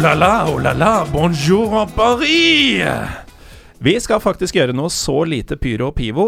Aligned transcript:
La 0.00 0.14
la, 0.14 0.34
oh 0.48 0.56
la 0.56 0.72
la, 0.72 1.04
bonjour 1.12 1.74
en 1.76 1.88
Paris! 1.92 2.80
Vi 3.84 3.92
skal 4.00 4.22
faktisk 4.22 4.56
gjøre 4.56 4.72
noe 4.72 4.88
så 4.92 5.18
lite 5.28 5.58
pyro 5.60 5.90
og 5.90 5.96
pivo 5.98 6.24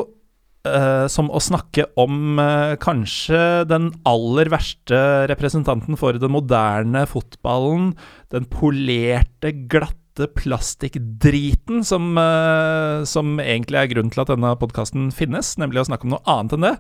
eh, 0.69 1.07
som 1.09 1.31
å 1.33 1.41
snakke 1.41 1.87
om 2.01 2.37
eh, 2.43 2.75
kanskje 2.83 3.65
den 3.71 3.89
aller 4.09 4.53
verste 4.53 5.01
representanten 5.31 5.97
for 5.97 6.21
den 6.21 6.35
moderne 6.35 7.07
fotballen. 7.09 7.95
Den 8.35 8.45
polerte, 8.53 9.55
glatte 9.73 10.29
plastikkdriten 10.37 11.81
som, 11.87 12.13
eh, 12.21 13.09
som 13.09 13.39
egentlig 13.41 13.81
er 13.81 13.93
grunnen 13.95 14.13
til 14.13 14.27
at 14.27 14.35
denne 14.35 14.53
podkasten 14.61 15.09
finnes, 15.17 15.57
nemlig 15.57 15.81
å 15.81 15.89
snakke 15.89 16.11
om 16.11 16.19
noe 16.19 16.27
annet 16.29 16.59
enn 16.59 16.69
det. 16.69 16.77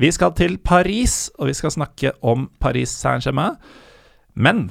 Vi 0.00 0.10
skal 0.16 0.34
til 0.34 0.58
Paris, 0.58 1.28
og 1.38 1.52
vi 1.52 1.58
skal 1.60 1.78
snakke 1.78 2.16
om 2.26 2.48
Paris 2.58 2.98
Saint-Germain. 2.98 3.60
Men 4.34 4.70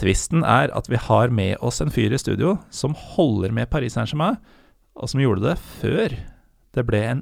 Tvisten 0.00 0.44
er 0.48 0.70
at 0.72 0.86
vi 0.88 0.96
har 0.96 1.32
med 1.34 1.58
oss 1.60 1.82
en 1.84 1.92
fyr 1.92 2.14
i 2.14 2.20
studio 2.20 2.54
som 2.72 2.94
holder 2.96 3.52
med 3.52 3.68
Paris 3.68 3.98
Saint-Germain, 3.98 4.38
og 4.96 5.10
som 5.12 5.20
gjorde 5.20 5.44
det 5.44 5.58
før 5.80 6.14
det 6.76 6.84
ble 6.88 7.00
en 7.04 7.20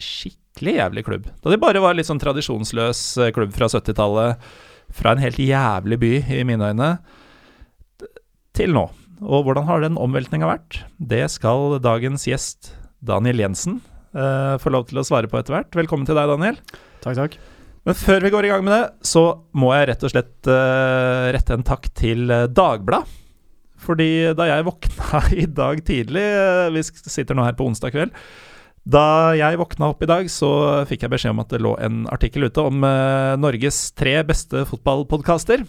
skikkelig 0.00 0.74
jævlig 0.76 1.04
klubb. 1.06 1.30
Da 1.40 1.52
de 1.52 1.60
bare 1.60 1.80
var 1.80 1.96
litt 1.96 2.08
sånn 2.08 2.20
tradisjonsløs 2.20 3.00
eh, 3.20 3.32
klubb 3.36 3.54
fra 3.56 3.70
70-tallet, 3.72 4.50
fra 4.92 5.14
en 5.14 5.22
helt 5.22 5.40
jævlig 5.40 6.00
by, 6.02 6.12
i 6.40 6.42
mine 6.44 6.72
øyne, 6.72 6.90
til 8.58 8.74
nå. 8.76 8.88
Og 9.20 9.46
hvordan 9.46 9.68
har 9.68 9.84
den 9.84 10.00
omveltninga 10.00 10.48
vært? 10.48 10.82
Det 10.98 11.22
skal 11.32 11.78
dagens 11.84 12.26
gjest, 12.28 12.74
Daniel 13.00 13.40
Jensen, 13.46 13.80
eh, 14.12 14.58
få 14.60 14.74
lov 14.74 14.90
til 14.90 15.00
å 15.00 15.06
svare 15.08 15.30
på 15.30 15.40
etter 15.40 15.56
hvert. 15.56 15.72
Velkommen 15.84 16.08
til 16.08 16.20
deg, 16.20 16.28
Daniel. 16.34 16.60
Takk, 17.00 17.16
takk. 17.16 17.40
Men 17.88 17.96
før 17.96 18.26
vi 18.26 18.32
går 18.32 18.46
i 18.46 18.50
gang 18.52 18.64
med 18.66 18.74
det, 18.74 18.84
så 19.08 19.24
må 19.56 19.72
jeg 19.72 19.88
rett 19.90 20.04
og 20.04 20.12
slett 20.12 20.50
uh, 20.50 21.30
rette 21.32 21.56
en 21.56 21.64
takk 21.66 21.88
til 21.96 22.28
uh, 22.28 22.44
Dagbladet. 22.44 23.18
Fordi 23.80 24.10
da 24.36 24.50
jeg 24.50 24.66
våkna 24.66 25.22
i 25.42 25.46
dag 25.48 25.78
tidlig 25.88 26.20
uh, 26.20 26.68
Vi 26.74 26.82
sitter 26.84 27.36
nå 27.36 27.46
her 27.46 27.56
på 27.56 27.64
onsdag 27.70 27.94
kveld. 27.94 28.12
Da 28.90 29.32
jeg 29.36 29.60
våkna 29.60 29.90
opp 29.92 30.04
i 30.04 30.08
dag, 30.08 30.28
så 30.32 30.50
fikk 30.88 31.04
jeg 31.04 31.12
beskjed 31.12 31.34
om 31.34 31.42
at 31.42 31.52
det 31.52 31.60
lå 31.64 31.74
en 31.84 32.04
artikkel 32.12 32.48
ute 32.48 32.62
om 32.64 32.80
Norges 33.38 33.90
tre 33.92 34.14
beste 34.26 34.62
fotballpodkaster. 34.66 35.66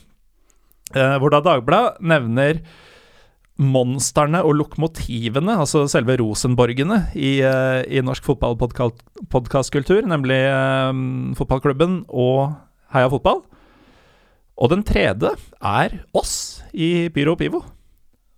hvor 1.20 1.34
da 1.34 1.42
Dagbladet 1.44 2.00
nevner 2.08 2.62
monstrene 3.62 4.42
og 4.45 4.56
lokomotivene, 4.58 5.56
altså 5.62 5.86
selve 5.92 6.17
Rosenborgene 6.22 7.04
i, 7.14 7.40
uh, 7.45 7.81
i 7.86 8.02
norsk 8.04 8.26
fotballpodkastkultur, 8.26 10.08
nemlig 10.10 10.42
um, 10.49 11.32
fotballklubben 11.38 12.02
og 12.10 12.55
Heia 12.95 13.11
Fotball. 13.11 13.44
Og 14.61 14.73
den 14.73 14.83
tredje 14.86 15.33
er 15.61 16.02
oss 16.17 16.61
i 16.73 17.10
Pyro 17.14 17.38
Pivo. 17.39 17.64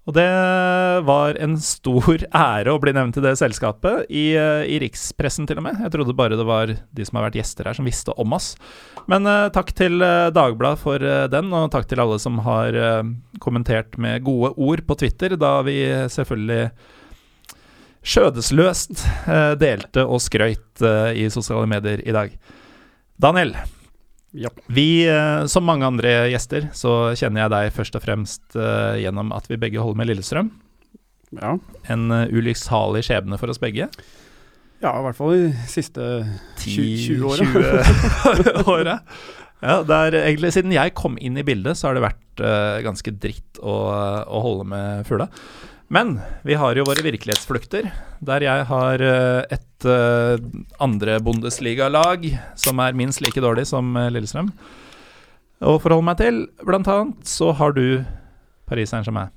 Og 0.04 0.16
det 0.18 0.28
var 1.08 1.38
en 1.40 1.54
stor 1.64 2.26
ære 2.36 2.74
å 2.74 2.80
bli 2.84 2.94
nevnt 2.96 3.18
i 3.20 3.24
det 3.24 3.38
selskapet, 3.40 4.10
i, 4.12 4.34
uh, 4.36 4.64
i 4.68 4.80
rikspressen 4.84 5.48
til 5.48 5.62
og 5.62 5.68
med. 5.70 5.80
Jeg 5.86 5.94
trodde 5.94 6.16
bare 6.18 6.40
det 6.40 6.48
var 6.48 6.74
de 6.74 7.06
som 7.08 7.20
har 7.20 7.30
vært 7.30 7.38
gjester 7.40 7.70
her, 7.70 7.78
som 7.78 7.88
visste 7.88 8.16
om 8.20 8.36
oss. 8.36 8.54
Men 9.12 9.28
uh, 9.30 9.48
takk 9.56 9.72
til 9.78 10.04
uh, 10.04 10.28
Dagbladet 10.36 10.82
for 10.84 11.08
den, 11.32 11.54
og 11.56 11.70
takk 11.72 11.88
til 11.88 12.04
alle 12.04 12.18
som 12.20 12.42
har 12.44 12.76
kommentert 13.44 13.96
med 14.02 14.24
gode 14.26 14.54
ord 14.60 14.84
på 14.88 14.98
Twitter, 15.00 15.38
da 15.40 15.56
vi 15.66 15.78
selvfølgelig 16.12 16.66
skjødesløst 18.04 19.06
delte 19.62 20.04
og 20.04 20.20
skrøyt 20.20 20.84
i 21.16 21.30
sosiale 21.32 21.70
medier 21.72 22.04
i 22.04 22.16
dag. 22.16 22.34
Daniel, 23.24 23.54
Ja. 24.34 24.50
vi, 24.66 25.06
eh, 25.06 25.46
som 25.46 25.66
mange 25.68 25.86
andre 25.86 26.12
gjester, 26.32 26.66
så 26.74 27.14
kjenner 27.14 27.44
jeg 27.44 27.54
deg 27.54 27.76
først 27.76 27.98
og 28.00 28.02
fremst 28.02 28.58
eh, 28.58 29.04
gjennom 29.04 29.30
at 29.36 29.46
vi 29.50 29.60
begge 29.62 29.82
holder 29.84 30.00
med 30.00 30.10
Lillestrøm. 30.10 30.50
Ja. 31.38 31.56
En 31.90 32.12
uh, 32.14 32.28
ulykksalig 32.30 33.04
skjebne 33.08 33.40
for 33.42 33.50
oss 33.50 33.62
begge. 33.62 33.88
ja, 34.84 34.92
i 34.92 35.06
hvert 35.06 35.18
fall 35.18 35.32
de 35.34 35.48
siste 35.70 36.10
20 36.62 37.24
åra. 37.30 37.48
20 37.48 38.70
åra. 38.76 39.00
Ja, 39.64 39.80
egentlig 39.80 40.52
Siden 40.54 40.76
jeg 40.76 40.94
kom 40.98 41.16
inn 41.18 41.40
i 41.40 41.46
bildet, 41.48 41.80
så 41.80 41.90
har 41.90 41.98
det 41.98 42.04
vært 42.06 42.44
uh, 42.44 42.82
ganske 42.86 43.16
dritt 43.16 43.62
å, 43.64 43.78
å 44.28 44.44
holde 44.44 44.68
med 44.74 45.08
fugla. 45.08 45.30
Men 45.94 46.16
vi 46.42 46.56
har 46.58 46.74
jo 46.74 46.86
våre 46.88 47.04
virkelighetsflukter, 47.06 47.86
der 48.26 48.42
jeg 48.42 48.66
har 48.66 49.02
eh, 49.06 49.44
et 49.54 49.86
uh, 49.86 50.42
andre 50.82 51.20
Bundesliga-lag 51.22 52.26
som 52.58 52.82
er 52.82 52.98
minst 52.98 53.22
like 53.22 53.42
dårlig 53.44 53.68
som 53.70 53.92
eh, 54.00 54.10
Lillestrøm. 54.10 54.50
Å 55.62 55.76
forholde 55.84 56.08
meg 56.08 56.18
til, 56.18 56.40
blant 56.66 56.90
annet, 56.90 57.22
så 57.30 57.52
har 57.60 57.78
du 57.78 58.02
Paris 58.66 58.90
Saint-Germain. 58.90 59.30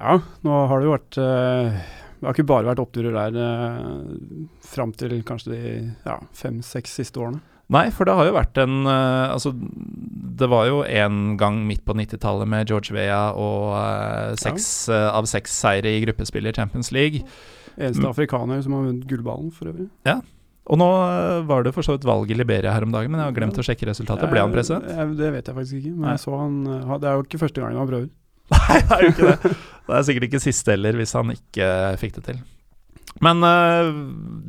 Ja, 0.00 0.18
nå 0.42 0.58
har 0.66 0.82
det 0.82 0.88
jo 0.88 0.96
vært 0.96 1.20
eh, 1.22 1.78
Det 2.18 2.26
har 2.26 2.34
ikke 2.34 2.50
bare 2.50 2.68
vært 2.72 2.82
oppturer 2.82 3.14
der 3.14 3.38
fram 4.66 4.96
til 4.98 5.14
kanskje 5.28 5.52
de 5.52 5.62
ja, 6.08 6.18
fem-seks 6.34 6.98
siste 6.98 7.22
årene. 7.22 7.38
Nei, 7.74 7.88
for 7.90 8.06
det 8.06 8.14
har 8.14 8.28
jo 8.28 8.34
vært 8.36 8.58
en 8.62 8.86
uh, 8.86 9.32
Altså, 9.34 9.50
det 10.38 10.46
var 10.52 10.68
jo 10.68 10.84
en 10.86 11.34
gang 11.40 11.58
midt 11.66 11.82
på 11.86 11.96
90-tallet 11.98 12.46
med 12.46 12.70
George 12.70 12.94
Vea 12.94 13.32
og 13.34 13.72
uh, 13.74 14.36
seks 14.38 14.68
uh, 14.92 15.08
av 15.10 15.26
seks 15.26 15.54
seire 15.64 15.90
i 15.96 16.02
gruppespill 16.04 16.46
i 16.46 16.54
Champions 16.54 16.92
League. 16.94 17.24
Eneste 17.76 18.04
Mm. 18.04 18.10
afrikaner 18.12 18.62
som 18.62 18.72
har 18.76 18.86
vunnet 18.86 19.06
gullballen, 19.10 19.50
for 19.52 19.68
øvrig. 19.72 19.88
Og 20.66 20.78
nå 20.80 20.86
var 21.46 21.62
det 21.62 21.72
for 21.74 21.86
så 21.86 21.94
vidt 21.94 22.06
valg 22.08 22.30
i 22.30 22.34
Liberia 22.38 22.72
her 22.72 22.82
om 22.86 22.94
dagen, 22.94 23.10
men 23.12 23.20
jeg 23.20 23.28
har 23.28 23.36
glemt 23.36 23.58
å 23.60 23.64
sjekke 23.66 23.86
resultatet. 23.86 24.30
Ble 24.32 24.40
han 24.42 24.54
president? 24.54 24.86
Det 25.18 25.28
vet 25.34 25.46
jeg 25.50 25.54
faktisk 25.58 25.76
ikke, 25.78 25.92
men 25.94 26.10
jeg 26.14 26.22
så 26.24 26.38
han 26.40 26.56
Det 26.64 27.06
er 27.06 27.18
jo 27.18 27.26
ikke 27.26 27.42
første 27.42 27.62
gangen 27.62 27.78
han 27.82 27.90
prøvd. 27.90 28.08
Nei, 28.56 28.78
det 28.80 28.96
er 28.96 29.02
jo 29.04 29.12
ikke 29.12 29.28
det. 29.34 29.52
Det 29.86 29.94
er 29.98 30.06
sikkert 30.08 30.28
ikke 30.30 30.42
siste 30.42 30.74
heller, 30.74 30.98
hvis 30.98 31.14
han 31.18 31.34
ikke 31.34 31.68
fikk 32.00 32.16
det 32.18 32.24
til. 32.30 32.40
Men 33.24 33.42
eh, 33.46 33.90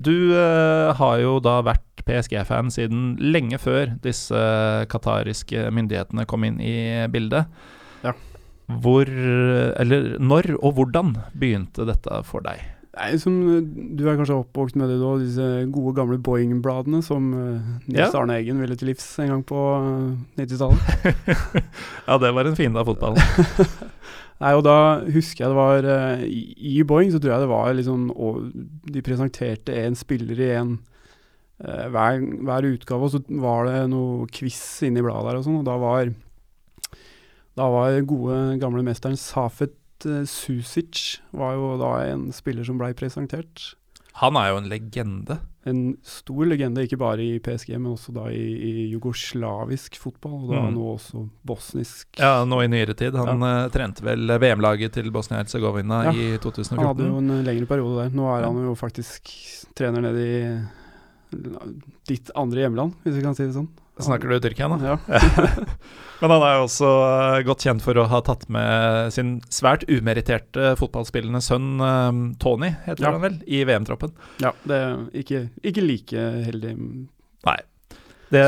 du 0.08 0.16
eh, 0.36 0.96
har 0.98 1.20
jo 1.22 1.38
da 1.44 1.60
vært 1.66 1.86
PSG-fan 2.08 2.72
siden 2.74 3.10
lenge 3.22 3.60
før 3.62 3.94
disse 4.04 4.40
qatariske 4.92 5.68
myndighetene 5.76 6.26
kom 6.30 6.48
inn 6.48 6.62
i 6.64 6.78
bildet. 7.12 7.52
Ja. 8.06 8.16
Hvor 8.68 9.08
Eller 9.08 10.18
når 10.20 10.56
og 10.58 10.74
hvordan 10.80 11.14
begynte 11.38 11.88
dette 11.88 12.24
for 12.28 12.44
deg? 12.44 12.66
Nei, 12.98 13.18
som 13.22 13.36
eh, 13.52 13.66
Du 13.98 14.06
er 14.08 14.18
kanskje 14.18 14.38
oppvokst 14.40 14.78
med 14.80 14.90
det 14.92 14.98
da, 15.02 15.12
disse 15.22 15.48
gode 15.74 15.94
gamle 15.98 16.18
Boeing-bladene 16.24 17.04
som 17.06 17.30
uh, 17.36 17.68
Nils 17.86 18.00
Ja. 18.00 18.10
Arne 18.18 18.40
Eggen 18.40 18.62
ville 18.64 18.78
til 18.80 18.92
livs 18.92 19.06
en 19.22 19.34
gang 19.36 19.44
på 19.48 19.62
eh, 19.78 20.42
90-tallet. 20.42 20.82
ja, 22.08 22.18
det 22.24 22.34
var 22.34 22.50
en 22.50 22.58
fiende 22.58 22.82
av 22.82 22.90
fotballen. 22.90 23.22
Nei, 24.44 24.52
og 24.54 24.62
da 24.68 24.78
husker 25.10 25.44
jeg 25.44 25.54
det 25.54 25.58
var 25.58 25.90
eh, 25.94 26.26
i, 26.28 26.82
Boeing 26.88 27.14
så 27.14 27.22
tror 27.22 27.36
jeg 27.36 27.46
det 27.46 27.50
var 27.50 27.72
liksom 27.74 28.12
og 28.14 28.52
De 28.86 29.02
presenterte 29.06 29.74
en 29.82 29.98
spiller 29.98 30.42
i 30.42 30.52
en 30.60 30.76
eh, 30.78 30.94
hver, 31.64 32.22
hver 32.46 32.68
utgave, 32.70 33.08
og 33.08 33.12
så 33.16 33.22
var 33.42 33.66
det 33.66 33.80
noe 33.90 34.28
quiz 34.30 34.60
inni 34.86 35.02
bladet 35.02 35.32
der 35.32 35.40
og 35.40 35.46
sånn, 35.48 35.60
og 35.64 35.66
da 35.66 35.78
var 35.82 36.14
Da 37.58 37.66
var 37.74 37.96
gode 38.06 38.60
gamle 38.62 38.84
mesteren 38.86 39.18
Safet 39.18 39.74
uh, 40.06 40.22
Susic 40.30 41.18
var 41.34 41.56
jo 41.58 41.72
da 41.82 41.96
en 42.12 42.28
spiller 42.36 42.64
som 42.68 42.78
blei 42.78 42.92
presentert. 42.94 43.72
Han 44.22 44.38
er 44.38 44.52
jo 44.52 44.60
en 44.62 44.70
legende. 44.70 45.40
En 45.68 45.98
stor 46.06 46.46
legende, 46.48 46.86
ikke 46.86 46.98
bare 47.02 47.22
i 47.26 47.40
PSG, 47.44 47.74
men 47.78 47.92
også 47.96 48.14
da 48.16 48.28
i, 48.34 48.46
i 48.66 48.86
jugoslavisk 48.94 49.98
fotball, 50.02 50.46
og 50.46 50.54
da 50.54 50.62
Mm. 50.68 50.74
nå 50.78 50.86
også 50.96 51.26
bosnisk. 51.46 52.08
Ja, 52.18 52.46
nå 52.46 52.62
i 52.64 52.70
nyere 52.72 52.96
tid. 52.98 53.14
Han 53.18 53.42
eh, 53.44 53.68
trente 53.74 54.02
vel 54.06 54.26
VM-laget 54.40 54.94
til 54.94 55.10
Bosnia-Hercegovina 55.12 56.04
Ja, 56.08 56.14
i 56.14 56.38
Han 56.38 56.86
hadde 56.86 57.10
jo 57.10 57.18
en 57.18 57.30
eh, 57.40 57.44
lengre 57.46 57.68
periode 57.70 58.04
der. 58.06 58.16
Nå 58.16 58.26
er 58.38 58.42
Ja. 58.46 58.48
han 58.54 58.64
jo 58.70 58.74
faktisk 58.76 59.34
trener 59.76 60.02
nede 60.02 60.22
i 60.26 60.62
ditt 62.08 62.32
andre 62.36 62.66
hjemland, 62.66 62.96
hvis 63.04 63.18
vi 63.20 63.24
kan 63.26 63.36
si 63.38 63.46
det 63.48 63.56
sånn. 63.58 63.70
Snakker 63.98 64.30
du 64.30 64.38
Tyrkia 64.44 64.68
da? 64.70 64.78
Ja. 64.94 64.98
Men 66.22 66.32
han 66.34 66.44
er 66.46 66.54
jo 66.58 66.66
også 66.68 66.90
eh, 67.06 67.40
godt 67.46 67.64
kjent 67.66 67.84
for 67.86 67.98
å 67.98 68.06
ha 68.10 68.20
tatt 68.26 68.46
med 68.54 69.10
sin 69.14 69.36
svært 69.54 69.86
umeritterte 69.90 70.72
fotballspillende 70.78 71.42
sønn 71.46 71.82
eh, 71.82 72.20
Tony, 72.42 72.72
heter 72.86 73.06
Ja. 73.08 73.12
han 73.16 73.24
vel, 73.26 73.40
i 73.46 73.64
VM-troppen. 73.66 74.14
ja, 74.42 74.54
det 74.70 74.80
er 74.82 75.04
ikke, 75.18 75.44
ikke 75.66 75.86
like 75.86 76.26
heldig. 76.48 76.74
Nei. 77.48 77.58
Det, 78.34 78.44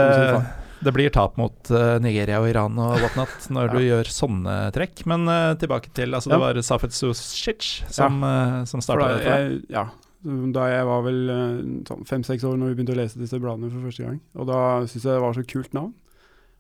det 0.86 0.94
blir 0.94 1.10
tap 1.14 1.38
mot 1.42 1.70
eh, 1.74 1.96
Nigeria 2.04 2.42
og 2.44 2.50
Iran 2.52 2.78
og 2.82 2.98
whatnot 3.02 3.50
når 3.56 3.74
du 3.74 3.80
gjør 3.86 4.10
sånne 4.14 4.58
trekk. 4.76 5.06
Men 5.10 5.26
tilbake 5.62 5.94
til 5.98 6.14
Altså, 6.18 6.34
det 6.34 6.42
var 6.46 6.62
Safet 6.66 6.94
Susic 6.98 7.70
som, 7.90 8.22
uh, 8.26 8.62
som 8.70 8.82
For 8.82 8.90
starta 8.92 9.12
dette. 9.18 9.38
jeg, 9.38 9.62
ja, 9.74 9.86
da 10.20 10.66
jeg 10.68 10.88
var 10.90 11.04
vel 11.06 11.32
eh, 11.32 11.60
sånn 11.88 12.06
fem-seks 12.08 12.44
år 12.48 12.58
når 12.60 12.74
vi 12.74 12.78
begynte 12.80 12.96
å 12.96 13.00
lese 13.00 13.22
disse 13.22 13.40
bladene 13.40 13.72
for 13.72 13.88
første 13.88 14.04
gang. 14.04 14.20
Og 14.36 14.50
da 14.50 14.60
syntes 14.84 15.06
jeg 15.06 15.16
det 15.16 15.24
var 15.24 15.38
så 15.38 15.46
kult 15.48 15.76
navn. 15.78 15.94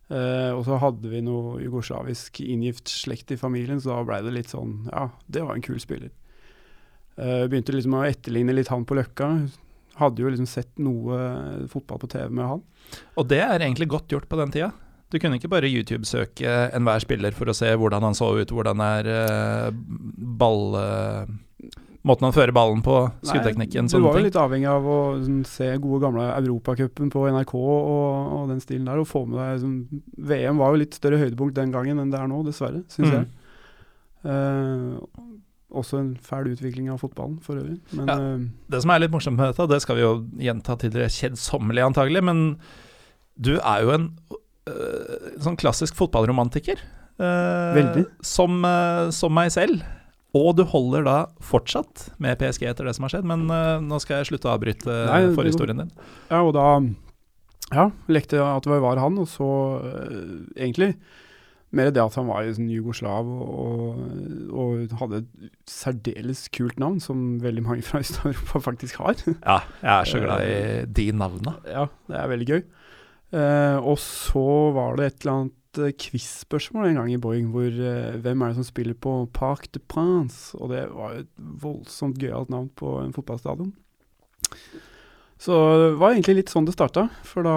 Eh, 0.09 0.51
og 0.56 0.63
så 0.65 0.79
hadde 0.81 1.11
vi 1.11 1.19
noe 1.21 1.59
jugoslavisk 1.61 2.39
inngift 2.41 2.89
slekt 2.89 3.33
i 3.35 3.38
familien, 3.38 3.81
så 3.83 3.91
da 3.91 4.06
blei 4.07 4.23
det 4.25 4.33
litt 4.33 4.50
sånn 4.50 4.88
Ja, 4.88 5.09
det 5.27 5.44
var 5.45 5.57
en 5.57 5.65
kul 5.65 5.77
spiller. 5.83 6.13
Eh, 7.19 7.44
begynte 7.51 7.75
liksom 7.75 7.97
å 8.00 8.06
etterligne 8.07 8.56
litt 8.56 8.71
han 8.71 8.88
på 8.88 8.97
Løkka. 8.97 9.29
Hadde 10.00 10.23
jo 10.23 10.31
liksom 10.31 10.47
sett 10.47 10.79
noe 10.79 11.67
fotball 11.69 12.00
på 12.00 12.09
TV 12.15 12.31
med 12.31 12.47
han. 12.53 12.63
Og 13.19 13.27
det 13.27 13.41
er 13.44 13.59
egentlig 13.59 13.89
godt 13.91 14.15
gjort 14.15 14.29
på 14.31 14.39
den 14.39 14.56
tida. 14.56 14.71
Du 15.09 15.17
kunne 15.19 15.35
ikke 15.35 15.51
bare 15.51 15.69
YouTube-søke 15.69 16.56
enhver 16.77 17.01
spiller 17.03 17.35
for 17.35 17.50
å 17.50 17.57
se 17.57 17.69
hvordan 17.75 18.06
han 18.07 18.15
så 18.15 18.31
ut, 18.39 18.56
hvordan 18.56 18.88
er 18.88 19.13
eh, 19.17 19.69
ball... 20.39 20.79
måten 22.07 22.24
han 22.30 22.34
fører 22.34 22.54
ballen 22.56 22.81
på, 22.81 22.94
skuddteknikken, 23.28 23.88
du 23.90 23.92
sånne 23.92 24.07
var 24.07 24.19
jo 24.19 24.24
litt 24.25 24.38
avhengig 24.40 24.69
av 24.72 24.86
å 24.88 25.00
sånn, 25.24 25.42
se 25.46 25.68
gode 25.84 26.00
gamle 26.06 26.30
Europacupen 26.38 27.10
på 27.12 27.25
NRK 27.30 27.54
og, 27.60 28.31
og 28.38 28.48
den 28.54 28.62
stilen 28.63 28.86
der, 28.88 29.01
og 29.01 29.07
få 29.10 29.25
med 29.28 29.38
deg 29.42 29.60
sånn, 29.66 30.01
VM 30.18 30.57
var 30.62 30.72
jo 30.72 30.80
litt 30.84 30.94
større 30.96 31.19
høydepunkt 31.19 31.56
den 31.60 31.72
gangen 31.75 32.00
enn 32.00 32.10
det 32.13 32.19
er 32.22 32.28
nå, 32.31 32.44
dessverre, 32.48 32.84
syns 32.88 33.10
Mm. 33.12 33.18
jeg. 33.19 33.28
Uh, 34.25 35.00
også 35.69 36.00
en 36.00 36.16
fæl 36.25 36.48
utvikling 36.50 36.90
av 36.90 36.98
fotballen 37.00 37.38
for 37.46 37.60
øvrig. 37.62 37.78
Men 37.94 38.07
Ja. 38.07 38.16
eh, 38.18 38.40
Det 38.72 38.81
som 38.81 38.90
er 38.92 39.00
litt 39.00 39.12
morsomt 39.12 39.38
med 39.38 39.54
dette, 39.54 39.68
det 39.69 39.81
skal 39.84 39.95
vi 39.95 40.02
jo 40.02 40.25
gjenta 40.40 40.75
til 40.80 40.90
det 40.90 41.06
kjedsommelig 41.13 41.84
antagelig, 41.86 42.24
men 42.24 42.57
du 43.40 43.60
er 43.60 43.84
jo 43.84 43.92
en 43.92 44.07
øh, 44.68 45.38
sånn 45.40 45.56
klassisk 45.57 45.94
fotballromantiker. 45.95 46.78
øh, 47.19 47.75
Veldig. 47.75 48.06
Som, 48.22 48.63
øh, 48.66 49.12
som 49.12 49.31
meg 49.34 49.52
selv. 49.52 49.84
Og 50.38 50.52
du 50.60 50.64
holder 50.70 51.06
da 51.08 51.18
fortsatt 51.42 52.10
med 52.22 52.38
PSG 52.42 52.68
etter 52.70 52.86
det 52.86 52.94
som 52.98 53.08
har 53.08 53.16
skjedd, 53.16 53.30
men 53.30 53.48
uh, 53.50 53.80
nå 53.81 53.98
skal 54.04 54.20
jeg 54.20 54.30
slutte 54.30 54.50
å 54.50 54.54
avbryte 54.54 54.98
Nei, 55.10 55.24
forhistorien 55.38 55.81
din. 55.81 55.94
ja, 56.30 56.44
og 56.44 56.54
da 56.58 56.68
ja, 57.70 57.90
lekte 58.10 58.38
jeg 58.38 58.46
at 58.46 58.66
det 58.66 58.81
var 58.81 59.02
han, 59.02 59.18
og 59.22 59.30
så 59.30 59.50
uh, 59.81 60.38
egentlig 60.54 60.94
mer 61.76 61.92
det 61.94 62.02
at 62.02 62.16
han 62.18 62.26
var 62.30 62.48
sånn 62.58 62.70
jugoslav 62.74 63.28
og, 63.30 64.00
og 64.50 64.96
hadde 65.02 65.20
et 65.22 65.52
særdeles 65.70 66.48
kult 66.54 66.80
navn, 66.81 66.98
som 67.04 67.38
veldig 67.44 67.66
mange 67.66 67.86
fra 67.86 68.02
Øst-Europa 68.02 68.62
faktisk 68.72 69.02
har. 69.04 69.18
Ja, 69.44 69.60
jeg 69.84 69.94
er 69.94 70.10
så 70.10 70.22
glad 70.26 70.46
i 70.46 70.60
de 70.98 71.08
navnene. 71.14 71.56
Ja, 71.70 71.86
det 72.10 72.18
er 72.22 72.31
veldig 72.34 72.50
gøy. 72.50 72.64
Uh, 73.30 73.78
og 73.86 74.00
så 74.02 74.48
var 74.74 74.98
det 74.98 75.06
et 75.06 75.20
eller 75.22 75.36
annet 75.36 75.58
eh, 75.77 75.92
quiz-spørsmål 75.94 76.88
en 76.89 76.95
gang 77.01 77.12
i 77.13 77.19
Boeing 77.21 77.51
hvor 77.54 77.69
uh, 77.69 78.18
hvem 78.24 78.42
er 78.42 78.48
det 78.50 78.57
som 78.57 78.66
spiller 78.68 78.98
på 78.98 79.13
Parc 79.36 79.68
de 79.75 79.80
Prince? 79.80 80.56
Og 80.57 80.71
det 80.74 80.88
var 80.89 81.13
jo 81.13 81.19
et 81.25 81.31
voldsomt 81.62 82.18
gøyalt 82.18 82.50
navn 82.50 82.69
på 82.80 82.95
en 83.04 83.13
fotballstadion. 83.13 83.74
Så 85.39 85.56
det 85.80 85.92
var 86.01 86.12
egentlig 86.12 86.36
litt 86.42 86.51
sånn 86.51 86.66
det 86.68 86.74
starta, 86.75 87.06
for 87.24 87.45
da 87.48 87.54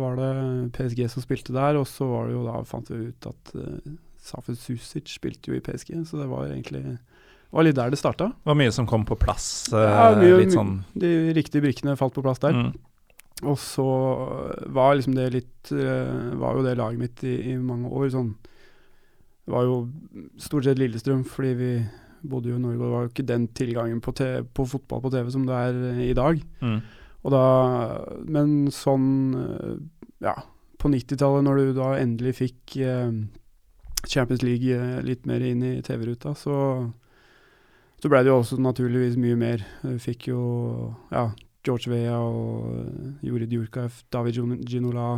var 0.00 0.14
det 0.16 0.30
PSG 0.78 1.02
som 1.12 1.24
spilte 1.24 1.52
der, 1.52 1.76
og 1.76 1.84
så 1.90 2.06
var 2.08 2.30
det 2.30 2.36
jo 2.38 2.44
da 2.46 2.62
fant 2.64 2.88
vi 2.92 3.10
ut 3.10 3.28
at 3.28 3.52
uh, 3.58 3.96
Safet 4.26 4.56
Susic 4.58 5.10
spilte 5.18 5.52
jo 5.52 5.58
i 5.58 5.62
PSG, 5.64 5.92
så 6.08 6.22
det 6.22 6.30
var 6.30 6.48
egentlig 6.48 6.84
det 6.86 7.54
var 7.54 7.62
litt 7.68 7.76
der 7.78 7.92
det 7.92 7.98
starta. 8.00 8.30
Det 8.34 8.48
var 8.50 8.56
mye 8.58 8.72
som 8.74 8.88
kom 8.90 9.04
på 9.06 9.14
plass. 9.20 9.68
Uh, 9.72 9.78
Ja, 9.84 10.06
mye- 10.18 10.40
litt 10.40 10.54
sånn 10.56 10.80
De 10.98 11.10
riktige 11.36 11.62
brikkene 11.62 11.94
falt 11.96 12.16
på 12.16 12.24
plass 12.24 12.40
der. 12.42 12.56
mm. 12.56 12.72
Og 13.44 13.58
så 13.60 13.86
var 14.72 14.96
liksom 14.96 15.16
det 15.16 15.26
litt 15.34 15.72
eh, 15.74 16.36
Var 16.40 16.56
jo 16.56 16.64
det 16.64 16.76
laget 16.78 17.02
mitt 17.02 17.24
i, 17.28 17.34
i 17.52 17.56
mange 17.60 17.90
år 17.92 18.08
sånn 18.14 18.30
Det 18.40 19.52
var 19.52 19.66
jo 19.66 19.74
stort 20.40 20.64
sett 20.64 20.80
Lillestrøm, 20.80 21.24
fordi 21.28 21.52
vi 21.58 21.70
bodde 22.26 22.50
jo 22.50 22.56
i 22.56 22.62
Norge, 22.62 22.80
og 22.80 22.86
det 22.86 22.94
var 22.94 23.04
jo 23.04 23.10
ikke 23.12 23.26
den 23.28 23.44
tilgangen 23.54 24.00
på, 24.02 24.14
TV, 24.16 24.40
på 24.56 24.64
fotball 24.66 25.02
på 25.04 25.12
TV 25.12 25.28
som 25.30 25.44
det 25.46 25.58
er 25.68 25.76
eh, 25.92 26.00
i 26.08 26.16
dag. 26.16 26.40
Mm. 26.64 26.80
Og 27.22 27.34
da 27.34 27.44
Men 28.24 28.54
sånn 28.74 29.10
eh, 29.42 29.74
Ja, 30.24 30.38
på 30.80 30.88
90-tallet, 30.90 31.44
når 31.44 31.60
du 31.60 31.76
da 31.76 31.90
endelig 31.98 32.38
fikk 32.38 32.76
Champions 34.06 34.42
League 34.44 35.02
litt 35.04 35.26
mer 35.28 35.42
inn 35.44 35.62
i 35.64 35.82
TV-ruta, 35.84 36.32
så 36.36 36.56
så 37.96 38.10
ble 38.12 38.20
det 38.22 38.30
jo 38.30 38.38
også 38.38 38.58
naturligvis 38.60 39.16
mye 39.20 39.36
mer. 39.40 39.62
Du 39.80 39.96
fikk 40.02 40.28
jo 40.28 40.40
ja, 41.08 41.30
George 41.66 41.90
Vea 41.90 42.16
og 42.16 42.68
eh, 42.72 43.26
Jorid 43.26 43.52
Jurkaev, 43.52 44.02
David 44.14 44.38
Ginola, 44.68 45.08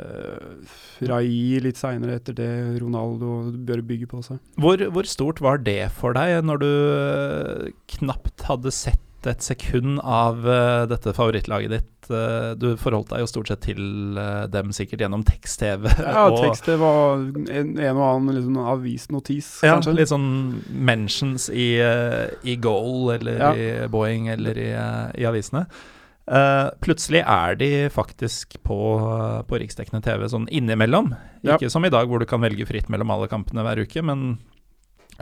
uh, 0.00 0.76
Rai 1.08 1.60
litt 1.62 1.80
seinere 1.80 2.18
etter 2.20 2.36
det, 2.36 2.50
Ronaldo 2.82 3.52
bør 3.68 3.84
bygge 3.86 4.08
på 4.10 4.22
seg. 4.24 4.40
Hvor, 4.60 4.82
hvor 4.92 5.08
stort 5.08 5.42
var 5.44 5.60
det 5.64 5.82
for 5.96 6.16
deg 6.16 6.40
når 6.46 6.62
du 6.62 6.70
øh, 6.70 7.74
knapt 7.96 8.46
hadde 8.48 8.72
sett 8.74 9.05
et 9.30 9.42
sekund 9.44 10.00
av 10.02 10.42
uh, 10.46 10.84
dette 10.90 11.12
favorittlaget 11.16 11.72
ditt? 11.72 11.92
Uh, 12.10 12.52
du 12.54 12.68
forholdt 12.78 13.10
deg 13.10 13.24
jo 13.24 13.28
stort 13.30 13.50
sett 13.50 13.64
til 13.66 13.80
uh, 14.18 14.44
dem 14.52 14.70
sikkert 14.76 15.02
gjennom 15.04 15.24
tekst-TV. 15.26 15.88
Ja, 16.06 16.26
tekst-TV 16.44 16.84
og 16.86 17.50
en, 17.50 17.74
en 17.78 17.98
og 17.98 18.04
annen 18.06 18.38
liksom, 18.38 18.56
avisnotis, 18.74 19.50
Ja, 19.66 19.74
kanskje. 19.76 19.96
litt 19.98 20.12
sånn 20.12 20.30
mentions 20.70 21.48
i, 21.50 21.68
i 22.46 22.56
Goal 22.62 23.14
eller 23.18 23.42
Ja. 23.42 23.52
i 23.54 23.68
Boeing 23.92 24.30
eller 24.32 24.58
i, 24.58 24.70
i 25.20 25.28
avisene. 25.28 25.66
Plutselig 26.82 27.20
er 27.22 27.54
de 27.58 27.70
faktisk 27.94 28.56
på, 28.66 28.76
på 29.46 29.58
riksdekkende 29.62 30.02
TV 30.02 30.26
sånn 30.32 30.48
innimellom. 30.50 31.12
Ja. 31.46 31.54
Ikke 31.54 31.70
som 31.70 31.86
i 31.86 31.92
dag 31.94 32.08
hvor 32.10 32.18
du 32.18 32.26
kan 32.26 32.42
velge 32.42 32.66
fritt 32.66 32.90
mellom 32.90 33.12
alle 33.14 33.28
kampene 33.30 33.62
hver 33.62 33.84
uke, 33.86 34.02
men 34.02 34.32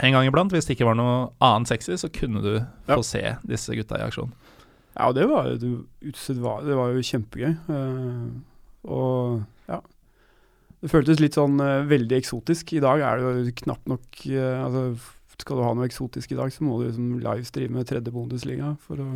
en 0.03 0.13
gang 0.13 0.27
iblant, 0.27 0.53
hvis 0.53 0.67
det 0.67 0.75
ikke 0.77 0.89
var 0.89 0.97
noe 0.99 1.29
annet 1.45 1.71
sexy, 1.71 1.95
så 2.01 2.11
kunne 2.11 2.43
du 2.43 2.55
Ja. 2.57 2.97
få 2.97 3.05
se 3.05 3.37
disse 3.47 3.75
gutta 3.77 3.99
i 4.01 4.07
aksjon. 4.09 4.33
Ja, 4.97 5.13
det 5.13 5.29
var 5.29 5.49
jo 5.51 5.57
Det 6.03 6.77
var 6.77 6.93
jo 6.95 7.03
kjempegøy. 7.03 7.57
Uh, 7.69 8.31
og 8.85 9.45
ja. 9.69 9.81
Det 10.83 10.91
føltes 10.91 11.21
litt 11.21 11.35
sånn 11.35 11.59
uh, 11.61 11.87
veldig 11.89 12.19
eksotisk. 12.19 12.75
I 12.75 12.81
dag 12.85 13.01
er 13.01 13.19
det 13.19 13.25
jo 13.25 13.57
knapt 13.65 13.89
nok 13.89 14.05
uh, 14.31 14.65
altså, 14.67 14.85
Skal 15.39 15.57
du 15.57 15.63
ha 15.63 15.75
noe 15.75 15.89
eksotisk 15.89 16.33
i 16.33 16.39
dag, 16.39 16.53
så 16.53 16.63
må 16.65 16.79
du 16.79 16.87
liksom 16.89 17.19
livestreame 17.25 17.85
tredje 17.85 18.13
Bundesliga 18.15 18.77
for 18.81 19.03
å 19.03 19.09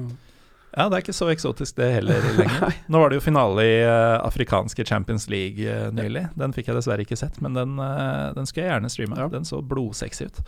Ja, 0.78 0.84
det 0.86 0.94
er 0.94 1.02
ikke 1.02 1.16
så 1.16 1.26
eksotisk 1.32 1.78
det 1.80 1.88
heller 1.96 2.26
lenger. 2.38 2.76
Nå 2.86 3.00
var 3.02 3.10
det 3.10 3.18
jo 3.18 3.24
finale 3.24 3.64
i 3.66 3.74
uh, 3.82 4.20
afrikanske 4.22 4.84
Champions 4.86 5.26
League 5.32 5.64
uh, 5.66 5.88
nylig. 5.94 6.28
Den 6.38 6.54
fikk 6.54 6.70
jeg 6.70 6.78
dessverre 6.78 7.02
ikke 7.02 7.18
sett, 7.18 7.40
men 7.42 7.58
den, 7.58 7.74
uh, 7.82 8.30
den 8.36 8.46
skulle 8.46 8.68
jeg 8.68 8.76
gjerne 8.76 8.92
streame. 8.94 9.18
Ja. 9.18 9.26
Den 9.32 9.48
så 9.48 9.58
blodsexy 9.58 10.28
ut. 10.28 10.38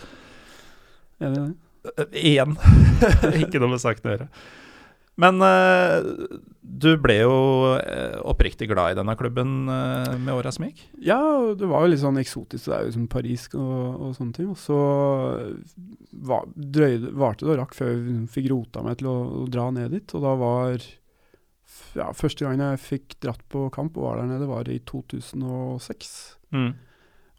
Enig 1.21 1.35
i 1.35 1.43
det? 1.43 2.07
Igjen. 2.21 2.55
ikke 3.43 3.59
noe 3.59 3.75
med 3.75 3.83
saken 3.83 4.07
å 4.07 4.15
gjøre. 4.15 4.29
Men 5.19 5.43
uh, 5.43 6.39
du 6.61 6.93
ble 7.03 7.17
jo 7.19 7.33
eh, 7.77 8.17
oppriktig 8.31 8.69
glad 8.71 8.95
i 8.95 8.97
denne 8.97 9.17
klubben 9.19 9.69
uh, 9.69 10.15
med 10.17 10.33
åra 10.33 10.53
som 10.55 10.65
gikk. 10.65 10.85
Ja, 11.03 11.19
det 11.59 11.69
var 11.69 11.85
jo 11.85 11.91
litt 11.93 12.03
sånn 12.03 12.21
eksotisk. 12.21 12.69
Det 12.69 12.77
er 12.77 12.87
jo 12.87 12.95
som 12.95 13.09
Paris 13.11 13.49
og, 13.53 13.83
og 14.07 14.15
sånne 14.17 14.37
ting. 14.37 14.49
Og 14.53 14.61
så 14.61 14.79
var, 16.31 16.47
drøyde, 16.55 17.13
varte 17.21 17.45
det 17.45 17.55
og 17.57 17.61
rakk 17.65 17.77
før 17.77 17.93
jeg 17.97 18.31
fikk 18.33 18.51
rota 18.55 18.85
meg 18.87 19.01
til 19.01 19.11
å, 19.11 19.19
å 19.43 19.45
dra 19.51 19.69
ned 19.75 19.93
dit. 19.97 20.17
Og 20.17 20.25
da 20.25 20.35
var 20.41 20.89
ja, 21.99 22.11
Første 22.17 22.47
gangen 22.47 22.63
jeg 22.65 22.83
fikk 22.83 23.19
dratt 23.23 23.43
på 23.51 23.67
kamp 23.75 23.99
og 23.99 24.07
var 24.07 24.21
der 24.21 24.31
nede, 24.31 24.49
var 24.51 24.69
i 24.71 24.79
2006. 24.87 26.15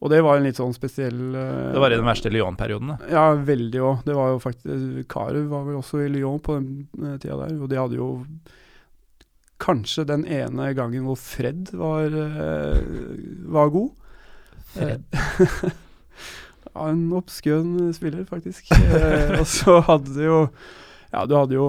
Og 0.02 0.10
det 0.10 0.24
var 0.26 0.40
en 0.40 0.48
litt 0.48 0.58
sånn 0.58 0.74
spesiell 0.74 1.20
uh, 1.36 1.74
Det 1.76 1.82
var 1.82 1.94
i 1.94 2.00
den 2.00 2.08
verste 2.08 2.32
Lyon-perioden. 2.34 2.96
Ja, 3.12 3.28
veldig 3.38 3.84
òg. 3.86 4.00
Det 4.08 4.16
var 4.18 4.32
jo 4.34 4.40
faktisk 4.42 5.06
Carew 5.12 5.46
var 5.52 5.68
vel 5.68 5.78
også 5.78 6.02
i 6.02 6.10
Lyon 6.10 6.42
på 6.42 6.58
den 6.58 6.88
eh, 6.98 7.20
tida 7.22 7.38
der, 7.44 7.54
og 7.62 7.70
de 7.70 7.78
hadde 7.78 8.00
jo 8.00 8.10
kanskje 9.62 10.08
den 10.10 10.26
ene 10.26 10.72
gangen 10.74 11.06
hvor 11.06 11.20
Fred 11.22 11.70
var, 11.78 12.10
uh, 12.10 12.82
var 13.54 13.70
god. 13.76 13.92
Fred. 14.74 15.06
ja, 16.72 16.88
en 16.88 17.06
obskøn 17.20 17.92
spiller, 17.94 18.26
faktisk. 18.26 18.74
Og 19.38 19.46
så 19.54 19.78
hadde 19.86 20.16
du 20.18 20.24
jo 20.26 20.40
Ja, 21.12 21.28
du 21.28 21.36
hadde 21.38 21.60
jo 21.60 21.68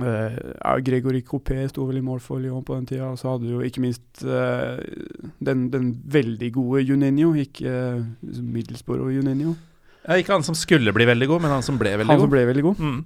ja, 0.00 0.72
Gregory 0.80 1.20
Coupé 1.26 1.58
sto 1.68 1.84
vel 1.88 1.98
i 2.00 2.04
mål 2.04 2.20
for 2.24 2.40
Lyon 2.40 2.64
på 2.64 2.74
den 2.78 2.86
tida. 2.88 3.10
Og 3.12 3.18
så 3.20 3.32
hadde 3.34 3.44
du 3.48 3.56
jo 3.58 3.60
ikke 3.66 3.82
minst 3.84 4.22
uh, 4.24 4.78
den, 5.44 5.66
den 5.72 5.90
veldig 6.14 6.48
gode 6.54 6.84
Juninho, 6.88 7.34
ikke 7.42 7.74
uh, 7.98 8.00
Middlesbrough 8.40 9.12
Juninho. 9.12 9.52
Ja, 10.06 10.16
ikke 10.18 10.32
han 10.34 10.42
som 10.46 10.56
skulle 10.58 10.94
bli 10.96 11.04
veldig 11.06 11.28
god, 11.30 11.44
men 11.44 11.52
han 11.54 11.62
som 11.66 11.76
ble 11.78 11.92
veldig 12.00 12.10
Han 12.10 12.18
god. 12.18 12.24
som 12.26 12.32
ble 12.32 12.46
veldig 12.48 12.64
god. 12.70 12.80
Mm. 12.82 13.02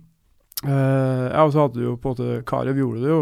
Uh, 0.65 1.27
ja, 1.35 1.43
og 1.45 1.53
så 1.53 1.67
hadde 1.67 1.77
du 1.81 1.85
jo 1.91 1.97
på 2.01 2.13
en 2.13 2.17
måte 2.17 2.45
Karev 2.49 2.79
gjorde 2.81 3.03
det 3.03 3.11
jo 3.13 3.21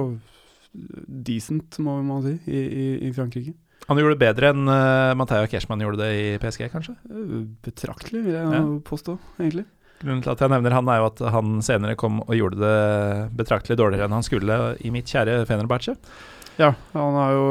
decent, 1.24 1.78
må 1.82 1.96
man 2.06 2.22
si, 2.24 2.34
i, 2.50 2.60
i, 2.60 2.86
i 3.08 3.12
Frankrike. 3.14 3.54
Han 3.88 3.98
gjorde 4.00 4.14
det 4.16 4.22
bedre 4.22 4.50
enn 4.54 4.68
uh, 4.70 5.12
Mathea 5.18 5.48
Cashman 5.50 5.82
gjorde 5.84 6.00
det 6.00 6.12
i 6.16 6.28
PSG, 6.40 6.68
kanskje? 6.72 6.94
Eh, 7.10 7.34
betraktelig, 7.66 8.22
vil 8.24 8.32
jeg 8.38 8.52
Ja. 8.54 8.62
påstå, 8.88 9.18
egentlig. 9.42 9.66
Grunnen 10.02 10.22
til 10.24 10.32
at 10.34 10.42
jeg 10.42 10.52
nevner 10.52 10.74
han, 10.76 10.88
er 10.90 11.00
jo 11.00 11.08
at 11.12 11.22
han 11.34 11.58
senere 11.64 11.96
kom 11.98 12.20
og 12.24 12.34
gjorde 12.36 12.60
det 12.60 12.78
betraktelig 13.38 13.78
dårligere 13.80 14.08
enn 14.08 14.16
han 14.18 14.26
skulle 14.26 14.58
i 14.84 14.92
mitt 14.94 15.10
kjære 15.10 15.44
Fenerbahçe. 15.48 15.96
Ja, 16.60 16.72
han 16.92 17.16
har 17.18 17.32
jo, 17.34 17.46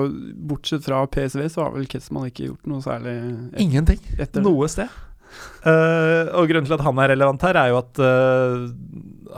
bortsett 0.48 0.86
fra 0.86 1.02
PSV, 1.12 1.48
så 1.52 1.66
har 1.66 1.74
vel 1.74 1.88
Ketsman 1.92 2.30
ikke 2.30 2.48
gjort 2.48 2.70
noe 2.72 2.84
særlig 2.84 3.16
et, 3.20 3.58
Ingenting. 3.64 4.00
Noe 4.44 4.70
sted. 4.72 4.92
Eh, 5.64 6.30
og 6.36 6.50
grunnen 6.50 6.68
til 6.68 6.76
at 6.76 6.84
han 6.84 7.00
er 7.00 7.14
relevant 7.14 7.44
her, 7.46 7.56
er 7.56 7.72
jo 7.72 7.78
at 7.80 8.00
uh, 8.04 8.66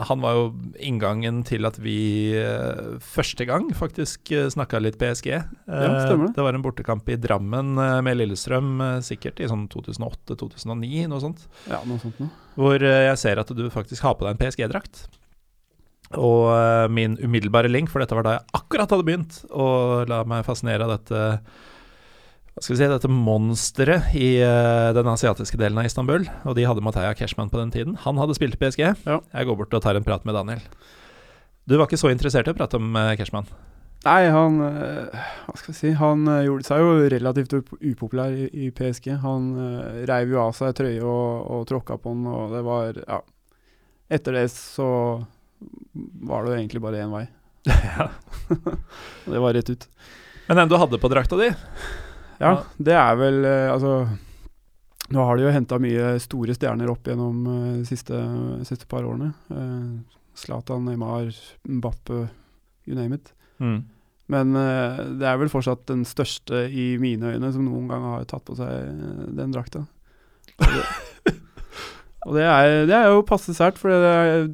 han 0.10 0.24
var 0.24 0.38
jo 0.38 0.46
inngangen 0.82 1.44
til 1.48 1.68
at 1.70 1.78
vi 1.82 2.34
uh, 2.40 2.96
første 3.04 3.46
gang 3.48 3.68
faktisk 3.78 4.32
uh, 4.34 4.48
snakka 4.52 4.82
litt 4.82 4.98
PSG. 5.02 5.30
Eh, 5.36 5.44
stemmer 5.68 6.28
det. 6.28 6.34
det 6.38 6.48
var 6.48 6.58
en 6.58 6.66
bortekamp 6.66 7.12
i 7.14 7.20
Drammen 7.22 7.75
med 7.75 8.18
Lillestrøm, 8.18 8.82
sikkert 9.06 9.42
i 9.44 9.50
sånn 9.52 9.68
2008-2009, 9.74 11.06
noe 11.12 11.22
sånt. 11.22 11.46
Ja, 11.70 11.84
noe 11.86 12.02
sånt 12.02 12.18
noe. 12.24 12.34
Hvor 12.56 12.82
jeg 12.82 13.20
ser 13.20 13.42
at 13.42 13.52
du 13.52 13.68
faktisk 13.74 14.06
har 14.08 14.18
på 14.18 14.25
deg 14.25 14.36
en 14.36 14.42
PSG-drakt. 14.42 15.06
Og 16.16 16.48
min 16.94 17.18
umiddelbare 17.20 17.68
link, 17.68 17.90
for 17.92 18.00
dette 18.00 18.16
var 18.16 18.25
da 18.25 18.36
jeg 18.38 18.62
akkurat 18.62 18.94
hadde 18.94 19.08
begynt 19.08 19.42
å 19.52 19.68
la 20.08 20.22
meg 20.30 20.46
fascinere 20.48 20.86
av 20.86 20.94
dette 20.96 21.24
hva 22.55 22.63
skal 22.63 22.71
vi 22.71 22.79
si, 22.79 22.88
dette 22.88 23.09
monsteret 23.12 24.13
i 24.15 24.27
uh, 24.39 24.93
den 24.95 25.09
asiatiske 25.12 25.57
delen 25.59 25.75
av 25.81 25.89
Istanbul. 25.89 26.24
Og 26.47 26.53
de 26.55 26.63
hadde 26.63 26.83
Mataya 26.85 27.12
Cashman 27.12 27.50
på 27.51 27.59
den 27.59 27.74
tiden. 27.74 27.97
Han 28.05 28.15
hadde 28.15 28.38
spilt 28.38 28.55
i 28.55 28.59
PSG. 28.62 28.83
Ja. 29.03 29.17
Jeg 29.19 29.47
går 29.50 29.57
bort 29.59 29.75
og 29.75 29.83
tar 29.83 30.00
en 30.00 30.05
prat 30.07 30.24
med 30.24 30.38
Daniel. 30.38 30.62
Du 31.67 31.75
var 31.75 31.89
ikke 31.89 32.00
så 32.00 32.13
interessert 32.13 32.47
i 32.47 32.53
å 32.53 32.55
prate 32.55 32.79
om 32.79 32.95
uh, 32.95 33.12
Cashman? 33.19 33.50
Nei, 34.05 34.27
han 34.29 34.59
eh, 34.62 35.24
Hva 35.47 35.53
skal 35.57 35.71
jeg 35.71 35.77
si 35.79 35.91
Han 35.97 36.27
gjorde 36.45 36.67
seg 36.67 36.81
jo 36.83 36.89
relativt 37.09 37.55
up 37.57 37.71
upopulær 37.79 38.35
i, 38.38 38.45
i 38.53 38.67
PSG. 38.69 39.09
Han 39.24 39.47
reiv 40.05 40.35
jo 40.35 40.43
av 40.43 40.53
seg 40.53 40.75
trøye 40.77 41.01
og, 41.01 41.47
og 41.55 41.63
tråkka 41.71 41.97
på 42.03 42.13
den, 42.13 42.27
og 42.29 42.53
det 42.53 42.62
var 42.67 43.01
Ja. 43.01 43.19
Etter 44.15 44.38
det 44.38 44.45
så 44.53 44.88
var 46.21 46.45
det 46.45 46.53
jo 46.53 46.59
egentlig 46.59 46.83
bare 46.85 47.01
én 47.01 47.12
vei. 47.12 47.25
ja. 47.89 48.12
Det 49.33 49.41
var 49.41 49.57
rett 49.57 49.74
ut. 49.74 49.88
Men 50.45 50.62
den 50.62 50.69
du 50.69 50.77
hadde 50.77 51.01
på 51.01 51.09
drakta 51.09 51.41
di? 51.41 51.50
Ja, 52.42 52.56
det 52.77 52.96
er 52.98 53.18
vel 53.20 53.46
eh, 53.48 53.72
Altså 53.72 54.06
Nå 55.13 55.22
har 55.22 55.38
de 55.38 55.46
jo 55.46 55.54
henta 55.54 55.77
mye 55.82 56.15
store 56.24 56.56
stjerner 56.58 56.89
opp 56.89 57.06
gjennom 57.06 57.44
eh, 57.51 57.74
de 57.82 57.86
siste, 57.86 58.18
siste 58.65 58.88
par 58.89 59.06
årene. 59.06 59.36
Eh, 59.54 60.15
Zlatan, 60.36 60.88
Neymar, 60.89 61.30
Mbappe, 61.70 62.24
you 62.89 62.98
name 62.98 63.20
it. 63.20 63.30
Mm. 63.62 63.84
Men 64.34 64.58
det 65.22 65.27
er 65.30 65.38
vel 65.38 65.51
fortsatt 65.54 65.84
den 65.88 66.01
største 66.10 66.63
i 66.74 66.96
mine 66.98 67.36
øyne 67.36 67.51
som 67.54 67.68
noen 67.68 67.86
gang 67.92 68.08
har 68.10 68.25
tatt 68.27 68.44
på 68.48 68.58
seg 68.58 69.30
den 69.38 69.54
drakta. 69.54 69.84
Og 70.58 70.65
det, 70.74 70.82
og 72.25 72.34
det, 72.34 72.48
er, 72.50 72.72
det 72.89 72.98
er 72.98 73.13
jo 73.13 73.22
passe 73.30 73.54
sært, 73.56 73.77
for 73.80 73.94
det 73.94 74.12
er, 74.12 74.50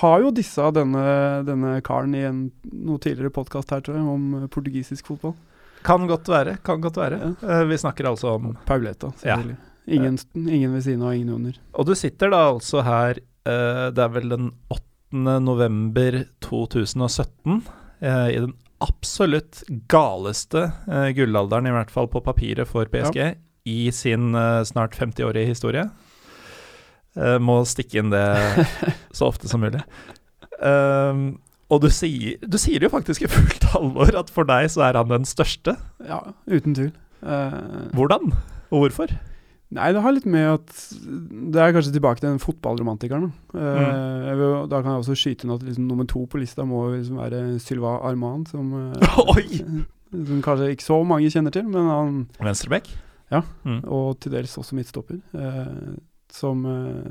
har 0.00 0.24
jo 0.24 0.32
dissa 0.34 0.72
denne, 0.74 1.04
denne 1.46 1.76
karen 1.86 2.16
i 2.16 2.24
en 2.24 2.46
noe 2.72 2.98
tidligere 3.04 3.36
podkast 3.36 3.76
her, 3.76 3.84
tror 3.84 4.00
jeg, 4.00 4.08
om 4.16 4.48
portugisisk 4.48 5.12
fotball. 5.12 5.36
Kan 5.86 6.06
godt 6.10 6.28
være. 6.28 6.56
Kan 6.64 6.80
godt 6.84 6.96
være. 7.00 7.18
Ja. 7.40 7.60
Eh, 7.60 7.66
vi 7.70 7.78
snakker 7.80 8.08
altså 8.10 8.34
om 8.36 8.54
Pauleta, 8.66 9.06
Ja. 9.24 9.36
selvfølgelig. 9.36 9.56
Ingen, 9.90 10.18
ingen 10.36 10.74
ved 10.74 10.82
siden 10.84 11.02
av, 11.02 11.14
ingen 11.16 11.34
under. 11.34 11.56
Og 11.74 11.86
du 11.88 11.94
sitter 11.98 12.30
da 12.30 12.42
altså 12.52 12.82
her 12.86 13.18
eh, 13.48 13.86
Det 13.90 14.02
er 14.04 14.12
vel 14.14 14.28
den 14.28 14.50
8. 14.70 14.84
november 15.42 16.20
2017, 16.44 17.62
eh, 18.02 18.28
i 18.36 18.38
den 18.44 18.52
absolutt 18.80 19.62
galeste 19.92 20.70
gullalderen, 21.16 21.66
i 21.66 21.72
hvert 21.74 21.90
fall 21.92 22.06
på 22.08 22.22
papiret, 22.24 22.68
for 22.68 22.86
PSG, 22.88 23.34
i 23.68 23.90
sin 23.92 24.30
snart 24.64 24.94
50-årige 24.96 25.50
historie. 25.50 25.82
Må 27.44 27.58
stikke 27.68 27.98
inn 28.00 28.08
det 28.14 28.22
så 29.12 29.26
ofte 29.28 29.50
som 29.50 29.60
mulig. 29.60 29.82
Um, 30.64 31.40
og 31.70 31.80
du 31.84 31.88
sier, 31.94 32.36
du 32.42 32.58
sier 32.58 32.82
jo 32.82 32.90
faktisk 32.92 33.22
i 33.24 33.30
fullt 33.30 33.66
alvor 33.78 34.10
at 34.18 34.30
for 34.34 34.48
deg 34.48 34.68
så 34.72 34.82
er 34.88 34.98
han 34.98 35.10
den 35.12 35.26
største. 35.28 35.76
Ja, 36.06 36.20
uten 36.50 36.74
tvil. 36.76 36.92
Uh, 37.22 37.90
Hvordan? 37.94 38.32
Og 38.70 38.86
hvorfor? 38.86 39.12
Nei, 39.70 39.92
det 39.94 40.00
har 40.02 40.10
litt 40.16 40.26
med 40.26 40.48
at 40.50 40.70
Det 40.98 41.60
er 41.62 41.74
kanskje 41.76 41.92
tilbake 41.94 42.18
til 42.18 42.26
den 42.32 42.40
fotballromantikeren. 42.42 43.28
Da. 43.52 43.60
Eh, 43.60 44.34
Mm. 44.34 44.68
da 44.68 44.80
kan 44.82 44.92
jeg 44.96 45.02
også 45.04 45.14
skyte 45.14 45.44
inn 45.46 45.54
at 45.54 45.62
liksom, 45.62 45.86
nummer 45.86 46.06
to 46.10 46.24
på 46.26 46.40
lista 46.40 46.64
må 46.66 46.96
liksom 46.96 47.16
være 47.18 47.60
Sylva 47.60 48.00
Arman, 48.02 48.46
som, 48.46 48.72
eh, 48.90 49.84
som 50.10 50.42
kanskje 50.42 50.72
ikke 50.74 50.82
så 50.88 50.98
mange 51.06 51.30
kjenner 51.30 51.54
til, 51.54 51.68
men 51.70 51.86
han 51.86 52.28
Venstrebekk? 52.40 52.90
Ja. 53.30 53.42
Mm. 53.64 53.84
Og 53.86 54.18
til 54.18 54.32
dels 54.32 54.56
også 54.58 54.74
midtstopper. 54.74 55.20
Uh, 55.34 55.94
som, 56.32 56.62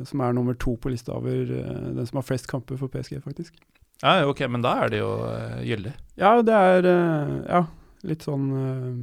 som 0.07 0.19
er 0.23 0.33
nummer 0.35 0.53
to 0.55 0.75
på 0.79 0.89
lista 0.91 1.11
over 1.15 1.45
den 1.47 2.05
som 2.07 2.17
har 2.19 2.23
flest 2.27 2.47
kamper 2.47 2.77
for 2.79 2.87
PSG, 2.87 3.21
faktisk. 3.23 3.53
Ja, 3.99 4.13
ok, 4.29 4.45
men 4.47 4.63
da 4.63 4.77
er 4.85 4.93
det 4.93 5.01
jo 5.01 5.09
uh, 5.25 5.59
gyldig. 5.65 5.91
Ja, 6.19 6.37
det 6.43 6.55
er 6.55 6.85
eh, 6.87 7.33
Ja, 7.47 7.59
litt 8.07 8.23
sånn 8.27 8.45
eh, 8.55 8.95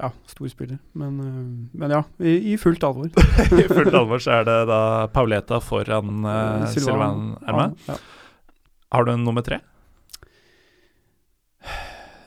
Ja, 0.00 0.10
stor 0.28 0.48
spiller. 0.52 0.78
Men, 0.96 1.18
eh, 1.20 1.76
men 1.80 1.92
ja, 1.92 2.00
i, 2.20 2.34
i 2.52 2.56
fullt 2.60 2.84
alvor. 2.84 3.08
I 3.62 3.68
fullt 3.68 3.94
alvor 3.94 4.20
så 4.24 4.38
er 4.40 4.48
det 4.48 4.56
da 4.70 4.80
Pauleta 5.12 5.60
foran 5.64 6.24
uh, 6.24 6.64
Sylvain 6.72 7.34
Erma. 7.44 7.70
Ja. 7.88 7.96
Har 8.94 9.06
du 9.08 9.12
en 9.14 9.24
nummer 9.26 9.44
tre? 9.44 9.60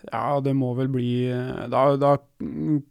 Ja, 0.07 0.39
det 0.39 0.53
må 0.55 0.71
vel 0.77 0.87
bli 0.91 1.09
Da, 1.69 1.81
da 1.99 2.13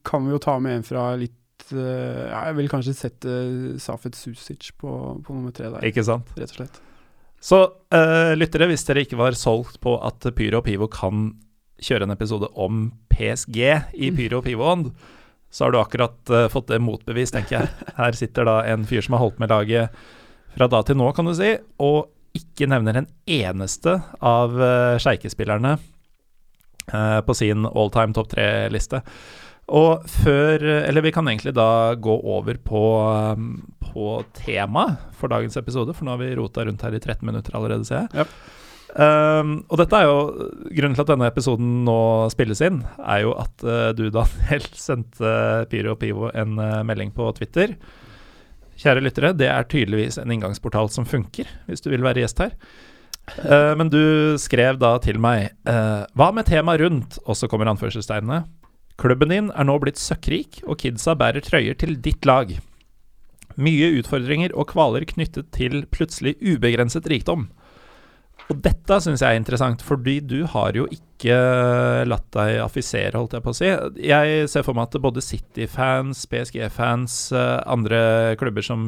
kan 0.06 0.26
vi 0.26 0.34
jo 0.34 0.40
ta 0.42 0.58
med 0.62 0.78
en 0.78 0.84
fra 0.86 1.08
litt 1.18 1.70
eh, 1.72 2.26
ja, 2.28 2.42
Jeg 2.50 2.58
vil 2.58 2.68
kanskje 2.70 2.92
sette 2.96 3.36
Safet 3.82 4.18
Susic 4.18 4.68
på, 4.78 4.90
på 5.24 5.36
nummer 5.36 5.54
tre 5.56 5.70
der, 5.72 5.86
Ikke 5.88 6.04
sant? 6.06 6.28
rett 6.36 6.52
og 6.52 6.60
slett. 6.60 6.82
Så 7.46 7.60
uh, 7.94 8.32
lyttere, 8.34 8.66
hvis 8.66 8.82
dere 8.88 9.04
ikke 9.06 9.18
var 9.20 9.36
solgt 9.38 9.78
på 9.84 9.94
at 10.02 10.24
Pyro 10.34 10.58
og 10.58 10.66
Pivo 10.66 10.88
kan 10.90 11.28
kjøre 11.82 12.08
en 12.08 12.14
episode 12.14 12.48
om 12.58 12.88
PSG 13.12 13.60
i 13.94 14.10
Pyro 14.16 14.40
og 14.40 14.48
Pivo-ånd, 14.48 14.90
så 15.52 15.66
har 15.66 15.74
du 15.74 15.78
akkurat 15.78 16.32
uh, 16.32 16.48
fått 16.50 16.72
det 16.72 16.82
motbevist, 16.82 17.36
tenker 17.36 17.60
jeg. 17.60 17.70
Her 18.00 18.18
sitter 18.18 18.48
da 18.48 18.58
en 18.72 18.86
fyr 18.88 19.04
som 19.06 19.14
har 19.14 19.22
holdt 19.22 19.38
med 19.42 19.54
laget 19.54 19.94
fra 20.56 20.66
da 20.72 20.82
til 20.88 20.98
nå, 20.98 21.12
kan 21.14 21.28
du 21.28 21.36
si, 21.36 21.52
og 21.84 22.08
ikke 22.36 22.66
nevner 22.68 22.98
en 22.98 23.10
eneste 23.30 23.94
av 24.18 24.56
uh, 24.58 24.98
sjeikespillerne 25.00 25.76
uh, 25.76 27.20
på 27.22 27.36
sin 27.36 27.68
all 27.68 27.92
time 27.94 28.16
topp 28.16 28.32
tre-liste. 28.34 29.04
Og 29.66 30.04
før 30.22 30.62
Eller 30.62 31.02
vi 31.02 31.10
kan 31.10 31.26
egentlig 31.26 31.50
da 31.56 31.96
gå 31.98 32.12
over 32.22 32.54
på, 32.62 32.82
um, 33.34 33.48
på 33.82 34.20
temaet 34.38 35.00
for 35.16 35.32
dagens 35.32 35.58
episode, 35.58 35.94
for 35.96 36.06
nå 36.06 36.14
har 36.14 36.22
vi 36.22 36.36
rota 36.38 36.62
rundt 36.66 36.84
her 36.86 36.94
i 36.94 37.02
13 37.02 37.26
minutter 37.26 37.56
allerede, 37.56 37.86
ser 37.88 38.04
jeg. 38.04 38.22
Ja. 38.22 38.28
Um, 38.96 39.58
og 39.68 39.76
dette 39.76 39.98
er 39.98 40.06
jo 40.08 40.46
Grunnen 40.72 40.94
til 40.96 41.02
at 41.02 41.10
denne 41.10 41.26
episoden 41.28 41.72
nå 41.84 41.98
spilles 42.32 42.62
inn, 42.64 42.78
er 43.02 43.26
jo 43.26 43.34
at 43.36 43.64
uh, 43.66 43.90
du, 43.96 44.06
Daniel, 44.14 44.68
sendte 44.86 45.32
Pyro 45.72 45.96
og 45.96 46.00
Pivo 46.00 46.30
en 46.32 46.56
uh, 46.60 46.80
melding 46.86 47.12
på 47.16 47.28
Twitter. 47.36 47.74
Kjære 48.76 49.02
lyttere, 49.04 49.32
det 49.36 49.48
er 49.52 49.68
tydeligvis 49.68 50.20
en 50.20 50.32
inngangsportal 50.32 50.88
som 50.92 51.08
funker, 51.08 51.48
hvis 51.68 51.84
du 51.84 51.90
vil 51.92 52.04
være 52.06 52.22
gjest 52.24 52.40
her. 52.44 52.54
Uh, 53.42 53.74
men 53.76 53.90
du 53.92 54.00
skrev 54.40 54.78
da 54.80 54.92
til 55.02 55.18
meg 55.18 55.48
uh, 55.66 56.06
Hva 56.14 56.28
med 56.30 56.46
temaet 56.46 56.84
rundt? 56.84 57.16
Og 57.26 57.34
så 57.34 57.48
kommer 57.50 57.68
anførselstegnene. 57.72 58.44
Klubben 58.96 59.28
din 59.28 59.50
er 59.52 59.66
nå 59.68 59.76
blitt 59.82 60.00
søkkrik, 60.00 60.62
og 60.64 60.80
kidsa 60.80 61.12
bærer 61.20 61.44
trøyer 61.44 61.76
til 61.76 61.98
ditt 62.00 62.24
lag. 62.24 62.54
Mye 63.56 63.90
utfordringer 63.98 64.54
og 64.56 64.70
kvaler 64.72 65.04
knyttet 65.08 65.50
til 65.56 65.84
plutselig 65.92 66.36
ubegrenset 66.40 67.08
rikdom. 67.12 67.50
Og 68.46 68.60
dette 68.62 69.00
syns 69.02 69.22
jeg 69.24 69.34
er 69.34 69.40
interessant, 69.40 69.80
fordi 69.82 70.20
du 70.22 70.44
har 70.46 70.76
jo 70.78 70.84
ikke 70.86 71.34
latt 72.06 72.26
deg 72.36 72.58
affisere, 72.62 73.16
holdt 73.16 73.32
jeg 73.34 73.42
på 73.42 73.50
å 73.50 73.56
si. 73.56 73.70
Jeg 74.06 74.44
ser 74.52 74.62
for 74.62 74.76
meg 74.76 74.86
at 74.86 74.98
både 75.02 75.22
City-fans, 75.24 76.20
PSG-fans, 76.30 77.16
eh, 77.34 77.56
andre 77.72 78.00
klubber 78.38 78.62
som, 78.62 78.84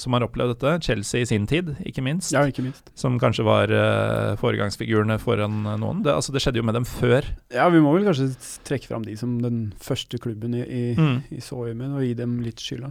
som 0.00 0.16
har 0.16 0.24
opplevd 0.26 0.56
dette, 0.56 0.72
Chelsea 0.88 1.22
i 1.22 1.28
sin 1.28 1.46
tid, 1.50 1.74
ikke 1.86 2.02
minst, 2.02 2.32
Ja, 2.34 2.42
ikke 2.50 2.64
minst. 2.66 2.90
som 2.98 3.20
kanskje 3.22 3.44
var 3.46 3.70
uh, 3.70 4.34
foregangsfigurene 4.40 5.20
foran 5.22 5.60
eh, 5.68 5.78
noen. 5.84 6.02
Det, 6.02 6.14
altså, 6.16 6.34
det 6.34 6.42
skjedde 6.42 6.62
jo 6.62 6.66
med 6.66 6.74
dem 6.80 6.88
før. 6.88 7.28
Ja, 7.54 7.68
vi 7.70 7.84
må 7.84 7.94
vel 7.94 8.08
kanskje 8.08 8.32
trekke 8.66 8.90
fram 8.90 9.06
de 9.06 9.14
som 9.20 9.36
den 9.44 9.68
første 9.84 10.18
klubben 10.18 10.56
i, 10.58 10.64
i, 10.64 10.84
Mm. 10.94 11.22
i 11.34 11.40
så 11.42 11.60
øyemed, 11.68 11.94
og 11.98 12.02
gi 12.06 12.14
dem 12.18 12.38
litt 12.42 12.58
skylda. 12.62 12.90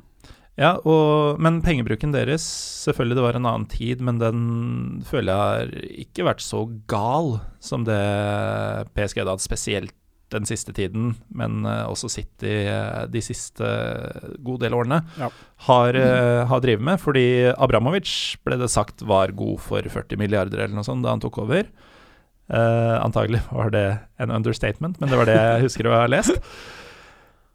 Ja, 0.59 0.75
og, 0.85 1.39
men 1.41 1.63
pengebruken 1.65 2.11
deres 2.13 2.43
Selvfølgelig 2.83 3.17
det 3.17 3.23
var 3.25 3.37
en 3.39 3.47
annen 3.49 3.65
tid, 3.71 4.03
men 4.05 4.19
den 4.21 4.41
føler 5.07 5.31
jeg 5.31 5.39
har 5.41 5.89
ikke 6.03 6.27
vært 6.27 6.43
så 6.45 6.59
gal 6.91 7.39
som 7.63 7.87
det 7.87 7.97
PSG 8.93 9.23
hadde, 9.23 9.37
spesielt 9.41 9.95
den 10.33 10.47
siste 10.49 10.73
tiden, 10.73 11.11
men 11.29 11.61
eh, 11.69 11.83
også 11.85 12.09
City 12.09 12.51
eh, 12.65 13.03
de 13.13 13.21
siste 13.21 13.67
god 14.41 14.63
del 14.65 14.73
årene, 14.77 15.03
Ja. 15.21 15.29
har, 15.67 15.93
uh, 15.93 16.41
har 16.49 16.63
drevet 16.63 16.81
med. 16.83 16.99
Fordi 17.01 17.25
Abramovic 17.53 18.35
ble 18.43 18.57
det 18.57 18.71
sagt 18.73 19.03
var 19.05 19.31
god 19.37 19.61
for 19.61 19.85
40 19.85 20.17
milliarder 20.17 20.63
eller 20.63 20.73
noe 20.75 20.87
sånt 20.87 21.05
da 21.05 21.13
han 21.13 21.21
tok 21.23 21.37
over. 21.45 21.69
Uh, 22.49 22.97
antagelig 22.99 23.43
var 23.53 23.69
det 23.71 23.85
en 24.19 24.33
understatement, 24.33 24.99
men 24.99 25.09
det 25.13 25.19
var 25.21 25.29
det 25.29 25.37
jeg 25.37 25.67
husker 25.67 25.87
å 25.87 25.95
ha 26.01 26.09
lest. 26.11 26.41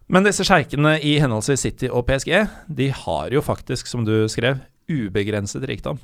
Men 0.09 0.25
disse 0.25 0.45
sjeikene 0.47 0.95
i 1.05 1.19
henholdsvis 1.21 1.61
City 1.67 1.88
og 1.93 2.07
PSG, 2.09 2.33
de 2.81 2.88
har 3.05 3.35
jo 3.35 3.43
faktisk, 3.45 3.87
som 3.91 4.07
du 4.09 4.15
skrev, 4.33 4.62
ubegrenset 4.88 5.67
rikdom. 5.69 5.99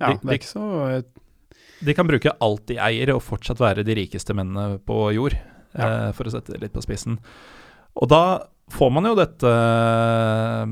Ja, 0.00 0.14
det 0.16 0.24
er 0.24 0.38
ikke 0.40 0.48
så 0.48 1.02
De 1.84 1.92
kan 1.94 2.08
bruke 2.08 2.32
alt 2.42 2.64
de 2.70 2.78
eier, 2.80 3.12
og 3.12 3.20
fortsatt 3.22 3.60
være 3.60 3.84
de 3.84 3.94
rikeste 3.98 4.32
mennene 4.34 4.78
på 4.88 4.96
jord, 5.14 5.36
eh, 5.76 6.08
for 6.16 6.24
å 6.24 6.32
sette 6.32 6.54
det 6.56 6.62
litt 6.64 6.72
på 6.74 6.80
spissen. 6.84 7.18
Og 8.00 8.08
da 8.08 8.22
får 8.72 8.90
man 8.96 9.04
jo 9.10 9.14
dette 9.18 9.52
eh, 9.52 10.66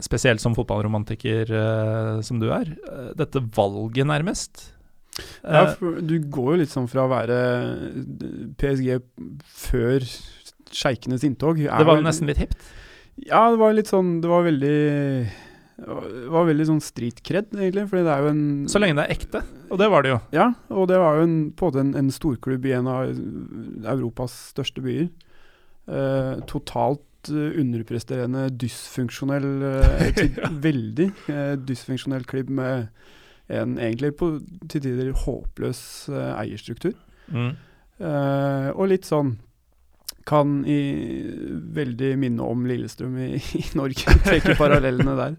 Spesielt 0.00 0.40
som 0.40 0.54
fotballromantiker 0.56 1.50
eh, 1.52 2.20
som 2.24 2.38
du 2.40 2.46
er. 2.54 2.70
eh, 2.90 3.10
Dette 3.18 3.42
valget, 3.54 4.06
nærmest. 4.08 4.72
Ja, 5.44 5.66
Eh, 5.78 6.00
du 6.02 6.18
går 6.32 6.50
jo 6.54 6.58
litt 6.62 6.72
sånn 6.72 6.88
fra 6.90 7.04
å 7.06 7.10
være 7.12 7.36
PSG 8.60 8.98
før 9.46 10.04
sjeikenes 10.74 11.24
inntog. 11.26 11.60
det 11.62 11.86
var 11.86 12.00
jo 12.00 12.06
nesten 12.06 12.30
litt 12.30 12.40
hipt. 12.42 12.58
Ja, 13.24 13.46
det 13.50 13.56
var 13.56 13.72
litt 13.72 13.88
sånn 13.88 14.18
Det 14.20 14.28
var 14.28 14.42
veldig 14.44 14.78
Det 15.80 16.26
var 16.28 16.44
veldig 16.44 16.66
sånn 16.68 16.82
street 16.84 17.22
cred, 17.24 17.48
egentlig. 17.54 17.86
Fordi 17.90 18.04
det 18.04 18.12
er 18.12 18.24
jo 18.24 18.32
en 18.32 18.44
Så 18.72 18.82
lenge 18.82 18.98
det 18.98 19.06
er 19.06 19.16
ekte, 19.16 19.42
og 19.70 19.80
det 19.80 19.90
var 19.92 20.04
det 20.04 20.14
jo. 20.14 20.20
Ja, 20.36 20.50
og 20.72 20.88
det 20.92 21.00
var 21.00 21.18
jo 21.18 21.26
en, 21.28 21.36
på 21.56 21.72
en 21.80 21.94
en, 21.96 22.12
storklubb 22.12 22.66
i 22.68 22.76
en 22.76 22.90
av 22.90 23.10
Europas 23.96 24.36
største 24.52 24.84
byer. 24.84 25.08
Eh, 25.86 26.32
totalt 26.50 27.30
eh, 27.30 27.60
underpresterende, 27.60 28.48
dysfunksjonell 28.58 29.50
eh, 29.68 30.24
Veldig 30.66 31.10
eh, 31.30 31.54
dysfunksjonell 31.62 32.24
klubb 32.26 32.50
med 32.50 32.88
en 33.46 33.76
egentlig 33.78 34.16
på, 34.18 34.32
til 34.66 34.82
tider 34.82 35.12
håpløs 35.24 35.80
eh, 36.10 36.32
eierstruktur. 36.40 36.96
Mm. 37.30 37.52
Eh, 37.96 38.70
og 38.74 38.90
litt 38.90 39.06
sånn 39.08 39.36
kan 40.26 40.60
i 40.66 40.80
veldig 41.76 42.12
minne 42.18 42.42
om 42.42 42.64
Lillestrøm 42.66 43.16
i, 43.22 43.32
i 43.60 43.64
Norge. 43.78 44.16
Trekke 44.26 44.56
parallellene 44.58 45.14
der. 45.18 45.36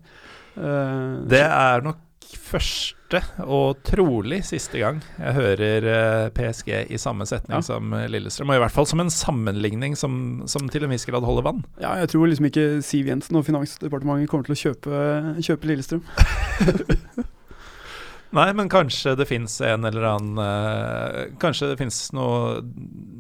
Uh, 0.57 1.25
Det 1.29 1.43
er 1.45 1.83
nok 1.85 2.03
første 2.47 3.21
og 3.47 3.77
trolig 3.87 4.41
siste 4.43 4.79
gang 4.81 4.97
jeg 5.15 5.31
hører 5.37 5.85
eh, 5.91 6.25
PSG 6.35 6.71
i 6.91 6.97
samme 6.99 7.23
setning 7.27 7.55
Ja. 7.55 7.61
som 7.63 7.93
eh, 7.95 8.07
Lillestrøm. 8.11 8.49
Og 8.51 8.57
i 8.57 8.61
hvert 8.65 8.75
fall 8.75 8.87
som 8.89 8.99
en 9.03 9.11
sammenligning 9.13 9.95
som, 9.99 10.17
som 10.47 10.67
til 10.71 10.83
en 10.87 10.91
viss 10.91 11.07
grad 11.07 11.23
holder 11.27 11.45
vann. 11.47 11.61
Ja, 11.83 11.93
jeg 12.01 12.09
tror 12.11 12.27
liksom 12.27 12.49
ikke 12.49 12.65
Siv 12.83 13.07
Jensen 13.11 13.39
og 13.39 13.45
Finansdepartementet 13.47 14.27
kommer 14.31 14.47
til 14.49 14.57
å 14.57 14.61
kjøpe, 14.63 15.03
kjøpe 15.47 15.71
Lillestrøm. 15.71 16.03
Nei, 18.35 18.47
men 18.57 18.67
kanskje 18.71 19.13
det 19.15 19.27
fins 19.29 19.53
en 19.63 19.87
eller 19.87 20.03
annen 20.09 20.39
uh, 20.41 21.19
Kanskje 21.39 21.69
det 21.71 21.77
fins 21.79 22.01
noen 22.11 22.73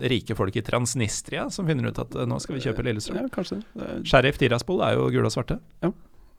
rike 0.03 0.35
folk 0.35 0.55
i 0.59 0.63
Transnistria 0.67 1.45
som 1.53 1.69
finner 1.69 1.87
ut 1.89 2.01
at 2.03 2.17
uh, 2.19 2.25
nå 2.27 2.41
skal 2.43 2.57
vi 2.57 2.65
kjøpe 2.65 2.83
Lillestrøm. 2.83 3.21
Ja, 3.21 3.31
kanskje 3.31 3.61
er- 3.79 4.01
Sheriff 4.07 4.39
Tiraspol 4.41 4.83
er 4.83 4.97
jo 4.99 5.07
gule 5.13 5.29
og 5.29 5.35
svarte. 5.35 5.61
Ja. 5.85 5.93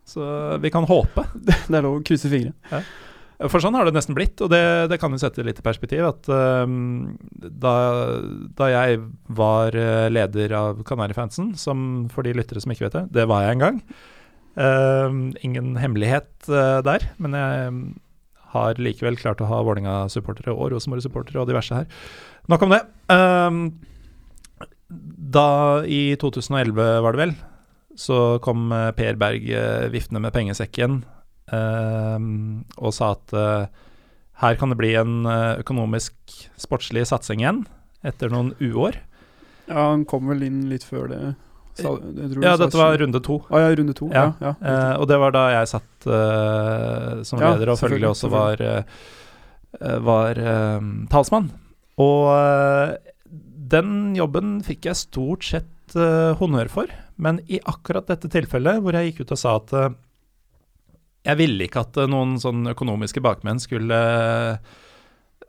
Så 0.09 0.25
vi 0.61 0.73
kan 0.73 0.89
håpe. 0.89 1.25
Det 1.47 1.77
er 1.79 1.85
lov 1.85 2.01
å 2.01 2.05
krysse 2.05 2.29
fingre. 2.33 2.55
For 3.47 3.63
sånn 3.63 3.77
har 3.79 3.87
det 3.87 3.95
nesten 3.95 4.17
blitt, 4.19 4.41
og 4.43 4.51
det, 4.51 4.61
det 4.91 4.97
kan 4.99 5.13
jo 5.15 5.21
sette 5.23 5.45
litt 5.47 5.61
i 5.61 5.65
perspektiv. 5.65 6.03
At 6.09 6.27
um, 6.27 7.13
da, 7.39 7.75
da 8.59 8.67
jeg 8.73 8.99
var 9.39 9.77
eh, 9.79 10.09
leder 10.11 10.55
av 10.59 10.81
Kanarifansen, 10.89 11.53
som 11.55 12.09
for 12.11 12.27
de 12.27 12.33
lyttere 12.35 12.59
som 12.65 12.75
ikke 12.75 12.89
vet 12.89 12.97
det, 12.97 13.05
det 13.21 13.29
var 13.31 13.45
jeg 13.47 13.55
en 13.55 13.63
gang. 13.63 13.79
Um, 14.59 15.21
ingen 15.47 15.77
hemmelighet 15.79 16.51
uh, 16.51 16.81
der, 16.83 17.07
men 17.23 17.39
jeg 17.39 17.79
har 18.55 18.81
likevel 18.81 19.19
klart 19.21 19.43
å 19.45 19.49
ha 19.51 19.61
Vålerenga-supportere 19.67 20.55
og 20.55 20.73
Rosenborg-supportere 20.73 21.43
og 21.43 21.51
diverse 21.51 21.77
her. 21.77 21.87
Nok 22.49 22.65
om 22.65 22.73
det. 22.73 22.81
Ehm, 23.13 23.61
da, 24.89 25.85
i 25.85 26.17
2011 26.21 27.03
var 27.05 27.15
det 27.15 27.23
vel, 27.27 27.35
så 27.99 28.39
kom 28.45 28.71
eh, 28.73 28.91
Per 28.97 29.19
Berg 29.21 29.51
eh, 29.53 29.89
viftende 29.93 30.23
med 30.25 30.35
pengesekken 30.37 31.03
Ehm, 31.49 32.65
og 32.77 32.93
sa 32.93 33.15
at 33.15 33.33
eh, 33.33 33.85
her 34.43 34.57
kan 34.61 34.69
det 34.69 34.77
bli 34.77 34.91
en 35.01 35.25
økonomisk 35.25 36.15
sportslig 36.61 37.07
satsing 37.09 37.41
igjen, 37.41 37.63
etter 38.05 38.29
noen 38.29 38.53
uår. 38.61 38.99
Ja, 39.65 39.89
han 39.91 40.05
kom 40.09 40.29
vel 40.29 40.45
inn 40.45 40.67
litt 40.69 40.85
før 40.85 41.09
det. 41.09 41.23
Sa, 41.79 41.93
du 41.99 42.41
Ja, 42.43 42.57
dette 42.61 42.79
var 42.81 42.97
runde 42.99 43.21
to. 43.23 43.37
Ah, 43.51 43.61
ja, 43.67 43.75
runde 43.79 43.95
to. 43.95 44.09
Ja, 44.13 44.33
Ja. 44.43 44.55
ja, 44.61 44.73
Eh, 44.73 44.95
og 45.01 45.07
det 45.11 45.19
var 45.23 45.35
da 45.37 45.45
jeg 45.55 45.69
satt 45.71 46.07
eh, 46.11 47.23
som 47.29 47.39
leder, 47.43 47.71
og 47.73 47.79
følgelig 47.81 48.11
også 48.11 48.31
var, 48.33 48.61
eh, 48.61 49.99
var 50.03 50.39
eh, 50.43 50.81
talsmann. 51.13 51.51
Og 51.99 52.33
eh, 52.35 52.97
den 53.69 54.15
jobben 54.17 54.59
fikk 54.65 54.87
jeg 54.91 54.97
stort 54.97 55.45
sett 55.45 55.97
eh, 55.97 56.35
honnør 56.41 56.69
for, 56.73 56.87
men 57.19 57.41
i 57.51 57.59
akkurat 57.69 58.07
dette 58.11 58.31
tilfellet, 58.33 58.81
hvor 58.83 58.95
jeg 58.97 59.13
gikk 59.13 59.25
ut 59.27 59.33
og 59.37 59.41
sa 59.41 59.57
at 59.59 59.73
eh, 59.77 59.89
jeg 61.29 61.37
ville 61.41 61.67
ikke 61.67 61.83
at 61.85 61.97
eh, 62.01 62.07
noen 62.11 62.37
sånn 62.41 62.67
økonomiske 62.71 63.21
bakmenn 63.25 63.59
skulle 63.61 63.99
eh, 63.99 64.57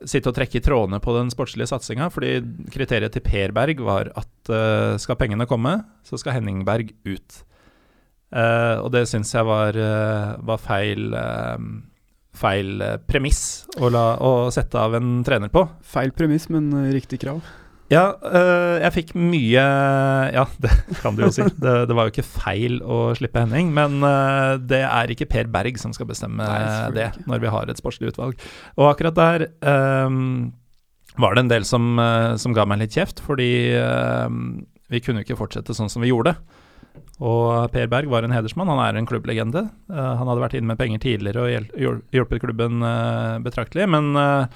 sitte 0.08 0.30
og 0.30 0.36
trekke 0.36 0.60
i 0.60 0.64
trådene 0.64 1.00
på 1.02 1.14
den 1.16 1.30
sportslige 1.32 1.68
satsinga, 1.70 2.08
fordi 2.12 2.38
kriteriet 2.72 3.14
til 3.14 3.24
Per 3.24 3.54
Berg 3.56 3.82
var 3.84 4.12
at 4.16 4.52
uh, 4.52 4.96
skal 5.00 5.18
pengene 5.20 5.48
komme, 5.50 5.76
så 6.06 6.20
skal 6.20 6.38
Henning 6.38 6.64
Berg 6.68 6.94
ut. 7.04 7.40
Uh, 8.30 8.80
og 8.84 8.92
det 8.94 9.06
syns 9.10 9.34
jeg 9.34 9.46
var, 9.48 9.76
uh, 9.76 10.38
var 10.46 10.60
feil, 10.62 11.10
feil 12.40 12.84
premiss 13.10 13.42
å, 13.76 13.90
la, 13.92 14.04
å 14.22 14.50
sette 14.54 14.80
av 14.80 14.96
en 14.96 15.18
trener 15.26 15.52
på. 15.52 15.66
Feil 15.84 16.14
premiss, 16.16 16.48
men 16.52 16.72
riktig 16.94 17.20
krav. 17.24 17.42
Ja, 17.90 18.04
øh, 18.22 18.76
jeg 18.84 18.94
fikk 18.94 19.08
mye 19.18 19.64
Ja, 20.30 20.44
det 20.62 20.70
kan 21.00 21.16
du 21.16 21.24
jo 21.24 21.32
si. 21.34 21.42
Det, 21.42 21.74
det 21.90 21.96
var 21.96 22.06
jo 22.06 22.14
ikke 22.14 22.26
feil 22.26 22.78
å 22.86 23.10
slippe 23.18 23.42
Henning, 23.42 23.72
men 23.74 23.98
øh, 24.06 24.54
det 24.62 24.84
er 24.86 25.10
ikke 25.10 25.28
Per 25.30 25.50
Berg 25.50 25.80
som 25.82 25.94
skal 25.96 26.08
bestemme 26.10 26.46
Nei, 26.46 26.94
det 26.94 27.10
når 27.26 27.42
vi 27.42 27.52
har 27.56 27.70
et 27.70 27.82
sportslig 27.82 28.12
utvalg. 28.12 28.38
Og 28.78 28.92
akkurat 28.92 29.18
der 29.18 29.46
øhm, 29.66 30.52
var 31.18 31.34
det 31.34 31.44
en 31.44 31.52
del 31.52 31.66
som, 31.66 31.98
som 32.38 32.54
ga 32.54 32.64
meg 32.70 32.84
litt 32.84 32.94
kjeft, 32.94 33.22
fordi 33.26 33.50
øhm, 33.74 34.62
vi 34.90 35.02
kunne 35.02 35.22
jo 35.22 35.28
ikke 35.28 35.40
fortsette 35.42 35.74
sånn 35.76 35.90
som 35.90 36.06
vi 36.06 36.10
gjorde. 36.12 36.36
Og 37.20 37.68
Per 37.74 37.88
Berg 37.92 38.08
var 38.10 38.24
en 38.24 38.32
hedersmann, 38.32 38.70
han 38.72 38.80
er 38.80 38.96
en 38.96 39.08
klubblegende. 39.08 39.66
Uh, 39.92 40.14
han 40.16 40.26
hadde 40.26 40.42
vært 40.42 40.56
inne 40.56 40.72
med 40.72 40.80
penger 40.80 41.02
tidligere 41.04 41.44
og 41.44 42.04
hjulpet 42.16 42.42
klubben 42.42 42.80
uh, 42.84 43.36
betraktelig, 43.44 43.88
men 43.92 44.14
øh, 44.16 44.46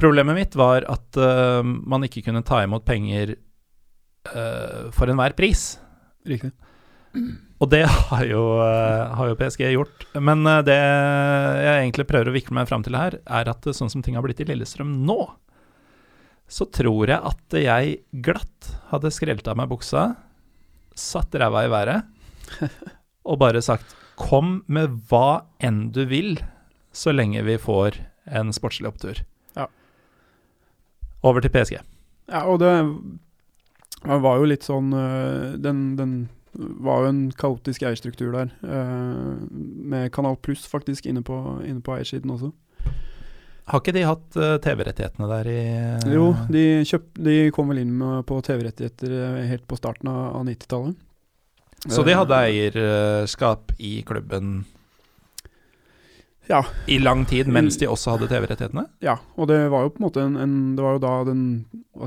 Problemet 0.00 0.36
mitt 0.36 0.56
var 0.56 0.86
at 0.88 1.18
uh, 1.20 1.60
man 1.62 2.06
ikke 2.06 2.22
kunne 2.24 2.44
ta 2.46 2.62
imot 2.64 2.86
penger 2.88 3.34
uh, 4.32 4.88
for 4.96 5.10
enhver 5.10 5.34
pris. 5.36 5.74
Riktig. 6.28 6.52
Og 7.60 7.68
det 7.68 7.82
har 8.08 8.24
jo, 8.28 8.44
uh, 8.62 9.12
har 9.18 9.28
jo 9.28 9.36
PSG 9.36 9.66
gjort. 9.74 10.06
Men 10.16 10.46
det 10.64 10.78
jeg 10.78 11.74
egentlig 11.74 12.08
prøver 12.08 12.30
å 12.30 12.34
vikle 12.34 12.56
meg 12.56 12.70
fram 12.70 12.86
til 12.86 12.96
her, 12.96 13.18
er 13.28 13.52
at 13.52 13.68
sånn 13.76 13.92
som 13.92 14.04
ting 14.04 14.16
har 14.16 14.24
blitt 14.24 14.40
i 14.40 14.48
Lillestrøm 14.48 15.02
nå, 15.04 15.20
så 16.50 16.66
tror 16.66 17.12
jeg 17.12 17.20
at 17.20 17.60
jeg 17.60 17.98
glatt 18.24 18.72
hadde 18.90 19.12
skrelt 19.14 19.46
av 19.46 19.58
meg 19.60 19.68
buksa, 19.70 20.08
satt 20.98 21.36
ræva 21.38 21.62
i 21.62 21.70
været 21.70 22.64
og 23.30 23.38
bare 23.40 23.62
sagt 23.62 23.94
Kom 24.20 24.58
med 24.68 24.98
hva 25.08 25.46
enn 25.64 25.86
du 25.94 26.02
vil, 26.10 26.34
så 26.92 27.14
lenge 27.14 27.40
vi 27.46 27.54
får 27.56 27.96
en 28.36 28.50
sportslig 28.52 28.90
opptur. 28.90 29.22
Over 31.26 31.44
til 31.44 31.52
PSG. 31.52 31.80
Ja, 32.30 32.44
og 32.46 32.60
det 32.62 32.72
var 34.00 34.38
jo 34.40 34.46
litt 34.48 34.64
sånn 34.64 34.94
øh, 34.96 35.58
Den, 35.60 35.82
den 35.98 36.12
var 36.54 37.04
jo 37.04 37.10
en 37.10 37.20
kaotisk 37.36 37.84
eierstruktur 37.84 38.32
der, 38.34 38.54
øh, 38.64 39.36
med 39.50 40.10
Kanal 40.14 40.38
Pluss 40.42 40.64
faktisk 40.66 41.06
inne 41.06 41.22
på, 41.26 41.36
inne 41.66 41.82
på 41.84 41.94
eiersiden 41.94 42.32
også. 42.32 42.50
Har 43.70 43.82
ikke 43.82 43.94
de 43.94 44.02
hatt 44.02 44.38
eh, 44.40 44.56
TV-rettighetene 44.64 45.28
der 45.30 45.50
i 45.50 45.60
eh, 45.60 46.08
Jo, 46.10 46.32
de, 46.50 46.64
kjøp, 46.88 47.12
de 47.22 47.36
kom 47.54 47.70
vel 47.70 47.84
inn 47.84 47.92
med, 48.00 48.24
på 48.26 48.40
TV-rettigheter 48.42 49.44
helt 49.46 49.68
på 49.70 49.78
starten 49.78 50.10
av, 50.10 50.40
av 50.40 50.48
90-tallet. 50.48 50.98
Så 51.88 52.02
de 52.04 52.16
hadde 52.16 52.36
Eh, 52.36 52.50
eierskap 52.50 53.72
i 53.78 54.00
klubben 54.06 54.64
Ja. 56.50 56.64
i 56.90 56.98
lang 56.98 57.24
tid, 57.30 57.46
mens 57.46 57.76
de 57.78 57.86
også 57.86 58.16
hadde 58.16 58.26
TV-rettighetene? 58.30 58.82
Ja, 59.04 59.16
og 59.38 59.46
det 59.50 59.60
var 59.70 59.84
jo 59.86 59.92
på 59.94 60.00
en 60.00 60.06
måte 60.08 60.24
en, 60.24 60.36
en 60.40 60.54
Det 60.74 60.82
var 60.82 60.96
jo 60.96 61.02
da 61.04 61.12
den 61.28 61.44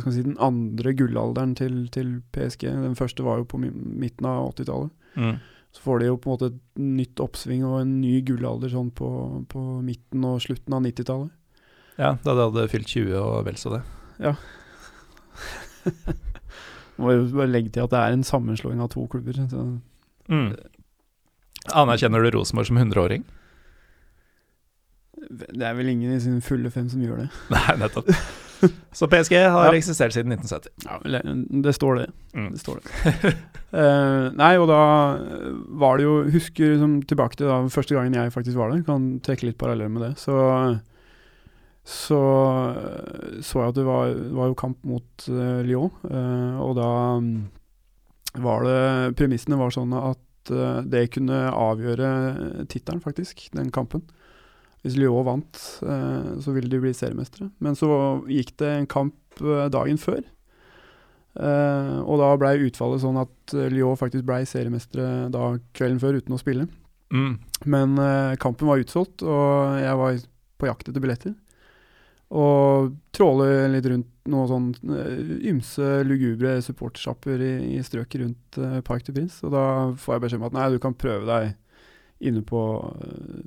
si 0.04 0.24
Den 0.26 0.36
andre 0.44 0.92
gullalderen 1.00 1.54
til, 1.56 1.86
til 1.94 2.18
PSG. 2.36 2.68
Den 2.68 2.98
første 3.00 3.24
var 3.24 3.40
jo 3.40 3.48
på 3.48 3.62
midten 3.62 4.28
av 4.28 4.52
80-tallet. 4.52 4.92
Mm. 5.16 5.38
Så 5.74 5.82
får 5.82 6.00
de 6.00 6.10
jo 6.10 6.18
på 6.18 6.30
en 6.30 6.36
måte 6.36 6.50
et 6.52 6.82
nytt 6.82 7.22
oppsving 7.24 7.64
og 7.66 7.80
en 7.80 7.96
ny 8.02 8.20
gullalder 8.28 8.74
sånn 8.74 8.92
på, 8.94 9.10
på 9.50 9.62
midten 9.86 10.26
og 10.28 10.42
slutten 10.44 10.76
av 10.76 10.84
90-tallet. 10.86 11.32
Ja, 12.02 12.16
da 12.26 12.34
de 12.34 12.48
hadde 12.50 12.68
fylt 12.74 12.90
20 12.90 13.16
og 13.22 13.48
vel 13.48 13.58
så 13.62 13.78
det. 13.78 13.82
Ja. 14.22 14.36
Må 17.02 17.16
jo 17.16 17.26
bare 17.32 17.50
legge 17.50 17.72
til 17.74 17.86
at 17.86 17.94
det 17.94 18.02
er 18.02 18.18
en 18.18 18.28
sammenslåing 18.28 18.82
av 18.84 18.92
to 18.94 19.06
klubber. 19.10 19.38
Så. 19.50 19.64
Mm. 20.30 20.52
Anerkjenner 21.74 22.26
du 22.26 22.34
Rosenborg 22.36 22.70
som 22.70 22.82
100-åring? 22.82 23.26
Det 25.30 25.64
er 25.68 25.76
vel 25.78 25.90
ingen 25.94 26.14
i 26.16 26.20
sine 26.24 26.42
fulle 26.44 26.72
fem 26.74 26.90
som 26.92 27.02
gjør 27.04 27.24
det. 27.24 27.30
Nei, 27.54 27.76
nettopp. 27.82 28.10
Så 28.96 29.10
PSG 29.12 29.36
har 29.52 29.66
Ja. 29.68 29.74
eksistert 29.76 30.14
siden 30.16 30.32
1970. 30.32 30.72
Ja, 30.88 31.00
det, 31.04 31.64
det 31.66 31.74
står 31.76 31.96
det. 32.00 32.06
Mm. 32.34 32.52
Det 32.54 32.62
står 32.62 32.80
det. 32.80 33.34
uh, 33.76 34.30
nei, 34.42 34.54
og 34.62 34.70
da 34.72 34.80
var 35.84 36.00
det 36.00 36.06
jo 36.06 36.14
Husker 36.32 36.72
liksom 36.78 36.94
tilbake 37.10 37.36
til 37.40 37.50
da 37.52 37.58
første 37.74 37.98
gangen 37.98 38.16
jeg 38.16 38.32
faktisk 38.32 38.58
var 38.58 38.72
der. 38.72 38.86
Kan 38.88 39.18
trekke 39.26 39.50
litt 39.50 39.60
paralleller 39.60 39.92
med 39.92 40.06
det. 40.08 40.14
Så 40.24 40.38
så 41.84 42.20
så 43.44 43.60
jeg 43.60 43.74
at 43.74 43.76
det 43.76 43.84
var, 43.84 44.14
var 44.32 44.48
jo 44.48 44.56
kamp 44.56 44.78
mot 44.88 45.26
uh, 45.28 45.60
Lyon, 45.68 45.92
uh, 46.08 46.62
og 46.64 46.78
da 46.80 46.90
mm, 47.20 47.34
var 48.46 48.64
det 48.64 49.16
Premissene 49.20 49.60
var 49.60 49.74
sånn 49.76 49.92
at 49.94 50.50
eh, 50.50 50.80
det 50.90 51.04
kunne 51.14 51.36
avgjøre 51.54 52.08
tittelen, 52.72 53.02
faktisk, 53.04 53.44
den 53.54 53.70
kampen. 53.76 54.02
Hvis 54.84 54.98
Lyon 55.00 55.24
vant, 55.24 55.60
eh, 55.88 56.32
så 56.44 56.52
ville 56.52 56.68
de 56.68 56.82
bli 56.84 56.92
seriemestere. 56.96 57.48
Men 57.64 57.78
så 57.80 57.88
gikk 58.28 58.52
det 58.60 58.72
en 58.74 58.90
kamp 58.92 59.40
eh, 59.40 59.68
dagen 59.72 60.00
før. 60.00 60.20
Eh, 61.40 62.00
og 62.04 62.20
da 62.20 62.34
blei 62.38 62.58
utfallet 62.68 63.02
sånn 63.02 63.22
at 63.22 63.56
Lyon 63.72 64.00
faktisk 64.00 64.28
blei 64.28 64.44
seriemestere 64.48 65.30
da 65.34 65.54
kvelden 65.78 66.02
før 66.04 66.20
uten 66.20 66.36
å 66.36 66.42
spille. 66.42 66.68
Mm. 67.14 67.38
Men 67.70 67.96
kampen 68.42 68.68
var 68.68 68.82
utsolgt, 68.82 69.22
og 69.22 69.80
jeg 69.80 69.98
var 70.00 70.20
på 70.60 70.68
jakt 70.68 70.90
etter 70.90 71.04
billetter. 71.04 71.36
Og 72.34 72.96
tråle 73.14 73.70
litt 73.70 73.86
rundt 73.88 74.10
noen 74.34 74.50
sånn 74.50 74.96
ymse 75.46 75.90
lugubre 76.08 76.58
supportersjapper 76.66 77.44
i, 77.46 77.52
i 77.78 77.84
strøket 77.86 78.24
rundt 78.24 78.60
Park 78.88 79.06
de 79.06 79.14
Prince. 79.16 79.44
Og 79.46 79.54
da 79.54 79.66
får 79.94 80.18
jeg 80.18 80.24
beskjed 80.26 80.42
om 80.42 80.48
at 80.50 80.58
nei, 80.58 80.72
du 80.74 80.82
kan 80.82 80.98
prøve 80.98 81.30
deg 81.30 81.54
inne 82.24 82.44
på, 82.48 82.62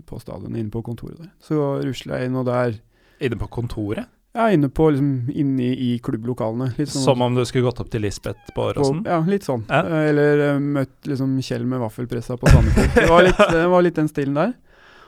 på 0.07 0.19
stadionet, 0.23 0.59
inne 0.61 0.73
på 0.75 0.83
kontoret 0.87 1.19
der. 1.23 1.31
Så 1.43 1.57
rusler 1.85 2.21
jeg 2.21 2.31
inn, 2.31 2.37
og 2.43 2.47
der 2.51 2.77
Inne 3.25 3.39
på 3.41 3.49
kontoret? 3.49 4.11
Ja, 4.37 4.51
inne 4.53 4.69
på 4.69 4.91
liksom 4.93 5.31
inne 5.33 5.71
i, 5.73 5.95
klubblokalene. 6.05 6.67
Sånn 6.85 7.05
Som 7.07 7.23
om 7.25 7.33
du 7.39 7.41
skulle 7.49 7.65
gått 7.71 7.79
opp 7.81 7.89
til 7.89 8.03
Lisbeth 8.05 8.51
på 8.51 8.59
på, 8.59 8.67
Åråsen? 8.75 8.99
ja, 9.09 9.23
litt 9.25 9.47
sånn. 9.49 9.62
Ja. 9.71 9.79
Eh, 9.81 10.11
Eller 10.11 10.43
eh, 10.51 10.59
møtt 10.61 11.09
liksom 11.09 11.39
Kjell 11.41 11.65
med 11.65 11.81
vaffelpressa 11.81 12.37
på 12.37 12.51
Sandefjord. 12.53 12.93
Det 12.99 13.07
var 13.09 13.25
litt, 13.25 13.41
det 13.57 13.65
var 13.73 13.87
litt 13.87 13.97
den 13.97 14.12
stilen 14.12 14.37
der. 14.37 14.53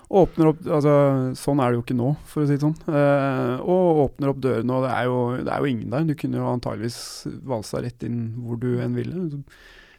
Åpner 0.08 0.48
opp, 0.54 0.62
altså 0.64 0.92
Sånn 1.36 1.60
er 1.60 1.68
det 1.68 1.76
jo 1.76 1.82
ikke 1.84 1.98
nå, 1.98 2.14
for 2.24 2.40
å 2.40 2.48
si 2.48 2.56
det 2.56 2.64
sånn. 2.64 2.78
Eh, 2.88 3.54
og 3.60 4.00
åpner 4.06 4.32
opp 4.32 4.40
dørene, 4.40 4.78
og 4.78 4.86
det 4.86 4.94
er, 4.96 5.10
jo, 5.10 5.18
det 5.44 5.52
er 5.52 5.60
jo 5.60 5.72
ingen 5.74 5.92
der. 5.92 6.08
Du 6.08 6.14
kunne 6.16 6.40
jo 6.40 6.48
antageligvis 6.48 7.00
valsa 7.52 7.82
rett 7.84 8.08
inn 8.08 8.22
hvor 8.46 8.56
du 8.64 8.70
enn 8.80 8.96
ville. 8.96 9.26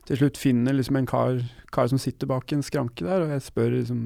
Til 0.10 0.17
slutt 0.17 0.39
finner 0.41 0.74
liksom 0.74 0.98
en 0.98 1.08
kar, 1.10 1.43
kar 1.69 1.89
som 1.91 2.02
sitter 2.02 2.30
bak 2.30 2.50
en 2.56 2.65
skranke 2.65 3.06
der, 3.06 3.28
og 3.28 3.34
jeg 3.36 3.45
spør 3.45 3.76
liksom 3.76 4.04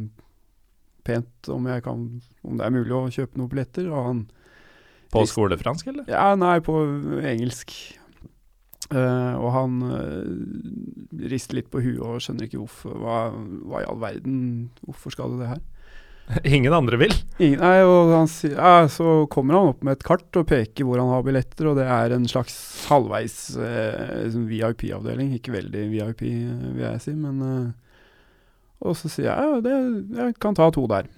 pent 1.08 1.50
om, 1.52 1.68
jeg 1.72 1.84
kan, 1.86 2.06
om 2.44 2.60
det 2.60 2.66
er 2.66 2.74
mulig 2.76 2.96
å 2.96 3.06
kjøpe 3.12 3.40
noen 3.40 3.52
billetter. 3.52 3.88
Og 3.88 4.08
han 4.10 4.24
På 5.14 5.24
skolefransk, 5.30 5.88
eller? 5.94 6.08
ja, 6.12 6.34
nei, 6.40 6.58
på 6.64 6.76
engelsk. 7.24 7.72
Uh, 8.92 9.40
og 9.40 9.48
han 9.56 9.78
uh, 9.88 11.24
rister 11.32 11.56
litt 11.56 11.72
på 11.72 11.80
huet 11.82 12.02
og 12.04 12.20
skjønner 12.22 12.50
ikke 12.50 12.60
hvorfor. 12.60 13.00
Hva, 13.00 13.20
hva 13.64 13.80
i 13.80 13.88
all 13.88 14.02
verden 14.04 14.36
Hvorfor 14.84 15.16
skal 15.16 15.32
du 15.32 15.40
det 15.40 15.54
her? 15.54 15.64
Ingen 16.48 16.74
andre 16.74 16.98
vil? 17.02 17.12
Ingen, 17.44 17.60
nei, 17.60 17.82
og 17.84 18.12
han 18.14 18.30
ja, 18.48 18.88
Så 18.92 19.26
kommer 19.32 19.58
han 19.58 19.72
opp 19.74 19.82
med 19.84 19.98
et 19.98 20.06
kart 20.08 20.38
og 20.40 20.46
peker 20.50 20.88
hvor 20.88 21.02
han 21.02 21.12
har 21.12 21.24
billetter, 21.26 21.68
og 21.70 21.76
det 21.78 21.84
er 21.92 22.14
en 22.16 22.28
slags 22.32 22.56
halvveis 22.90 23.36
eh, 23.60 24.14
liksom 24.24 24.46
VIP-avdeling. 24.50 25.34
Ikke 25.38 25.54
veldig 25.58 25.84
VIP, 25.92 26.24
vil 26.24 26.86
jeg 26.86 27.02
si, 27.04 27.14
men 27.20 27.42
eh, 27.44 27.98
Og 28.88 28.96
så 29.00 29.12
sier 29.12 29.28
jeg 29.30 29.52
ja, 29.52 29.60
det, 29.66 29.76
jeg 30.18 30.38
kan 30.44 30.56
ta 30.58 30.70
to 30.74 30.86
der. 30.92 31.10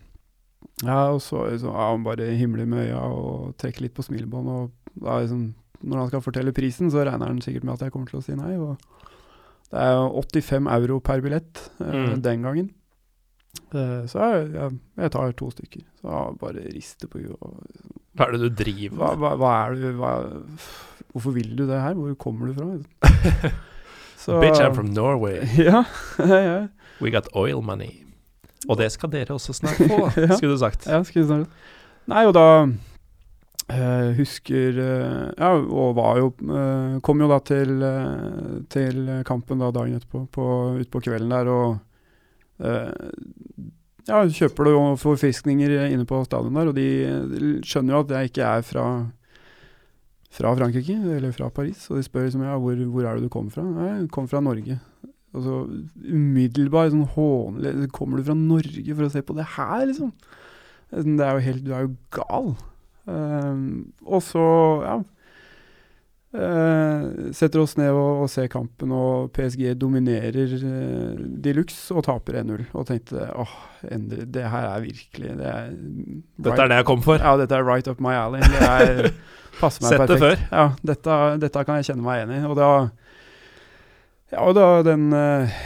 Ja, 0.83 1.11
og 1.13 1.21
så, 1.23 1.45
så 1.61 1.69
ja, 1.69 1.91
han 1.93 2.03
bare 2.05 2.31
himler 2.35 2.65
med 2.67 2.87
øya 2.89 3.03
og 3.05 3.53
trekker 3.61 3.85
litt 3.85 3.93
på 3.95 4.03
smilebånd. 4.05 4.49
Og 4.51 4.99
da 5.05 5.19
liksom, 5.21 5.45
når 5.85 6.01
han 6.01 6.09
skal 6.11 6.25
fortelle 6.25 6.53
prisen, 6.57 6.89
så 6.91 7.05
regner 7.05 7.29
han 7.29 7.39
sikkert 7.45 7.63
med 7.67 7.77
at 7.77 7.85
jeg 7.85 7.93
kommer 7.93 8.09
til 8.11 8.19
å 8.19 8.25
si 8.25 8.35
nei. 8.37 8.57
Det 9.69 9.81
er 9.85 10.01
85 10.01 10.67
euro 10.79 10.97
per 11.05 11.21
billett 11.25 11.61
eh, 11.79 11.93
Mm. 11.93 12.21
den 12.25 12.43
gangen. 12.49 12.67
Eh, 13.75 14.05
så 14.11 14.19
jeg, 14.31 14.47
jeg, 14.55 14.77
jeg 15.03 15.11
tar 15.15 15.31
to 15.39 15.49
stykker. 15.51 15.83
Så 16.01 16.09
jeg 16.13 16.37
bare 16.41 16.65
rister 16.75 17.09
på 17.11 17.19
huet. 17.23 17.91
Hva 18.15 18.27
er 18.29 18.35
det 18.37 18.41
du 18.45 18.63
driver 18.63 18.95
med? 19.01 19.19
hva, 19.23 19.33
hva 19.41 19.53
er 19.65 19.75
du 19.81 19.87
hva, 19.99 20.11
Hvorfor 21.15 21.35
vil 21.35 21.51
du 21.59 21.65
det 21.67 21.79
her? 21.81 21.93
Hvor 21.99 22.13
kommer 22.19 22.47
du 22.51 22.53
fra? 22.57 23.51
Så- 24.25 24.39
Bitch, 24.41 24.59
I'm 24.63 24.73
from 24.75 24.93
Norway. 24.95 25.43
Ja, 25.67 25.83
ja, 26.19 26.67
We 27.01 27.11
got 27.11 27.27
oil 27.35 27.61
money. 27.61 28.01
Og 28.69 28.77
det 28.79 28.87
skal 28.95 29.11
dere 29.13 29.35
også 29.35 29.53
snart 29.53 29.77
få, 29.77 30.07
Ja. 30.23 30.35
skulle 30.39 30.55
du 30.55 30.61
sagt. 30.61 30.87
ja 30.87 31.03
skulle 31.05 31.27
snart 31.27 31.47
Nei, 32.07 32.25
og 32.25 32.33
da 32.37 32.47
Uh, 33.65 34.11
husker 34.13 34.75
uh, 34.77 35.31
Ja, 35.39 35.47
og 35.57 35.95
var 35.97 36.19
jo 36.19 36.27
uh, 36.45 36.99
Kom 37.01 37.17
jo 37.23 37.25
da 37.31 37.39
til, 37.41 37.71
til 38.69 38.99
kampen 39.25 39.57
da 39.57 39.71
dagen 39.73 39.95
etterpå, 39.97 40.19
på, 40.29 40.45
utpå 40.83 41.01
kvelden 41.01 41.33
der, 41.33 41.49
og 41.49 41.79
ja, 42.59 44.21
kjøper 44.31 44.67
du 44.67 44.73
forfriskninger 45.01 45.73
inne 45.89 46.05
på 46.07 46.21
stadion 46.27 46.55
der, 46.55 46.71
og 46.71 46.77
de 46.77 47.61
skjønner 47.65 47.97
jo 47.97 48.03
at 48.05 48.13
jeg 48.15 48.31
ikke 48.31 48.49
er 48.49 48.65
fra 48.65 48.87
fra 50.35 50.51
Frankrike, 50.51 50.97
eller 51.15 51.31
fra 51.31 51.47
Paris, 51.47 51.85
og 51.87 51.95
de 51.95 52.03
spør 52.03 52.25
liksom, 52.27 52.43
ja, 52.43 52.57
hvor, 52.59 52.79
hvor 52.91 53.05
er 53.07 53.15
det 53.15 53.23
du 53.23 53.31
kommer 53.31 53.53
fra? 53.55 53.63
Nei, 53.63 53.85
jeg 54.01 54.09
kommer 54.11 54.31
fra 54.33 54.41
Norge. 54.43 54.75
Og 55.35 55.43
så 55.43 55.55
umiddelbart 55.99 56.93
sånn 56.93 57.09
hånlig 57.11 57.89
Kommer 57.95 58.19
du 58.19 58.27
fra 58.27 58.35
Norge 58.39 58.93
for 58.95 59.03
å 59.03 59.09
se 59.11 59.23
på 59.23 59.35
det 59.35 59.47
her, 59.55 59.81
liksom? 59.89 60.13
Det 60.91 61.25
er 61.25 61.35
jo 61.35 61.43
helt 61.43 61.65
Du 61.65 61.73
er 61.75 61.83
jo 61.83 61.89
gal. 62.15 62.53
Um, 63.05 63.65
og 64.07 64.23
så, 64.23 64.45
ja 64.85 64.95
eh, 66.35 67.05
Setter 67.35 67.61
oss 67.63 67.75
ned 67.79 67.91
og, 67.93 68.25
og 68.25 68.31
ser 68.31 68.49
kampen, 68.51 68.91
og 68.95 69.31
PSG 69.35 69.73
dominerer 69.79 70.55
uh, 70.55 71.13
de 71.15 71.55
luxe 71.57 71.95
og 71.95 72.05
taper 72.07 72.41
1-0. 72.41 72.65
Og 72.75 72.87
tenkte 72.89 73.27
åh, 73.31 73.55
endelig, 73.91 74.27
det 74.35 74.49
her 74.51 74.69
er 74.71 74.83
virkelig 74.85 75.37
det 75.39 75.47
er 75.51 75.71
Dette 75.71 76.65
er 76.65 76.73
det 76.73 76.81
jeg 76.81 76.89
kom 76.91 77.05
for. 77.05 77.21
ja, 77.21 77.35
dette 77.39 77.57
er 77.57 77.65
right 77.67 77.87
up 77.91 78.03
my 78.03 78.15
alley. 78.17 78.43
Det 78.43 78.67
er, 78.67 79.09
passer 79.61 79.85
meg 79.85 79.95
Sett 79.95 80.13
det 80.13 80.19
før? 80.21 80.45
Ja, 80.51 80.67
dette, 80.93 81.21
dette 81.45 81.65
kan 81.67 81.81
jeg 81.81 81.91
kjenne 81.91 82.05
meg 82.05 82.21
igjen 82.21 82.37
i. 82.37 82.43
Og 82.49 82.59
da 82.59 82.69
Ja, 84.33 84.41
og 84.41 84.55
da 84.57 84.67
den 84.85 85.11
eh, 85.15 85.57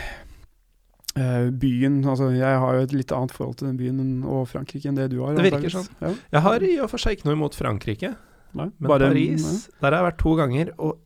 byen 1.60 2.00
Altså, 2.06 2.30
jeg 2.36 2.64
har 2.64 2.78
jo 2.78 2.88
et 2.88 2.96
litt 2.96 3.14
annet 3.16 3.34
forhold 3.36 3.60
til 3.60 3.70
den 3.70 3.78
byen 3.80 4.24
og 4.28 4.48
Frankrike 4.52 4.90
enn 4.90 5.00
det 5.00 5.10
du 5.14 5.22
har. 5.24 5.36
Det 5.38 5.50
virker 5.50 5.74
sånn. 5.74 5.88
Ja. 6.04 6.14
Jeg 6.38 6.46
har 6.46 6.66
i 6.66 6.74
og 6.84 6.92
for 6.92 7.02
seg 7.02 7.18
ikke 7.18 7.30
noe 7.30 7.40
imot 7.40 7.58
Frankrike, 7.58 8.14
Nei, 8.54 8.70
men 8.80 8.88
bare- 8.90 9.08
Paris, 9.12 9.44
nei. 9.46 9.78
der 9.82 9.92
har 9.92 10.04
jeg 10.04 10.12
vært 10.14 10.18
to 10.24 10.36
ganger, 10.36 10.72
og 10.80 10.98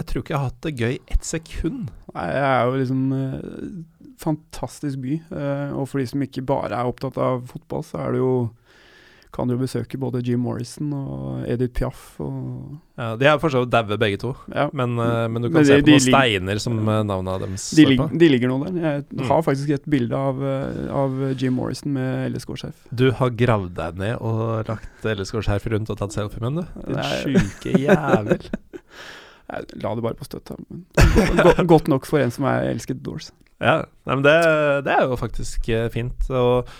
jeg 0.00 0.06
tror 0.06 0.22
ikke 0.22 0.30
jeg 0.32 0.38
har 0.40 0.48
hatt 0.48 0.60
det 0.62 0.76
gøy 0.80 0.98
ett 1.12 1.24
sekund. 1.28 1.90
Nei, 2.14 2.26
jeg 2.32 2.44
er 2.50 2.64
jo 2.70 2.78
liksom 2.80 3.02
eh, 3.12 3.84
Fantastisk 4.20 5.00
by. 5.00 5.14
eh, 5.32 5.70
og 5.72 5.86
for 5.88 5.98
de 6.00 6.06
som 6.06 6.20
ikke 6.24 6.42
bare 6.44 6.72
er 6.76 6.88
opptatt 6.88 7.16
av 7.20 7.46
fotball, 7.48 7.82
så 7.86 8.00
er 8.06 8.12
det 8.12 8.18
jo 8.20 8.32
kan 9.32 9.46
du 9.48 9.54
jo 9.54 9.60
besøke 9.62 9.98
både 10.00 10.20
Jim 10.26 10.40
Morrison 10.42 10.92
og 10.96 11.44
Edith 11.48 11.72
Piaf 11.78 12.16
og 12.20 12.78
Ja, 12.98 13.14
de 13.16 13.24
er 13.30 13.38
for 13.40 13.48
så 13.54 13.62
vidt 13.62 13.70
daue 13.72 13.96
begge 13.96 14.18
to, 14.20 14.34
Ja. 14.52 14.68
men, 14.72 14.98
eh, 14.98 15.28
men 15.28 15.42
du 15.42 15.48
kan 15.48 15.60
Men 15.60 15.64
se 15.64 15.78
på 15.80 15.86
noen 15.92 16.00
steiner 16.04 16.58
som 16.60 16.74
navnet 16.84 17.06
navnene 17.06 17.38
deres 17.46 17.70
De, 17.76 17.84
står 17.86 17.96
på. 17.96 18.18
de 18.18 18.28
ligger 18.28 18.48
nå 18.48 18.58
der. 18.66 18.80
Jeg 18.80 19.04
Mm. 19.12 19.26
har 19.28 19.42
faktisk 19.42 19.70
et 19.70 19.86
bilde 19.88 20.12
av, 20.16 20.42
eh, 20.42 20.92
av 20.92 21.34
Jim 21.40 21.54
Morrison 21.54 21.92
med 21.92 22.32
LSK-sjef. 22.34 22.74
Du 22.94 23.10
har 23.12 23.30
gravd 23.30 23.74
deg 23.74 23.96
ned 23.96 24.16
og 24.20 24.66
lagt 24.68 25.04
LSK-skjerf 25.04 25.66
rundt 25.72 25.90
og 25.90 25.98
tatt 25.98 26.12
selfie 26.12 26.40
med 26.40 26.54
den, 26.54 26.64
du. 26.64 26.94
Din 26.94 27.02
sjuke 27.40 27.78
jævel. 27.86 28.50
Jeg 29.50 29.64
la 29.82 29.94
det 29.96 30.02
bare 30.04 30.14
på 30.14 30.24
støtta. 30.28 30.54
Godt 31.66 31.88
nok 31.88 32.06
for 32.06 32.18
en 32.22 32.30
som 32.30 32.44
er 32.44 32.68
elsket 32.70 33.02
Doors. 33.02 33.32
Ja, 33.60 33.82
men 34.06 34.22
det, 34.22 34.36
det 34.86 34.92
er 34.94 35.02
jo 35.08 35.16
faktisk 35.16 35.68
eh, 35.68 35.88
fint. 35.92 36.28
Og 36.30 36.66
eh, 36.66 36.70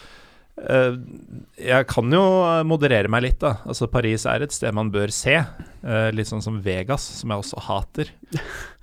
jeg 0.61 1.87
kan 1.89 2.13
jo 2.13 2.23
moderere 2.69 3.09
meg 3.13 3.23
litt, 3.25 3.39
da. 3.41 3.55
Altså 3.65 3.89
Paris 3.91 4.27
er 4.29 4.43
et 4.45 4.53
sted 4.53 4.75
man 4.77 4.91
bør 4.93 5.13
se. 5.15 5.39
Eh, 5.41 6.11
litt 6.13 6.29
sånn 6.29 6.43
som 6.45 6.59
Vegas, 6.65 7.03
som 7.21 7.33
jeg 7.33 7.45
også 7.47 7.63
hater. 7.69 8.13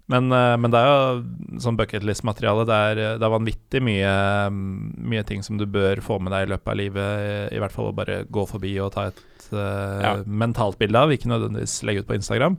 Men, 0.08 0.30
eh, 0.32 0.54
men 0.56 0.72
det 0.72 0.80
er 0.80 0.86
jo 0.88 1.58
sånn 1.60 1.76
bucketlist-materiale. 1.76 2.64
Det, 2.64 2.76
er- 2.94 3.18
det 3.20 3.26
er 3.28 3.32
vanvittig 3.34 3.82
mye, 3.84 4.12
mm, 4.56 4.94
mye 5.12 5.24
ting 5.28 5.42
som 5.44 5.58
du 5.60 5.66
bør 5.68 6.00
få 6.00 6.16
med 6.24 6.32
deg 6.32 6.46
i 6.46 6.52
løpet 6.54 6.72
av 6.72 6.78
livet. 6.80 7.52
I 7.52 7.60
hvert 7.60 7.74
fall 7.76 7.90
å 7.90 7.96
bare 7.98 8.22
gå 8.32 8.46
forbi 8.48 8.72
og 8.80 8.94
ta 8.96 9.10
et 9.10 9.20
eh, 9.52 10.06
Ja. 10.06 10.14
mentalt 10.24 10.80
bilde 10.80 10.96
av, 11.02 11.12
ikke 11.12 11.28
nødvendigvis 11.28 11.82
legge 11.84 12.06
ut 12.06 12.08
på 12.08 12.16
Instagram. 12.22 12.56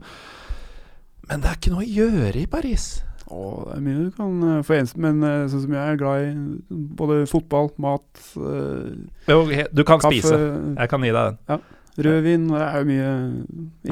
Men 1.31 1.41
det 1.41 1.49
er 1.49 1.57
ikke 1.57 1.73
noe 1.73 1.87
å 1.87 1.89
gjøre 1.89 2.37
i 2.43 2.45
Paris. 2.53 2.85
Og 3.29 3.67
det 3.67 3.75
er 3.77 3.83
mye 3.85 4.05
du 4.07 4.13
kan 4.17 4.45
eh, 4.47 4.61
få 4.65 4.77
en 4.79 4.87
Men 5.03 5.25
eh, 5.25 5.43
sånn 5.51 5.65
som 5.65 5.75
jeg 5.75 5.93
er 5.93 5.99
glad 5.99 6.23
i 6.25 6.77
både 6.97 7.19
fotball, 7.29 7.69
mat, 7.81 8.23
eh, 8.41 8.95
Jo, 9.29 9.43
Du 9.75 9.83
kan 9.85 10.01
kaffe, 10.01 10.15
spise. 10.17 10.39
Jeg 10.73 10.91
kan 10.91 11.05
gi 11.05 11.11
deg 11.13 11.37
den. 11.51 11.67
rødvin. 12.09 12.47
Det 12.49 12.63
er 12.65 12.79
jo 12.79 12.89
mye 12.89 13.11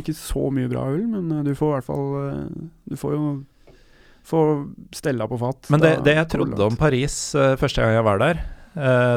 Ikke 0.01 0.15
så 0.17 0.47
mye 0.53 0.71
bra 0.71 0.87
øl, 0.93 1.05
men 1.11 1.45
du 1.45 1.53
får 1.57 1.69
i 1.69 1.75
hvert 1.77 1.87
fall 1.87 2.09
Du 2.87 2.97
får 2.97 3.15
jo 3.17 3.23
få 4.27 4.39
stella 4.91 5.23
på 5.31 5.37
fat. 5.39 5.69
Men 5.71 5.79
det, 5.79 5.91
det 6.03 6.17
jeg 6.17 6.27
trodde 6.33 6.65
om 6.65 6.75
Paris 6.75 7.13
første 7.31 7.79
gang 7.79 7.93
jeg 7.95 8.03
var 8.03 8.19
der, 8.19 8.41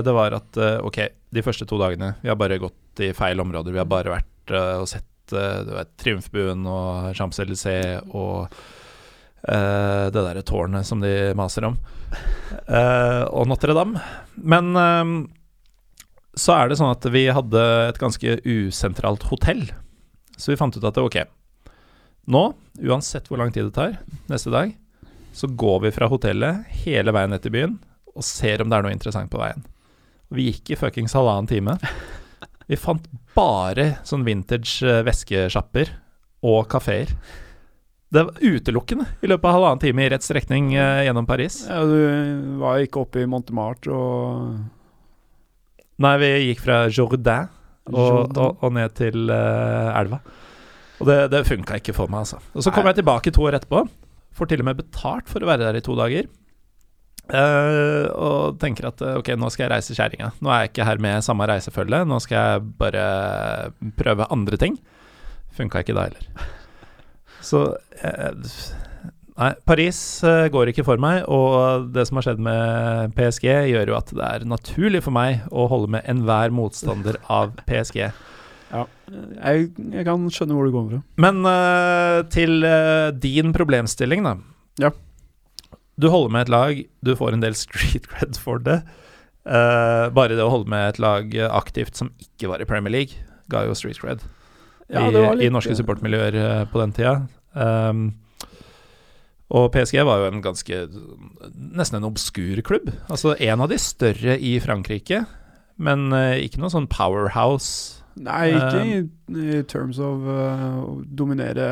det 0.06 0.12
var 0.14 0.36
at 0.36 0.58
ok, 0.86 1.00
de 1.34 1.42
første 1.42 1.66
to 1.66 1.80
dagene 1.80 2.12
Vi 2.22 2.30
har 2.30 2.38
bare 2.38 2.60
gått 2.62 3.02
i 3.02 3.08
feil 3.16 3.42
områder. 3.42 3.74
Vi 3.74 3.80
har 3.82 3.88
bare 3.90 4.12
vært 4.14 4.54
og 4.54 4.86
sett 4.90 5.08
du 5.34 5.72
vet, 5.74 5.90
Triumfbuen 5.98 6.62
og 6.66 7.10
Champs-Élysées 7.18 8.06
og 8.14 8.54
eh, 9.48 10.06
det 10.12 10.24
derre 10.24 10.44
tårnet 10.46 10.86
som 10.86 11.02
de 11.02 11.32
maser 11.38 11.66
om. 11.68 11.78
Uh, 12.66 13.24
og 13.30 13.46
Notre-Dame. 13.46 14.00
Men 14.36 14.72
uh, 14.74 15.12
så 16.34 16.56
er 16.56 16.70
det 16.70 16.78
sånn 16.80 16.92
at 16.92 17.06
vi 17.12 17.26
hadde 17.30 17.62
et 17.88 18.00
ganske 18.00 18.38
usentralt 18.46 19.26
hotell. 19.30 19.66
Så 20.36 20.52
vi 20.52 20.58
fant 20.60 20.76
ut 20.76 20.84
at 20.84 20.96
det, 20.96 21.04
ok, 21.04 21.18
nå, 22.30 22.44
uansett 22.86 23.28
hvor 23.28 23.40
lang 23.40 23.52
tid 23.54 23.68
det 23.68 23.76
tar, 23.76 23.98
neste 24.30 24.52
dag, 24.54 24.72
så 25.36 25.50
går 25.50 25.84
vi 25.86 25.94
fra 25.94 26.08
hotellet 26.10 26.66
hele 26.84 27.14
veien 27.14 27.30
ned 27.34 27.42
til 27.44 27.54
byen 27.54 27.76
og 28.10 28.26
ser 28.26 28.62
om 28.62 28.70
det 28.70 28.78
er 28.78 28.86
noe 28.86 28.94
interessant 28.94 29.30
på 29.30 29.40
veien. 29.40 29.62
Vi 30.34 30.48
gikk 30.48 30.72
i 30.72 30.78
fuckings 30.78 31.14
halvannen 31.16 31.48
time. 31.50 31.76
Vi 32.70 32.78
fant 32.78 33.06
bare 33.34 33.96
sånn 34.06 34.22
vintage 34.26 34.86
eh, 34.86 35.02
veskesjapper 35.06 35.90
og 36.46 36.68
kafeer. 36.70 37.10
Det 38.10 38.24
var 38.26 38.42
utelukkende 38.42 39.06
i 39.22 39.28
løpet 39.30 39.46
av 39.46 39.54
halvannen 39.54 39.80
time 39.84 40.02
i 40.02 40.10
rett 40.10 40.24
strekning 40.26 40.72
eh, 40.74 41.04
gjennom 41.06 41.28
Paris. 41.28 41.60
Ja, 41.70 41.84
du 41.86 42.56
var 42.58 42.82
ikke 42.82 43.04
oppe 43.04 43.22
i 43.22 43.28
Montemart 43.30 43.86
og 43.86 44.58
Nei, 46.00 46.14
vi 46.18 46.30
gikk 46.48 46.62
fra 46.64 46.78
Jourdain 46.88 47.50
og, 47.90 47.98
Jourdain. 48.00 48.38
og, 48.40 48.62
og 48.64 48.74
ned 48.74 48.94
til 48.98 49.30
eh, 49.30 49.98
elva. 50.00 50.18
Og 51.00 51.08
det, 51.08 51.18
det 51.32 51.46
funka 51.48 51.78
ikke 51.80 51.94
for 51.96 52.10
meg, 52.12 52.24
altså. 52.24 52.40
Og 52.56 52.64
så 52.64 52.72
kom 52.74 52.88
jeg 52.88 52.98
tilbake 52.98 53.32
to 53.36 53.44
år 53.46 53.58
etterpå. 53.60 53.84
Får 54.36 54.50
til 54.50 54.62
og 54.64 54.68
med 54.70 54.80
betalt 54.80 55.30
for 55.30 55.44
å 55.44 55.48
være 55.48 55.66
der 55.68 55.78
i 55.78 55.84
to 55.84 55.96
dager. 55.98 56.28
Eh, 57.30 58.06
og 58.10 58.56
tenker 58.62 58.88
at 58.90 59.02
eh, 59.04 59.18
ok, 59.20 59.32
nå 59.38 59.50
skal 59.52 59.66
jeg 59.66 59.72
reise 59.74 59.96
kjerringa. 59.96 60.32
Nå 60.42 60.50
er 60.50 60.64
jeg 60.64 60.72
ikke 60.72 60.88
her 60.88 61.02
med 61.04 61.26
samme 61.26 61.46
reisefølge, 61.50 62.02
nå 62.08 62.18
skal 62.24 62.38
jeg 62.40 62.64
bare 62.80 63.04
prøve 64.00 64.28
andre 64.34 64.58
ting. 64.60 64.80
Funka 65.56 65.84
ikke 65.84 65.96
da 65.96 66.08
heller. 66.08 66.48
Så 67.44 67.64
eh, 68.04 68.30
Nei, 69.40 69.54
Paris 69.64 69.98
eh, 70.26 70.50
går 70.52 70.68
ikke 70.70 70.84
for 70.84 71.00
meg, 71.00 71.22
og 71.32 71.86
det 71.94 72.04
som 72.08 72.18
har 72.18 72.26
skjedd 72.26 72.42
med 72.44 73.14
PSG, 73.16 73.46
gjør 73.70 73.92
jo 73.92 73.96
at 73.96 74.10
det 74.12 74.26
er 74.26 74.48
naturlig 74.48 75.00
for 75.06 75.16
meg 75.16 75.46
å 75.48 75.64
holde 75.70 75.88
med 75.94 76.04
enhver 76.10 76.52
motstander 76.52 77.16
av 77.32 77.54
PSG. 77.68 78.02
Ja. 78.70 78.82
Jeg, 79.40 79.70
jeg 79.72 80.04
kan 80.06 80.26
skjønne 80.30 80.58
hvor 80.58 80.68
du 80.68 80.74
kommer 80.74 80.98
fra. 80.98 81.00
Men 81.24 81.40
uh, 81.48 82.20
til 82.30 82.66
uh, 82.68 83.08
din 83.16 83.54
problemstilling, 83.56 84.28
da. 84.28 84.34
Ja. 84.82 84.92
Du 86.00 86.10
holder 86.12 86.34
med 86.36 86.44
et 86.44 86.52
lag, 86.52 86.82
du 87.00 87.14
får 87.16 87.38
en 87.38 87.44
del 87.44 87.56
street 87.56 88.10
cred 88.12 88.36
for 88.40 88.60
det. 88.66 88.82
Uh, 89.48 90.12
bare 90.12 90.36
det 90.36 90.44
å 90.44 90.52
holde 90.52 90.68
med 90.68 90.84
et 90.84 91.00
lag 91.00 91.32
aktivt 91.48 91.96
som 91.96 92.12
ikke 92.20 92.52
var 92.52 92.60
i 92.60 92.68
Premier 92.68 92.92
League, 92.92 93.24
ga 93.48 93.64
jo 93.64 93.78
street 93.78 94.04
cred 94.04 94.20
Ja, 94.90 95.06
i, 95.08 95.12
litt- 95.14 95.46
i 95.46 95.50
norske 95.54 95.76
supportmiljøer 95.78 96.34
eh, 96.40 96.64
på 96.72 96.80
den 96.82 96.92
tida. 96.96 97.12
Um, 97.54 98.08
og 99.50 99.72
PSG 99.74 100.04
var 100.06 100.20
jo 100.22 100.28
en 100.30 100.42
ganske 100.44 100.76
Nesten 101.74 101.98
en 101.98 102.06
obskur 102.10 102.60
klubb. 102.66 102.90
Altså 103.10 103.32
en 103.42 103.60
av 103.64 103.70
de 103.72 103.78
større 103.82 104.36
i 104.38 104.56
Frankrike, 104.62 105.24
men 105.82 106.12
eh, 106.14 106.36
ikke 106.46 106.60
noe 106.62 106.70
sånn 106.70 106.86
powerhouse. 106.90 107.96
Nei, 108.20 108.50
ikke 108.52 108.80
i, 108.84 108.96
i 109.58 109.60
terms 109.70 109.98
of 110.02 110.26
eh, 110.28 110.64
å 110.82 110.96
dominere 111.06 111.66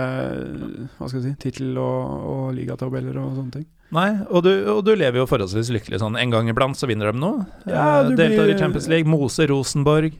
hva 0.96 1.08
skal 1.10 1.18
jeg 1.20 1.26
si, 1.26 1.34
tittel 1.42 1.78
og, 1.82 2.22
og 2.32 2.44
ligatabeller 2.56 3.18
og 3.20 3.34
sånne 3.36 3.56
ting. 3.58 3.66
Nei, 3.94 4.08
og 4.28 4.42
du, 4.44 4.50
og 4.68 4.82
du 4.84 4.92
lever 4.98 5.22
jo 5.22 5.26
forholdsvis 5.30 5.70
lykkelig 5.72 6.00
sånn. 6.02 6.16
En 6.20 6.32
gang 6.32 6.48
iblant 6.52 6.76
så 6.76 6.88
vinner 6.90 7.10
de 7.12 7.20
noe. 7.22 7.46
Ja, 7.66 8.02
Eh, 8.04 8.10
deltar 8.14 8.44
blir- 8.46 8.54
i 8.54 8.58
Champions 8.60 8.88
League, 8.90 9.08
moser 9.08 9.48
Rosenborg. 9.50 10.16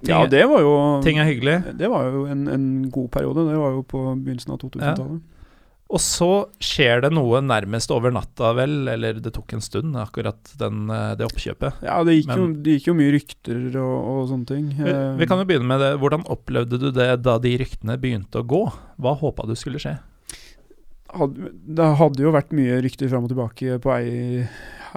Ting, 0.00 0.14
Ja, 0.14 0.22
det 0.30 0.46
var 0.48 0.62
jo 0.64 0.76
ting 1.04 1.20
er 1.20 1.28
hyggelig. 1.28 1.58
Det 1.76 1.90
var 1.92 2.08
jo 2.08 2.24
en, 2.30 2.46
en 2.48 2.64
god 2.92 3.10
periode. 3.12 3.44
Det 3.50 3.58
var 3.58 3.76
jo 3.76 3.84
på 3.84 4.04
begynnelsen 4.16 4.54
av 4.54 4.62
2000-tallet. 4.62 5.20
Og 5.90 5.98
så 5.98 6.28
skjer 6.62 7.00
det 7.02 7.08
noe 7.10 7.40
nærmest 7.42 7.90
over 7.90 8.12
natta, 8.14 8.52
vel, 8.54 8.84
eller 8.92 9.16
det 9.18 9.32
tok 9.34 9.56
en 9.56 9.64
stund, 9.64 9.96
akkurat 9.98 10.52
den, 10.60 10.84
eh, 10.94 11.16
det 11.18 11.26
oppkjøpet. 11.26 11.80
Ja, 11.82 11.96
det 12.06 12.14
gikk, 12.14 12.30
jo, 12.38 12.44
det 12.54 12.76
gikk 12.76 12.86
jo 12.92 12.94
mye 12.94 13.14
rykter 13.16 13.64
og, 13.82 13.96
og 14.12 14.20
sånne 14.30 14.46
ting. 14.52 14.68
Vi, 14.76 14.86
Eh, 14.86 15.16
vi 15.18 15.26
kan 15.26 15.42
jo 15.42 15.48
begynne 15.50 15.66
med 15.66 15.82
det. 15.82 15.90
Hvordan 15.98 16.22
opplevde 16.30 16.78
du 16.78 16.92
det 16.94 17.08
da 17.26 17.34
de 17.42 17.56
ryktene 17.58 17.98
begynte 17.98 18.38
å 18.38 18.46
gå? 18.46 18.62
Hva 19.02 19.16
håpa 19.18 19.48
du 19.50 19.56
skulle 19.58 19.82
skje? 19.82 19.96
hadde, 21.10 21.50
det 21.66 21.88
hadde 21.98 22.22
jo 22.22 22.32
vært 22.34 22.52
mye 22.56 22.80
rykter 22.84 23.10
fram 23.10 23.26
og 23.26 23.32
tilbake 23.32 23.78
på 23.82 23.92
eier, 23.96 24.50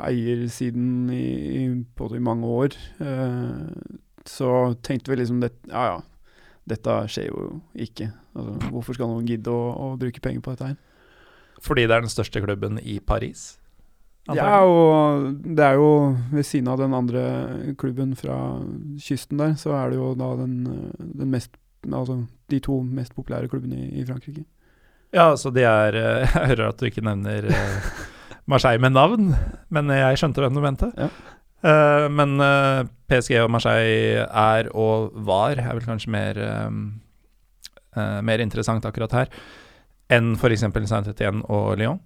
eiersiden 0.03 1.09
i, 1.13 1.25
i, 1.63 1.65
både 1.97 2.19
i 2.19 2.23
mange 2.23 2.53
år. 2.61 2.77
Eh, 3.01 3.97
så 4.29 4.73
tenkte 4.85 5.11
vi 5.11 5.19
liksom 5.21 5.41
det, 5.43 5.51
Ja 5.71 5.85
ja, 5.91 5.97
dette 6.69 6.97
skjer 7.11 7.29
jo 7.29 7.47
ikke. 7.75 8.11
Altså, 8.33 8.71
hvorfor 8.71 8.97
skal 8.97 9.11
noen 9.11 9.27
gidde 9.27 9.51
å, 9.51 9.65
å 9.73 9.87
bruke 9.99 10.23
penger 10.23 10.43
på 10.43 10.53
dette 10.53 10.71
her? 10.71 10.79
Fordi 11.63 11.85
det 11.87 11.95
er 11.95 12.05
den 12.05 12.11
største 12.11 12.41
klubben 12.43 12.79
i 12.79 12.99
Paris? 13.03 13.53
Ja, 14.31 14.61
og 14.63 15.33
det 15.43 15.63
er 15.65 15.75
jo 15.75 16.15
ved 16.31 16.47
siden 16.47 16.69
av 16.71 16.79
den 16.79 16.95
andre 16.95 17.23
klubben 17.79 18.13
fra 18.15 18.37
kysten 19.03 19.41
der, 19.41 19.57
så 19.59 19.73
er 19.75 19.91
det 19.91 19.99
jo 19.99 20.13
da 20.19 20.31
den, 20.39 20.55
den 20.95 21.33
mest 21.33 21.59
Altså 21.83 22.21
de 22.47 22.61
to 22.63 22.77
mest 22.79 23.11
populære 23.11 23.49
klubbene 23.51 23.75
i, 23.75 23.87
i 23.99 24.05
Frankrike. 24.07 24.45
Ja, 25.11 25.33
så 25.35 25.49
de 25.51 25.65
er 25.67 25.97
Jeg 25.99 26.29
hører 26.31 26.69
at 26.69 26.79
du 26.79 26.85
ikke 26.87 27.03
nevner 27.03 27.49
eh, 27.51 27.89
Marseille 28.47 28.79
med 28.79 28.95
navn, 28.95 29.33
men 29.67 29.91
jeg 29.91 30.21
skjønte 30.21 30.45
hvem 30.45 30.55
du 30.55 30.61
mente. 30.63 30.89
Ja. 30.95 31.09
Eh, 31.63 32.05
men 32.11 32.37
eh, 32.43 32.83
PSG 33.11 33.37
og 33.43 33.51
Marseille 33.55 34.25
er, 34.27 34.69
og 34.75 35.13
var, 35.25 35.55
er 35.57 35.73
vel 35.77 35.85
kanskje 35.85 36.11
mer 36.13 36.39
eh, 36.43 36.69
Mer 38.25 38.41
interessant 38.41 38.81
akkurat 38.89 39.11
her 39.13 39.27
enn 40.13 40.31
f.eks. 40.33 40.63
Saint-Étienne 40.89 41.43
og 41.45 41.75
Lyon. 41.77 41.99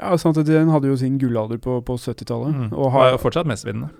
Ja, 0.00 0.14
Saint-Étienne 0.16 0.72
hadde 0.72 0.88
jo 0.88 0.96
sin 0.96 1.18
gullalder 1.20 1.60
på, 1.60 1.80
på 1.84 1.96
70-tallet. 2.00 2.54
Mm. 2.56 2.70
Og 2.72 2.92
har 2.94 3.10
jo 3.12 3.20
fortsatt 3.20 3.48
mestvinnende. 3.48 3.90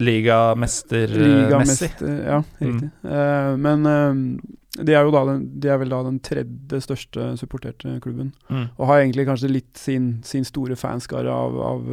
Ligamester-messig. 0.00 1.20
ligamester 1.20 2.14
Ja, 2.24 2.40
riktig. 2.60 2.88
Mm. 3.04 3.10
Uh, 3.12 3.52
men 3.60 3.86
eh, 3.86 4.22
de 4.72 4.94
er 4.96 5.04
jo 5.04 5.12
da 5.12 5.20
den, 5.28 5.42
de 5.60 5.68
er 5.68 5.76
vel 5.82 5.90
da 5.92 5.98
den 6.06 6.16
tredje 6.24 6.78
største 6.80 7.26
supporterte 7.36 7.98
klubben. 8.00 8.30
Mm. 8.48 8.70
Og 8.78 8.86
har 8.88 9.02
egentlig 9.02 9.26
kanskje 9.28 9.50
litt 9.50 9.76
sin, 9.76 10.06
sin 10.24 10.46
store 10.48 10.78
fanskare 10.80 11.28
av, 11.28 11.58
av 11.60 11.90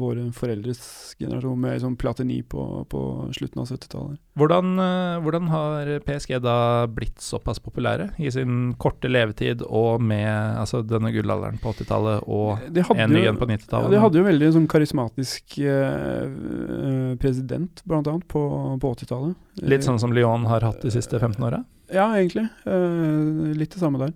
våre 0.00 0.30
foreldres 0.36 0.80
generasjon, 1.20 1.58
med 1.60 1.76
liksom 1.76 1.98
Platini 2.00 2.38
på, 2.40 2.62
på 2.88 3.02
slutten 3.36 3.60
av 3.60 3.68
70-tallet. 3.68 4.16
Hvordan, 4.40 4.72
eh, 4.80 5.18
hvordan 5.26 5.52
har 5.52 5.92
PSG 6.08 6.38
da 6.44 6.56
blitt 6.88 7.20
såpass 7.20 7.60
populære 7.60 8.10
i 8.16 8.32
sin 8.32 8.72
korte 8.80 9.12
levetid 9.12 9.66
og 9.66 10.00
med 10.00 10.32
altså, 10.32 10.80
denne 10.88 11.12
gullalderen 11.12 11.60
på 11.60 11.76
80-tallet 11.76 12.24
og 12.24 12.64
en 12.96 13.12
ny 13.12 13.26
en 13.28 13.36
på 13.36 13.48
90-tallet? 13.52 13.92
de 13.92 14.02
hadde 14.06 14.20
jo 14.20 14.26
veldig 14.26 14.52
sånn 14.56 14.68
karismatisk 14.72 15.58
eh, 15.60 16.24
eh, 16.24 17.14
president, 17.20 17.84
blant 17.84 18.08
annet, 18.08 18.24
på, 18.32 18.48
på 18.80 18.96
80-tallet. 18.96 19.36
Litt 19.68 19.84
sånn 19.84 20.00
som 20.00 20.16
Lyon 20.16 20.48
har 20.48 20.64
hatt 20.64 20.80
de 20.84 20.96
siste 20.96 21.20
15 21.20 21.44
åra? 21.44 21.64
Ja, 21.92 22.10
egentlig. 22.16 22.48
Uh, 22.66 23.52
litt 23.56 23.74
det 23.74 23.80
samme 23.82 24.00
der. 24.02 24.14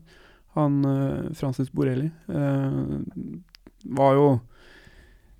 Han 0.57 0.81
uh, 0.85 1.33
Francis 1.39 1.71
Borelli 1.73 2.09
uh, 2.27 2.99
var 3.97 4.17
jo 4.19 4.31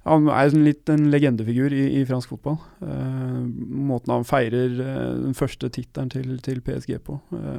Han 0.07 0.31
er 0.33 0.49
sånn 0.49 0.65
litt 0.65 0.89
en 0.89 1.11
legendefigur 1.13 1.75
i, 1.77 1.83
i 2.01 2.05
fransk 2.09 2.31
fotball. 2.33 2.57
Måten 2.81 4.15
han 4.15 4.25
feirer 4.25 4.73
den 4.73 5.37
første 5.37 5.69
tittelen 5.69 6.09
til, 6.11 6.39
til 6.41 6.63
PSG 6.65 6.95
på, 7.05 7.19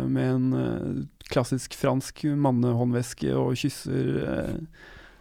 med 0.10 0.26
en 0.26 1.04
klassisk 1.30 1.78
fransk 1.78 2.24
mannehåndveske 2.34 3.30
og 3.38 3.54
kysser, 3.62 4.58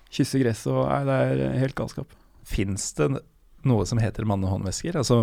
kysser 0.08 0.42
gresset 0.46 0.72
og 0.72 1.10
det 1.10 1.18
er 1.28 1.60
helt 1.60 1.76
galskap. 1.76 2.16
Fins 2.48 2.88
det 2.96 3.10
noe 3.68 3.84
som 3.86 3.98
heter 4.00 4.24
mannehåndvesker? 4.24 4.96
Altså, 5.00 5.20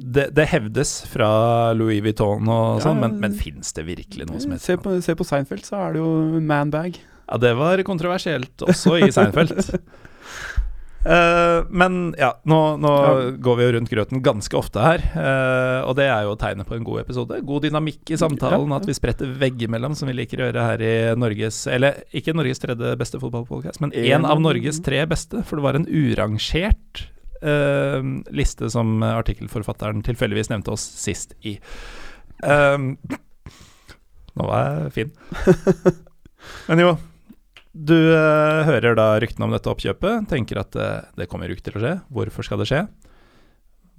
det, 0.00 0.30
det 0.36 0.46
hevdes 0.48 0.94
fra 1.12 1.72
Louis 1.76 2.00
Vuitton 2.04 2.46
og 2.48 2.78
Ja, 2.78 2.84
sånn, 2.88 3.00
men, 3.02 3.18
men 3.20 3.34
fins 3.36 3.72
det 3.76 3.84
virkelig 3.88 4.28
noe 4.30 4.40
som 4.40 4.54
Se 4.56 4.72
heter 4.76 4.82
på, 4.84 4.96
se 5.04 5.14
på 5.18 5.26
Seinfeld, 5.28 5.64
så 5.66 5.76
er 5.88 5.96
det 5.96 6.00
jo 6.04 6.40
manbag. 6.40 6.96
Ja, 7.26 7.36
det 7.42 7.54
var 7.58 7.82
kontroversielt 7.86 8.62
også 8.62 9.00
i 9.02 9.10
Seinfeld. 9.12 9.56
uh, 11.06 11.64
men 11.82 12.14
ja, 12.18 12.32
nå, 12.46 12.60
nå 12.82 12.92
Ja. 13.06 13.30
går 13.42 13.56
vi 13.58 13.66
jo 13.66 13.72
rundt 13.76 13.90
grøten 13.92 14.22
ganske 14.24 14.56
ofte 14.58 14.82
her. 14.82 15.02
Uh, 15.14 15.88
og 15.88 15.96
det 15.98 16.06
er 16.10 16.22
jo 16.26 16.36
tegnet 16.40 16.66
på 16.68 16.76
en 16.78 16.86
god 16.86 17.02
episode. 17.04 17.40
God 17.46 17.66
dynamikk 17.66 18.14
i 18.14 18.18
samtalen, 18.20 18.66
Ja, 18.68 18.76
ja. 18.76 18.80
at 18.80 18.86
vi 18.88 18.94
spretter 18.96 19.34
veggimellom, 19.42 19.94
som 19.98 20.08
vi 20.10 20.16
liker 20.18 20.42
å 20.42 20.48
gjøre 20.50 20.68
her 20.70 20.86
i 20.86 20.94
Norges 21.18 21.64
Eller 21.70 22.00
ikke 22.14 22.34
Norges 22.36 22.62
tredje 22.62 22.94
beste 23.00 23.20
fotballpodkast, 23.22 23.80
men 23.84 23.92
En- 23.92 24.22
én 24.22 24.30
av 24.30 24.40
Norges 24.40 24.80
tre 24.86 25.04
beste. 25.06 25.42
For 25.44 25.56
det 25.60 25.66
var 25.66 25.74
en 25.82 25.86
urangert 25.90 27.06
liste 28.32 28.70
som 28.72 29.02
artikkelforfatteren 29.04 30.02
tilfeldigvis 30.06 30.48
nevnte 30.52 30.72
oss 30.72 30.84
sist 31.02 31.34
i. 31.46 31.56
Um, 32.42 32.94
nå 34.36 34.46
var 34.48 34.64
jeg 34.86 34.94
fin. 34.96 35.12
Men 36.68 36.82
jo, 36.82 36.94
du 37.76 37.96
eh, 37.96 38.62
hører 38.68 38.96
da 38.96 39.10
ryktene 39.20 39.48
om 39.48 39.52
dette 39.52 39.68
oppkjøpet, 39.68 40.28
tenker 40.30 40.62
at 40.62 40.76
eh, 40.80 41.08
det 41.18 41.28
kommer 41.28 41.48
jo 41.50 41.56
ikke 41.56 41.68
til 41.68 41.76
å 41.76 41.82
skje. 41.82 41.92
Hvorfor 42.12 42.46
skal 42.46 42.62
det 42.62 42.68
skje? 42.70 42.86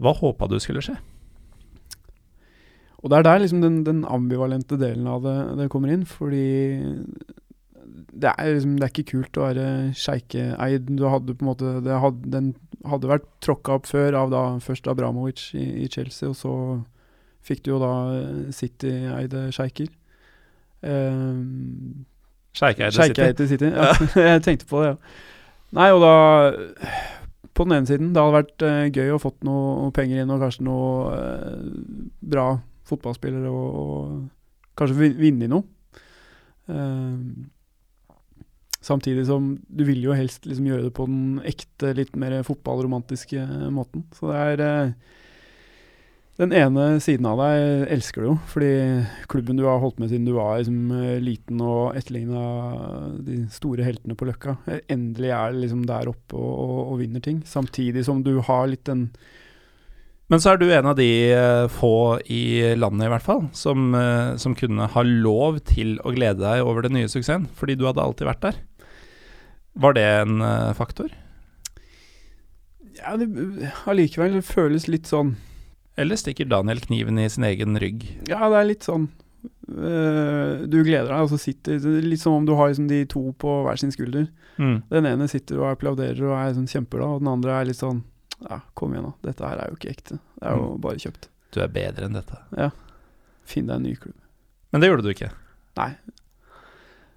Hva 0.02 0.14
håpa 0.18 0.50
du 0.50 0.58
skulle 0.62 0.82
skje? 0.86 0.98
Og 3.04 3.12
det 3.12 3.20
er 3.20 3.28
der 3.28 3.44
liksom 3.44 3.62
den, 3.62 3.84
den 3.86 4.02
ambivalente 4.10 4.80
delen 4.82 5.06
av 5.10 5.22
det, 5.26 5.36
det, 5.60 5.70
kommer 5.74 5.94
inn, 5.94 6.08
fordi 6.10 6.48
det 8.18 8.32
er, 8.34 8.56
liksom, 8.56 8.74
det 8.80 8.88
er 8.88 8.94
ikke 8.94 9.12
kult 9.12 9.38
å 9.38 9.46
være 9.46 9.68
sjeikeeid. 9.98 10.90
Du 10.98 11.06
hadde 11.06 11.38
på 11.38 11.46
en 11.46 11.52
måte 11.52 11.76
hadde, 11.86 12.32
Den 12.34 12.56
hadde 12.86 13.10
vært 13.10 13.26
tråkka 13.44 13.80
opp 13.80 13.88
før 13.90 14.18
av 14.20 14.34
da 14.34 14.44
først 14.64 14.90
Abramovic 14.92 15.50
i, 15.58 15.66
i 15.84 15.88
Chelsea, 15.92 16.30
og 16.30 16.38
så 16.38 16.54
fikk 17.48 17.64
du 17.66 17.72
jo 17.74 17.80
da 17.82 17.94
City-eide 18.54 19.48
sjeiker. 19.56 19.90
Um, 20.84 22.06
Sjeikeide 22.58 22.92
City. 22.94 23.48
City. 23.48 23.66
Ja, 23.66 23.92
jeg 24.34 24.44
tenkte 24.46 24.70
på 24.70 24.82
det, 24.82 24.94
ja. 24.94 24.98
Nei, 25.78 25.90
og 25.92 26.00
da 26.00 26.14
På 27.58 27.66
den 27.66 27.76
ene 27.76 27.90
siden, 27.90 28.14
det 28.16 28.22
hadde 28.22 28.38
vært 28.38 28.64
uh, 28.66 28.86
gøy 28.94 29.16
å 29.16 29.22
fått 29.22 29.42
noe 29.48 29.90
penger 29.96 30.22
inn 30.22 30.34
og 30.34 30.44
kanskje 30.46 30.66
noe 30.68 31.14
uh, 31.18 32.10
bra 32.22 32.52
fotballspillere 32.88 33.50
og, 33.50 33.80
og 33.82 34.78
kanskje 34.78 35.10
vinne 35.18 35.48
i 35.48 35.52
noe. 35.52 35.66
Uh, 36.70 37.18
samtidig 38.88 39.28
som 39.28 39.54
du 39.68 39.84
vil 39.88 40.02
jo 40.06 40.16
helst 40.16 40.48
liksom 40.48 40.68
gjøre 40.70 40.88
det 40.88 40.96
på 40.98 41.06
den 41.10 41.40
ekte, 41.48 41.94
litt 41.98 42.16
mer 42.20 42.40
fotballromantiske 42.48 43.44
måten. 43.76 44.08
Så 44.16 44.32
det 44.32 44.44
er 44.44 44.94
den 46.38 46.54
ene 46.54 47.00
siden 47.02 47.26
av 47.26 47.40
deg 47.42 47.88
elsker 47.96 48.22
du 48.22 48.28
jo, 48.28 48.36
fordi 48.52 48.70
klubben 49.32 49.58
du 49.58 49.64
har 49.66 49.80
holdt 49.82 49.98
med 49.98 50.12
siden 50.12 50.28
du 50.28 50.36
var 50.36 50.60
liksom, 50.60 50.92
eh, 50.94 51.16
liten 51.24 51.64
og 51.66 51.98
etterligna 51.98 52.44
de 53.26 53.40
store 53.54 53.88
heltene 53.88 54.14
på 54.18 54.28
Løkka, 54.30 54.54
eh, 54.70 54.84
endelig 54.94 55.32
er 55.34 55.56
det 55.56 55.64
liksom 55.64 55.82
der 55.90 56.12
oppe 56.12 56.38
og, 56.38 56.54
og, 56.62 56.78
og, 56.84 56.96
vinner 57.02 57.26
ting. 57.26 57.42
Samtidig 57.42 58.06
som 58.06 58.22
du 58.22 58.36
har 58.46 58.70
litt 58.70 58.86
den 58.86 59.10
Men 60.30 60.42
så 60.44 60.54
er 60.54 60.58
du 60.60 60.68
en 60.68 60.92
av 60.92 60.98
de 61.00 61.10
få 61.72 62.20
i 62.28 62.76
landet, 62.76 63.08
i 63.08 63.12
hvert 63.14 63.24
fall, 63.24 63.46
som, 63.56 63.96
som, 64.36 64.56
kunne 64.60 64.90
ha 64.92 65.04
lov 65.08 65.62
til 65.64 65.96
å 66.04 66.12
glede 66.12 66.44
deg 66.44 66.68
over 66.68 66.84
den 66.84 66.98
nye 67.00 67.08
suksessen, 67.08 67.46
fordi 67.56 67.78
du 67.80 67.86
hadde 67.88 68.04
alltid 68.04 68.28
vært 68.28 68.44
der. 68.44 68.58
Var 69.78 69.98
det 69.98 70.06
en 70.24 70.42
uh, 70.42 70.74
faktor? 70.78 71.14
Ja, 72.98 73.14
det 73.20 73.30
allikevel 73.86 74.40
føles 74.42 74.88
litt 74.90 75.10
sånn 75.10 75.36
eller 75.98 76.16
stikker 76.16 76.46
Daniel 76.46 76.80
kniven 76.80 77.18
i 77.20 77.30
sin 77.30 77.46
egen 77.48 77.78
rygg? 77.82 78.06
Ja, 78.30 78.46
det 78.52 78.58
er 78.60 78.68
litt 78.70 78.86
sånn. 78.86 79.08
Uh, 79.68 80.62
du 80.70 80.78
gleder 80.86 81.10
deg, 81.10 81.24
og 81.26 81.32
så 81.32 81.40
sitter 81.42 81.82
Litt 82.04 82.22
som 82.22 82.38
om 82.38 82.46
du 82.48 82.54
har 82.56 82.70
liksom 82.70 82.88
de 82.88 83.02
to 83.10 83.24
på 83.42 83.56
hver 83.66 83.80
sin 83.82 83.92
skulder. 83.92 84.28
Mm. 84.62 84.76
Den 84.92 85.10
ene 85.10 85.28
sitter 85.32 85.64
og 85.64 85.72
applauderer 85.72 86.22
og 86.30 86.36
er 86.38 86.54
sånn 86.54 86.70
kjempeglad, 86.70 87.18
og 87.18 87.26
den 87.26 87.32
andre 87.34 87.56
er 87.58 87.72
litt 87.72 87.82
sånn 87.82 88.04
Ja, 88.46 88.60
kom 88.78 88.94
igjen, 88.94 89.10
da. 89.10 89.32
Dette 89.32 89.50
her 89.50 89.64
er 89.64 89.72
jo 89.72 89.80
ikke 89.80 89.96
ekte. 89.96 90.20
Det 90.38 90.46
er 90.46 90.60
jo 90.60 90.70
mm. 90.70 90.84
bare 90.86 91.02
kjøpt. 91.02 91.28
Du 91.56 91.60
er 91.66 91.74
bedre 91.74 92.06
enn 92.06 92.20
dette. 92.20 92.38
Ja. 92.54 92.70
Finn 93.50 93.72
deg 93.72 93.80
en 93.80 93.88
ny 93.90 93.96
klubb. 93.98 94.20
Men 94.70 94.84
det 94.84 94.92
gjorde 94.92 95.08
du 95.08 95.10
ikke? 95.16 95.32
Nei. 95.80 95.90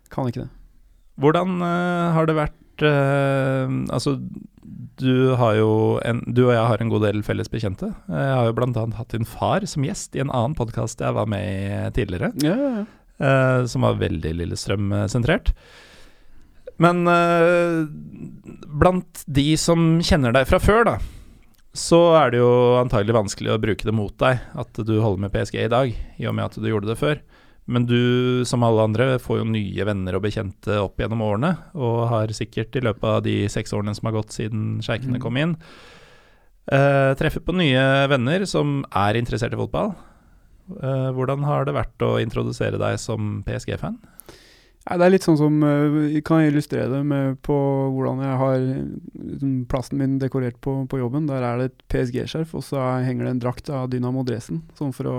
Kan 0.09 0.31
ikke 0.31 0.47
det. 0.47 0.53
Hvordan 1.21 1.61
uh, 1.61 2.13
har 2.17 2.29
det 2.29 2.39
vært 2.39 2.85
uh, 2.87 3.69
Altså, 3.93 4.17
du, 5.01 5.35
har 5.41 5.59
jo 5.59 5.73
en, 6.05 6.23
du 6.29 6.47
og 6.47 6.55
jeg 6.55 6.71
har 6.73 6.83
en 6.83 6.93
god 6.93 7.07
del 7.07 7.23
felles 7.27 7.51
bekjente. 7.53 7.91
Jeg 8.09 8.33
har 8.37 8.49
jo 8.49 8.57
bl.a. 8.57 8.87
hatt 8.99 9.15
din 9.15 9.29
far 9.29 9.65
som 9.69 9.85
gjest 9.87 10.17
i 10.17 10.25
en 10.25 10.33
annen 10.33 10.57
podkast 10.59 11.01
jeg 11.01 11.17
var 11.17 11.29
med 11.31 11.45
i 11.45 11.93
tidligere. 11.97 12.33
Ja, 12.45 12.57
ja, 12.57 12.73
ja. 12.81 12.89
Uh, 13.21 13.67
som 13.69 13.85
var 13.85 14.01
veldig 14.01 14.33
Lillestrøm-sentrert. 14.33 15.53
Men 16.81 17.05
uh, 17.05 17.85
blant 18.81 19.25
de 19.29 19.51
som 19.61 19.99
kjenner 20.05 20.33
deg 20.33 20.49
fra 20.49 20.61
før, 20.63 20.87
da, 20.89 20.95
så 21.77 21.99
er 22.19 22.33
det 22.33 22.41
jo 22.41 22.53
antagelig 22.81 23.15
vanskelig 23.15 23.53
å 23.55 23.61
bruke 23.63 23.87
det 23.87 23.95
mot 23.95 24.15
deg 24.23 24.41
at 24.59 24.81
du 24.81 24.97
holder 24.99 25.27
med 25.27 25.35
PSG 25.35 25.61
i 25.67 25.71
dag, 25.71 25.93
i 25.93 26.27
og 26.27 26.35
med 26.35 26.49
at 26.49 26.57
du 26.59 26.67
gjorde 26.67 26.91
det 26.91 26.99
før. 26.99 27.21
Men 27.71 27.87
du, 27.87 28.43
som 28.47 28.65
alle 28.67 28.83
andre, 28.83 29.07
får 29.23 29.41
jo 29.41 29.47
nye 29.53 29.87
venner 29.87 30.17
og 30.19 30.25
bekjente 30.25 30.81
opp 30.83 30.99
gjennom 30.99 31.23
årene, 31.23 31.53
og 31.79 32.09
har 32.11 32.33
sikkert 32.35 32.75
i 32.75 32.83
løpet 32.83 33.07
av 33.07 33.23
de 33.23 33.37
seks 33.53 33.75
årene 33.77 33.95
som 33.95 34.09
har 34.09 34.17
gått 34.19 34.35
siden 34.35 34.81
sjeikene 34.83 35.21
mm. 35.21 35.23
kom 35.23 35.39
inn, 35.39 35.57
uh, 36.75 37.13
treffer 37.21 37.45
på 37.47 37.55
nye 37.61 37.85
venner 38.11 38.47
som 38.51 38.81
er 38.91 39.21
interessert 39.21 39.55
i 39.55 39.61
fotball. 39.61 39.93
Uh, 40.71 41.11
hvordan 41.15 41.47
har 41.47 41.67
det 41.67 41.77
vært 41.79 42.03
å 42.07 42.17
introdusere 42.23 42.81
deg 42.81 42.99
som 43.03 43.39
PSG-fan? 43.47 44.01
Ja, 44.89 44.97
det 44.97 45.07
er 45.07 45.13
litt 45.13 45.27
sånn 45.27 45.37
som 45.37 45.59
Kan 46.25 46.41
jeg 46.41 46.55
illustrere 46.55 46.89
det 46.89 47.03
med 47.05 47.35
på 47.45 47.55
hvordan 47.93 48.23
jeg 48.25 48.39
har 48.41 48.55
liksom, 48.65 49.51
plassen 49.69 50.01
min 50.01 50.15
dekorert 50.19 50.57
på, 50.65 50.73
på, 50.89 50.99
jobben. 51.03 51.29
Der 51.29 51.45
er 51.45 51.61
det 51.61 51.67
et 51.69 51.85
PSG-skjerf, 51.93 52.57
og 52.57 52.65
så 52.65 52.81
henger 53.05 53.29
det 53.29 53.35
en 53.37 53.43
drakt 53.45 53.71
av 53.71 53.91
Dynamo 53.93 54.25
Dresden. 54.27 54.65
Sånn 54.81 54.97
for 54.97 55.13
å 55.13 55.19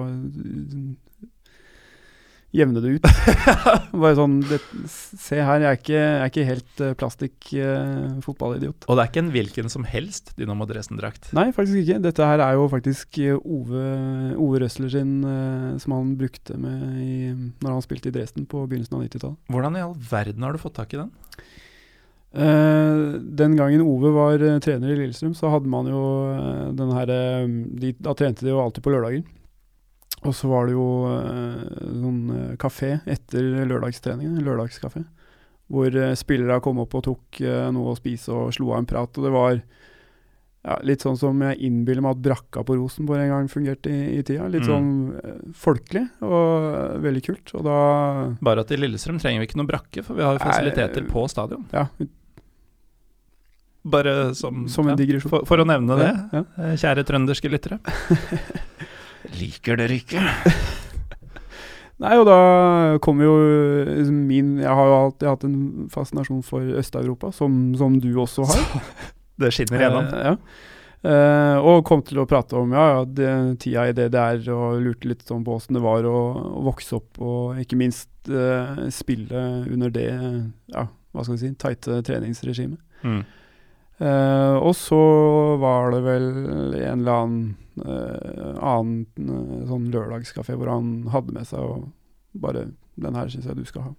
jevne 2.55 2.81
det 2.83 2.97
ut. 2.97 3.07
Bare 4.03 4.15
sånn 4.17 4.39
det, 4.43 4.59
Se 4.89 5.39
her, 5.39 5.63
jeg 5.63 5.69
er 5.69 5.79
ikke, 5.79 5.95
jeg 5.95 6.19
er 6.19 6.31
ikke 6.31 6.47
helt 6.47 6.83
uh, 6.83 6.91
plastikk-fotballidiot. 6.99 8.85
Uh, 8.85 8.89
og 8.91 8.97
det 8.97 9.03
er 9.03 9.11
ikke 9.11 9.23
en 9.23 9.31
hvilken 9.35 9.71
som 9.71 9.87
helst 9.87 10.33
Dynamo 10.39 10.67
Dresden-drakt? 10.69 11.31
Nei, 11.37 11.49
faktisk 11.55 11.81
ikke. 11.83 12.01
Dette 12.03 12.27
her 12.27 12.43
er 12.43 12.59
jo 12.59 12.67
faktisk 12.71 13.21
uh, 13.23 13.39
Ove, 13.39 13.85
Ove 14.35 14.63
Røsler 14.65 14.91
sin, 14.93 15.17
uh, 15.23 15.79
som 15.81 15.95
han 15.95 16.13
brukte 16.19 16.59
med 16.59 16.85
i, 16.99 17.17
når 17.63 17.77
han 17.77 17.87
spilte 17.87 18.11
i 18.11 18.15
Dresden 18.15 18.47
på 18.51 18.65
begynnelsen 18.67 18.99
av 18.99 19.07
90-tallet. 19.07 19.41
Hvordan 19.55 19.79
i 19.79 19.83
all 19.87 19.97
verden 20.11 20.47
har 20.47 20.55
du 20.55 20.61
fått 20.61 20.77
tak 20.79 20.95
i 20.95 21.01
den? 21.01 21.11
Uh, 22.31 23.19
den 23.19 23.57
gangen 23.59 23.83
Ove 23.83 24.11
var 24.15 24.43
trener 24.63 24.91
i 24.91 24.99
Lillestrøm, 24.99 25.35
så 25.35 25.51
hadde 25.51 25.71
man 25.71 25.87
jo 25.91 26.01
den 26.75 26.93
her 26.95 27.09
de, 27.11 27.91
Da 27.99 28.15
trente 28.15 28.45
de 28.47 28.53
jo 28.53 28.59
alltid 28.63 28.83
på 28.83 28.91
lørdager. 28.93 29.23
Og 30.21 30.35
så 30.37 30.49
var 30.51 30.69
det 30.69 30.75
jo 30.75 30.87
uh, 31.09 31.61
sånn 31.81 32.21
uh, 32.29 32.55
kafé 32.61 32.93
etter 33.09 33.65
lørdagstreningen, 33.65 34.41
lørdagskafé, 34.45 35.03
hvor 35.71 35.97
uh, 35.97 36.11
spillere 36.19 36.61
kom 36.61 36.81
opp 36.83 36.93
og 36.99 37.07
tok 37.07 37.41
noe 37.73 37.93
å 37.93 37.97
spise 37.97 38.33
og 38.35 38.53
slo 38.53 38.73
av 38.75 38.83
en 38.83 38.89
prat. 38.91 39.17
Og 39.17 39.25
det 39.25 39.33
var 39.33 39.55
ja, 39.57 40.77
litt 40.85 41.01
sånn 41.01 41.17
som 41.17 41.41
jeg 41.41 41.57
innbiller 41.65 42.05
meg 42.05 42.19
at 42.19 42.23
brakka 42.27 42.65
på 42.67 42.77
Rosenborg 42.77 43.23
en 43.23 43.33
gang 43.33 43.49
fungerte 43.49 43.89
i, 43.89 44.19
i 44.19 44.21
tida. 44.21 44.45
Litt 44.51 44.67
mm. 44.67 44.69
sånn 44.69 45.51
folkelig 45.57 46.05
og 46.21 47.01
veldig 47.01 47.25
kult. 47.25 47.55
Og 47.57 47.65
da 47.65 47.81
Bare 48.45 48.61
at 48.61 48.73
i 48.75 48.77
Lillestrøm 48.77 49.17
trenger 49.23 49.41
vi 49.41 49.49
ikke 49.49 49.61
noe 49.63 49.73
brakke, 49.73 50.05
for 50.05 50.19
vi 50.19 50.27
har 50.27 50.37
jo 50.37 50.45
fasiliteter 50.45 51.09
på 51.09 51.25
stadion. 51.33 51.65
Ja, 51.73 51.87
bare 53.81 54.35
som, 54.35 54.67
som 54.69 54.87
en 54.87 54.97
digresjon. 54.97 55.31
For, 55.31 55.45
for, 55.49 55.61
å 55.61 55.65
nevne 55.65 55.97
det, 55.97 56.09
ja, 56.11 56.43
ja. 56.45 56.73
kjære 56.83 57.05
trønderske 57.07 57.49
lyttere. 57.49 57.79
Liker 59.37 59.77
dere 59.79 59.99
ikke? 60.01 60.21
Nei, 62.01 62.15
og 62.17 62.25
da 62.25 62.37
kommer 63.03 63.27
jo 63.27 63.33
liksom 63.85 64.21
min 64.25 64.55
Jeg 64.63 64.73
har 64.73 64.87
jo 64.89 64.97
alltid 64.97 65.27
hatt 65.29 65.43
en 65.45 65.57
fascinasjon 65.93 66.41
for 66.45 66.65
Øst-Europa, 66.81 67.29
som, 67.35 67.75
som, 67.77 67.99
du 68.01 68.09
også 68.17 68.47
har. 68.49 68.63
det 69.41 69.51
skinner 69.53 69.83
igjennom. 69.83 70.07
Eh, 70.09 70.29
ja. 70.31 70.35
Uh, 71.01 71.57
og 71.65 71.85
kom 71.85 72.03
til 72.05 72.19
å 72.21 72.27
prate 72.29 72.53
om 72.59 72.73
ja, 72.77 72.83
ja, 72.93 73.05
det, 73.09 73.29
tida 73.63 73.87
i 73.89 73.93
DDR, 73.97 74.43
og 74.53 74.83
lurte 74.85 75.09
litt 75.09 75.23
sånn 75.25 75.41
på 75.45 75.55
åssen 75.57 75.77
det 75.77 75.81
var 75.81 76.05
å, 76.05 76.17
å, 76.37 76.61
vokse 76.67 76.99
opp, 76.99 77.17
og 77.17 77.61
ikke 77.61 77.79
minst 77.79 78.11
uh, 78.29 78.83
spille 78.93 79.45
under 79.65 79.93
det 79.93 80.11
ja, 80.11 80.85
hva 80.85 81.25
skal 81.25 81.37
vi 81.37 81.41
si, 81.41 81.53
tighte 81.57 82.03
treningsregimet. 82.05 82.77
Mm. 83.01 83.23
Uh, 84.01 84.57
og 84.61 84.75
så 84.77 85.01
var 85.61 85.89
det 85.93 86.03
vel 86.05 86.29
en 86.37 87.01
eller 87.01 87.15
annen 87.15 87.41
uh, 87.85 88.53
annen 88.57 89.05
uh, 89.29 89.65
sånn 89.69 89.89
lørdagskafé 89.93 90.55
hvor 90.59 90.71
han 90.71 91.09
hadde 91.13 91.35
med 91.35 91.49
seg 91.49 91.65
og 91.65 91.89
bare 92.31 92.71
'Den 93.01 93.15
her 93.15 93.29
syns 93.31 93.47
jeg 93.47 93.57
du 93.57 93.65
skal 93.65 93.89
ha'. 93.89 93.95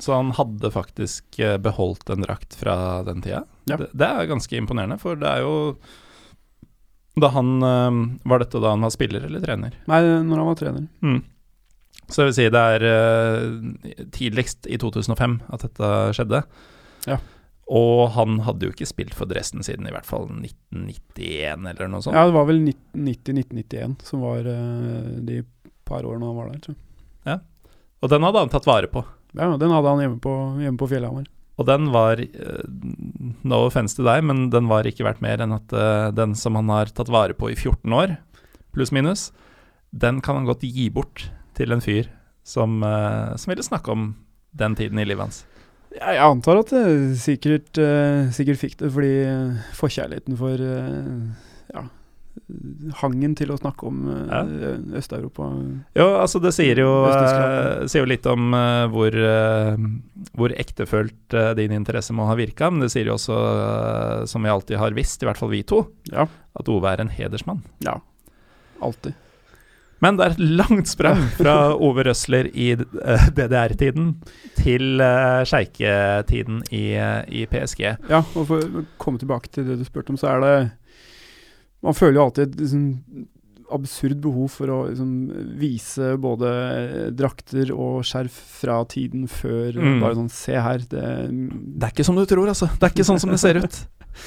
Så 0.00 0.14
han 0.14 0.30
hadde 0.32 0.70
faktisk 0.72 1.36
beholdt 1.60 2.10
en 2.10 2.22
drakt 2.24 2.54
fra 2.54 3.02
den 3.04 3.20
tida? 3.22 3.44
Ja. 3.66 3.76
Det, 3.76 3.90
det, 3.92 4.06
er 4.06 4.30
ganske 4.30 4.56
imponerende, 4.56 4.98
for 4.98 5.18
det 5.18 5.28
er 5.28 5.42
jo 5.44 5.54
da 7.20 7.28
han 7.34 7.60
Var 7.60 8.38
dette 8.40 8.62
da 8.62 8.70
han 8.70 8.80
var 8.86 8.94
spiller 8.94 9.26
eller 9.26 9.42
trener? 9.44 9.74
Nei, 9.90 10.00
når 10.24 10.40
han 10.40 10.48
var 10.48 10.56
trener. 10.56 10.86
Mm. 11.04 11.20
Så 12.08 12.22
jeg 12.22 12.30
vil 12.30 12.36
si 12.38 12.48
det 12.54 12.62
er 12.76 14.08
tidligst 14.14 14.70
i 14.70 14.78
2005 14.80 15.36
at 15.52 15.66
dette 15.66 15.90
skjedde. 16.16 16.42
Ja. 17.10 17.18
Og 17.70 18.10
han 18.16 18.40
hadde 18.42 18.66
jo 18.66 18.74
ikke 18.74 18.88
spilt 18.88 19.14
for 19.14 19.30
Dresden 19.30 19.62
siden 19.62 19.86
i 19.86 19.92
hvert 19.94 20.08
fall 20.08 20.26
1991 20.26 21.68
eller 21.70 21.90
noe 21.90 22.02
sånt. 22.02 22.16
Ja, 22.18 22.26
det 22.26 22.34
var 22.34 22.48
vel 22.48 22.64
1990-1991 22.64 24.06
som 24.08 24.24
var 24.26 24.46
uh, 24.48 25.18
de 25.26 25.44
par 25.86 26.06
årene 26.06 26.26
han 26.26 26.38
var 26.38 26.48
der, 26.50 26.62
tror 26.64 26.74
jeg. 26.74 26.80
Ja. 27.28 27.36
Og 28.02 28.10
den 28.10 28.26
hadde 28.26 28.42
han 28.42 28.50
tatt 28.50 28.66
vare 28.66 28.90
på? 28.90 29.04
Ja, 29.38 29.52
den 29.54 29.70
hadde 29.70 29.92
han 29.92 30.02
hjemme 30.02 30.18
på, 30.22 30.32
hjemme 30.58 30.80
på 30.80 30.88
Fjellhamar. 30.90 31.28
Og 31.60 31.68
den 31.68 31.92
var 31.94 32.18
uh, 32.18 32.64
No 33.46 33.60
offense 33.68 33.94
til 33.94 34.08
deg, 34.08 34.24
men 34.26 34.48
den 34.50 34.66
var 34.70 34.88
ikke 34.88 35.06
verdt 35.06 35.22
mer 35.22 35.44
enn 35.44 35.54
at 35.54 35.76
uh, 35.76 36.08
den 36.16 36.34
som 36.38 36.58
han 36.58 36.72
har 36.74 36.90
tatt 36.96 37.12
vare 37.12 37.38
på 37.38 37.52
i 37.52 37.58
14 37.58 37.86
år, 37.94 38.16
pluss 38.74 38.90
minus, 38.96 39.28
den 39.94 40.18
kan 40.24 40.40
han 40.40 40.50
godt 40.50 40.66
gi 40.66 40.88
bort 40.90 41.28
til 41.58 41.70
en 41.74 41.82
fyr 41.84 42.10
som, 42.46 42.80
som 42.80 43.50
ville 43.50 43.62
snakke 43.66 43.90
om 43.92 44.12
den 44.56 44.74
tiden 44.78 44.98
i 45.02 45.04
livet 45.06 45.26
hans. 45.26 45.40
Jeg 45.96 46.20
antar 46.22 46.60
at 46.62 46.70
jeg 46.74 47.16
sikkert, 47.18 47.78
uh, 47.82 48.28
sikkert 48.34 48.60
fikk 48.60 48.76
det 48.78 48.90
fordi 48.94 49.14
uh, 49.26 49.56
forkjærligheten 49.78 50.36
for 50.38 50.60
ja, 51.74 51.82
hangen 53.00 53.34
til 53.38 53.50
å 53.52 53.56
snakke 53.58 53.86
om 53.88 53.98
eh, 54.10 54.30
Ja. 54.30 54.40
Øst-Europa. 54.98 55.48
Jo, 55.98 56.06
altså 56.22 56.40
det 56.42 56.52
sier 56.56 56.78
jo, 56.82 56.88
eh, 57.10 57.84
sier 57.90 58.04
jo 58.04 58.08
litt 58.10 58.26
om 58.30 58.54
eh, 58.56 58.86
hvor, 58.90 59.14
eh, 59.14 59.82
hvor 60.38 60.54
ektefølt 60.54 61.34
eh, 61.36 61.50
din 61.58 61.74
interesse 61.76 62.14
må 62.16 62.26
ha 62.30 62.34
virka, 62.38 62.70
men 62.70 62.82
det 62.86 62.90
sier 62.94 63.10
jo 63.10 63.16
også, 63.18 63.36
eh, 63.36 64.24
som 64.30 64.46
vi 64.46 64.50
alltid 64.54 64.78
har 64.82 64.94
visst, 64.96 65.22
i 65.22 65.28
hvert 65.28 65.38
fall 65.42 65.52
vi 65.52 65.62
to, 65.66 65.82
Ja, 66.10 66.26
at 66.58 66.70
Ove 66.70 66.90
er 66.94 67.02
en 67.04 67.12
hedersmann. 67.14 67.62
ja. 67.86 67.98
Alltid. 68.80 69.12
Men 70.04 70.16
det 70.16 70.26
er 70.26 70.34
et 70.34 70.44
langt 70.60 70.88
sprang 70.88 71.22
fra 71.36 71.54
Ove 71.86 72.04
Røsler 72.08 72.48
i 72.52 72.72
eh, 72.74 73.26
DDR-tiden 73.36 74.14
til 74.60 75.02
uh, 75.02 75.42
sjeiketiden 75.48 76.62
i, 76.72 76.84
eh, 76.96 77.20
i 77.28 77.44
PSG. 77.50 77.84
Ja, 78.10 78.22
og 78.24 78.46
for 78.48 78.64
å 78.64 78.84
komme 79.00 79.20
tilbake 79.20 79.52
til 79.52 79.68
det 79.68 79.80
du 79.80 79.84
spurte 79.88 80.14
om, 80.14 80.20
så 80.20 80.32
er 80.34 80.44
det 80.44 80.54
Man 81.84 81.96
føler 81.96 82.18
jo 82.18 82.24
alltid 82.26 82.48
et 82.48 82.58
liksom, 82.60 82.82
absurd 83.72 84.18
behov 84.20 84.50
for 84.52 84.72
å 84.72 84.78
liksom, 84.90 85.12
vise 85.60 86.14
både 86.20 86.50
drakter 87.16 87.72
og 87.72 88.02
skjerf 88.04 88.36
fra 88.60 88.82
tiden 88.90 89.28
før. 89.30 89.76
Mm. 89.76 89.98
Bare 90.02 90.18
sånn 90.18 90.32
Se 90.32 90.56
her. 90.60 90.84
Det, 90.84 91.04
Det 91.30 91.88
er 91.88 91.94
ikke 91.94 92.08
som 92.08 92.18
du 92.18 92.24
tror, 92.28 92.52
altså. 92.52 92.68
Det 92.76 92.88
er 92.88 92.94
ikke 92.96 93.08
sånn 93.08 93.20
som 93.22 93.32
det 93.32 93.40
ser 93.40 93.60
ut. 93.60 93.80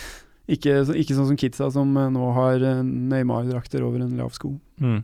ikke, 0.55 0.79
ikke 0.97 1.17
sånn 1.17 1.29
som 1.33 1.39
kidsa 1.39 1.69
som 1.73 1.93
nå 1.93 2.31
har 2.37 2.65
Neymar-drakter 2.85 3.85
over 3.85 4.01
en 4.05 4.17
lav 4.21 4.33
sko. 4.37 4.55
Mm. 4.81 5.01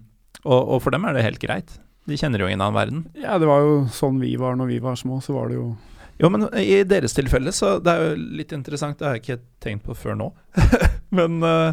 Og, 0.48 0.60
og 0.60 0.82
for 0.84 0.96
dem 0.96 1.06
er 1.08 1.16
det 1.16 1.26
helt 1.26 1.42
greit. 1.44 1.78
De 2.10 2.18
kjenner 2.18 2.42
jo 2.42 2.50
ingen 2.50 2.64
annen 2.64 2.78
verden. 2.78 3.06
Ja, 3.20 3.38
det 3.42 3.50
var 3.50 3.64
jo 3.66 3.80
sånn 3.94 4.20
vi 4.22 4.34
var 4.40 4.58
når 4.58 4.72
vi 4.72 4.82
var 4.84 4.98
små. 5.00 5.20
Så 5.24 5.36
var 5.36 5.52
det 5.52 5.60
jo 5.60 5.72
Jo, 6.20 6.28
men 6.34 6.50
i 6.60 6.82
deres 6.84 7.16
tilfelle, 7.16 7.54
så 7.56 7.78
det 7.80 7.92
er 7.94 8.10
jo 8.10 8.30
litt 8.40 8.52
interessant, 8.52 8.98
det 9.00 9.08
har 9.08 9.14
jeg 9.16 9.24
ikke 9.24 9.44
tenkt 9.64 9.86
på 9.88 9.96
før 9.96 10.18
nå. 10.20 10.26
men 11.18 11.38
uh, 11.46 11.72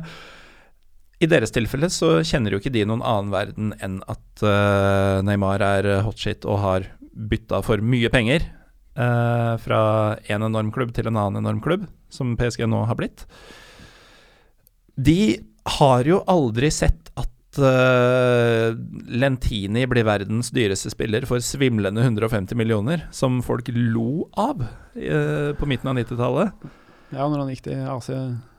i 1.18 1.26
deres 1.26 1.50
tilfelle 1.50 1.88
så 1.90 2.20
kjenner 2.22 2.54
jo 2.54 2.60
ikke 2.60 2.70
de 2.74 2.84
noen 2.86 3.02
annen 3.02 3.32
verden 3.34 3.72
enn 3.82 3.96
at 4.06 4.44
uh, 4.46 5.24
Neymar 5.26 5.64
er 5.64 5.88
hotshit 6.06 6.46
og 6.46 6.60
har 6.62 6.86
bytta 7.16 7.58
for 7.66 7.82
mye 7.82 8.10
penger 8.12 8.44
uh, 9.00 9.56
fra 9.62 9.80
en 10.28 10.46
enorm 10.46 10.70
klubb 10.74 10.92
til 10.94 11.08
en 11.10 11.18
annen 11.18 11.42
enorm 11.42 11.62
klubb, 11.64 11.86
som 12.12 12.36
PSG 12.38 12.68
nå 12.68 12.84
har 12.86 12.98
blitt. 12.98 13.26
De 14.94 15.40
har 15.80 16.06
jo 16.06 16.22
aldri 16.30 16.70
sett 16.70 17.10
at 17.18 17.32
eh, 17.58 18.74
Lentini 19.20 19.86
blir 19.90 20.06
verdens 20.06 20.50
dyreste 20.54 20.90
spiller 20.92 21.26
for 21.28 21.42
svimlende 21.44 22.04
150 22.04 22.58
millioner, 22.58 23.06
som 23.14 23.40
folk 23.44 23.70
lo 23.72 24.26
av 24.36 24.62
uh, 24.64 25.52
på 25.56 25.68
midten 25.68 25.90
av 25.92 25.98
90-tallet. 25.98 26.68
Ja, 27.14 27.24
når 27.24 27.42
han 27.44 27.50
gikk 27.54 27.66
til 27.68 27.82
AC, 27.88 28.10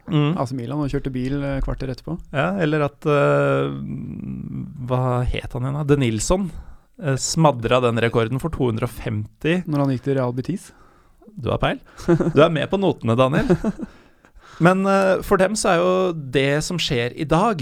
Mm. 0.08 0.38
AC 0.40 0.54
Milan 0.56 0.80
og 0.80 0.92
kjørte 0.92 1.12
bil 1.12 1.42
eh, 1.44 1.60
kvarter 1.64 1.92
etterpå. 1.92 2.16
Ja, 2.32 2.54
eller 2.64 2.86
at 2.86 3.08
uh, 3.10 3.68
Hva 4.88 5.02
het 5.28 5.52
han 5.52 5.68
igjen, 5.68 5.80
da? 5.82 5.84
De 5.84 5.98
Nilsson 6.00 6.46
uh, 6.48 7.18
smadra 7.20 7.82
den 7.84 8.00
rekorden 8.00 8.40
for 8.40 8.54
250 8.56 9.68
Når 9.68 9.84
han 9.84 9.92
gikk 9.92 10.06
til 10.06 10.16
Real 10.20 10.36
Betis. 10.38 10.70
Du 11.36 11.52
har 11.52 11.60
peil. 11.62 11.82
Du 12.08 12.40
er 12.42 12.54
med 12.54 12.70
på 12.72 12.80
notene, 12.80 13.18
Daniel. 13.20 13.52
Men 14.64 14.88
for 15.22 15.38
dem 15.38 15.54
så 15.60 15.70
er 15.70 15.82
jo 15.84 15.90
det 16.34 16.64
som 16.66 16.80
skjer 16.82 17.14
i 17.14 17.28
dag, 17.30 17.60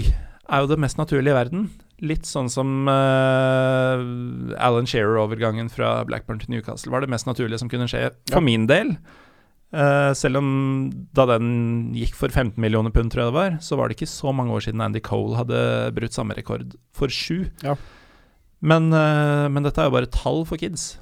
er 0.48 0.62
jo 0.62 0.68
det 0.70 0.78
mest 0.82 0.98
naturlige 1.00 1.32
i 1.34 1.36
verden. 1.36 1.68
Litt 2.04 2.26
sånn 2.28 2.48
som 2.52 2.88
uh, 2.90 4.00
Alan 4.60 4.86
Shearer-overgangen 4.88 5.70
fra 5.72 6.02
Blackburn 6.08 6.38
til 6.42 6.52
Newcastle 6.54 6.92
var 6.92 7.02
det 7.04 7.10
mest 7.12 7.26
naturlige 7.28 7.58
som 7.62 7.70
kunne 7.72 7.88
skje 7.90 8.10
for 8.30 8.38
Ja. 8.38 8.44
min 8.44 8.66
del. 8.70 8.96
Uh, 9.74 10.12
selv 10.14 10.38
om 10.38 10.50
da 11.16 11.24
den 11.32 11.92
gikk 11.96 12.14
for 12.14 12.28
15 12.30 12.60
millioner 12.62 12.92
pund, 12.94 13.10
tror 13.12 13.24
jeg 13.26 13.32
det 13.32 13.38
var, 13.40 13.56
så 13.64 13.76
var 13.76 13.88
det 13.88 13.96
ikke 13.98 14.08
så 14.12 14.32
mange 14.32 14.54
år 14.54 14.62
siden 14.68 14.80
Andy 14.84 15.00
Cole 15.02 15.36
hadde 15.40 15.58
brutt 15.96 16.14
samme 16.14 16.36
rekord 16.38 16.76
for 16.94 17.08
sju. 17.12 17.48
Ja. 17.64 17.74
Men, 18.62 18.92
uh, 18.94 19.48
men 19.52 19.66
dette 19.66 19.80
er 19.82 19.90
jo 19.90 19.96
bare 19.96 20.12
tall 20.12 20.44
for 20.48 20.56
kids. 20.60 20.94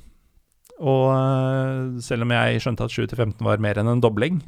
Og 0.81 2.03
selv 2.03 2.25
om 2.27 2.33
jeg 2.35 2.61
skjønte 2.65 2.83
at 2.89 2.91
7 2.91 3.07
til 3.07 3.17
15 3.21 3.45
var 3.47 3.61
mer 3.63 3.79
enn 3.79 3.87
en 3.93 4.01
dobling, 4.03 4.41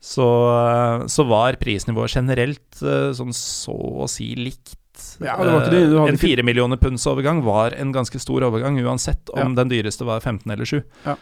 så, 0.00 0.26
eh, 0.54 1.06
så 1.10 1.24
var 1.26 1.58
prisnivået 1.58 2.14
generelt 2.14 2.82
eh, 2.82 3.10
sånn 3.16 3.34
så 3.34 3.74
å 3.74 4.06
si 4.10 4.30
likt. 4.38 4.76
Ja, 5.22 5.36
det 5.38 5.50
var 5.50 5.64
ikke 5.64 5.74
det. 5.74 5.82
Du 5.90 5.98
hadde 5.98 6.14
en 6.14 6.20
fire 6.20 6.44
millioner 6.46 6.78
punds 6.80 7.06
overgang 7.10 7.42
var 7.46 7.74
en 7.78 7.92
ganske 7.94 8.18
stor 8.22 8.46
overgang, 8.46 8.78
uansett 8.82 9.30
om 9.34 9.54
Ja. 9.54 9.62
den 9.62 9.70
dyreste 9.70 10.06
var 10.06 10.20
15 10.20 10.50
eller 10.54 10.66
7. 10.66 10.82
Ja. 11.06 11.16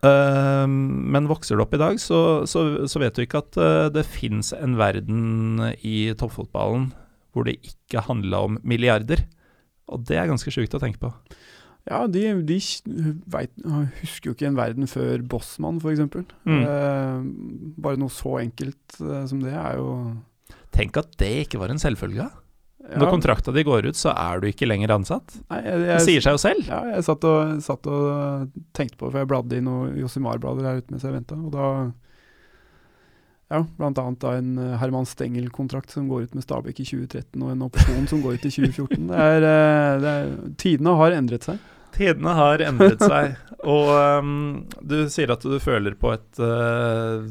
Uh, 0.00 0.64
men 0.66 1.28
vokser 1.28 1.58
du 1.58 1.62
opp 1.62 1.74
i 1.76 1.80
dag, 1.82 1.98
så, 2.00 2.46
så, 2.48 2.88
så 2.88 3.02
vet 3.02 3.18
du 3.18 3.26
ikke 3.26 3.42
at 3.42 3.58
uh, 3.60 3.90
det 3.92 4.06
fins 4.08 4.54
en 4.56 4.78
verden 4.80 5.60
i 5.84 6.14
toppfotballen 6.16 6.88
hvor 7.34 7.44
det 7.46 7.58
ikke 7.60 8.06
handla 8.06 8.40
om 8.46 8.56
milliarder. 8.64 9.26
Og 9.90 10.06
det 10.08 10.16
er 10.16 10.30
ganske 10.30 10.50
sjukt 10.54 10.74
å 10.74 10.80
tenke 10.82 11.02
på. 11.02 11.10
Ja, 11.90 12.04
de, 12.06 12.20
de 12.46 12.58
vet, 13.34 13.50
husker 14.00 14.30
jo 14.30 14.34
ikke 14.36 14.46
en 14.46 14.58
verden 14.58 14.86
før 14.86 15.24
Bossmann, 15.26 15.80
f.eks. 15.82 16.04
Mm. 16.46 16.60
Eh, 16.62 17.24
bare 17.82 17.98
noe 17.98 18.12
så 18.14 18.36
enkelt 18.44 19.00
eh, 19.02 19.24
som 19.26 19.40
det 19.42 19.56
er 19.58 19.80
jo 19.80 19.88
Tenk 20.70 21.00
at 21.00 21.16
det 21.18 21.32
ikke 21.48 21.58
var 21.58 21.72
en 21.72 21.80
selvfølge. 21.82 22.28
ja, 22.30 22.98
Når 23.00 23.10
kontrakta 23.10 23.50
di 23.52 23.64
går 23.66 23.88
ut, 23.90 23.98
så 23.98 24.12
er 24.14 24.38
du 24.38 24.46
ikke 24.46 24.68
lenger 24.70 24.92
ansatt. 24.94 25.34
nei, 25.50 25.58
jeg, 25.66 25.80
Det 25.88 25.96
sier 26.06 26.22
seg 26.22 26.36
jo 26.36 26.40
selv. 26.44 26.68
Ja, 26.70 26.78
jeg 26.94 27.02
satt 27.08 27.26
og, 27.26 27.56
satt 27.66 27.88
og 27.90 28.52
tenkte 28.78 29.00
på, 29.00 29.10
for 29.10 29.18
jeg 29.18 29.30
bladde 29.32 29.58
i 29.58 29.64
noen 29.66 29.98
Josimar-blader 29.98 30.68
her 30.70 30.78
ute 30.78 30.94
mens 30.94 31.02
jeg 31.08 31.16
venta, 31.16 31.34
og 31.34 31.50
da 31.56 31.66
Ja, 33.50 33.64
blant 33.80 33.98
annet 33.98 34.22
da 34.22 34.36
en 34.38 34.52
eh, 34.62 34.76
Herman 34.78 35.08
Stengel-kontrakt 35.10 35.90
som 35.90 36.06
går 36.06 36.28
ut 36.28 36.38
med 36.38 36.46
Stabæk 36.46 36.84
i 36.84 36.86
2013, 36.86 37.34
og 37.42 37.50
en 37.50 37.66
opsjon 37.66 38.06
som 38.06 38.22
går 38.22 38.38
ut 38.38 38.46
i 38.46 38.52
2014. 38.54 39.08
Det 39.10 39.24
er, 39.26 39.46
eh, 39.50 39.94
det 40.04 40.12
er, 40.14 40.32
tidene 40.62 40.94
har 41.02 41.16
endret 41.18 41.48
seg. 41.50 41.58
Tidene 41.94 42.34
har 42.38 42.62
endret 42.64 43.02
seg, 43.02 43.36
og 43.60 43.90
um, 44.22 44.34
du 44.80 45.02
sier 45.12 45.32
at 45.34 45.44
du 45.44 45.56
føler 45.62 45.96
på 46.00 46.14
et 46.14 46.42
uh, 46.42 47.24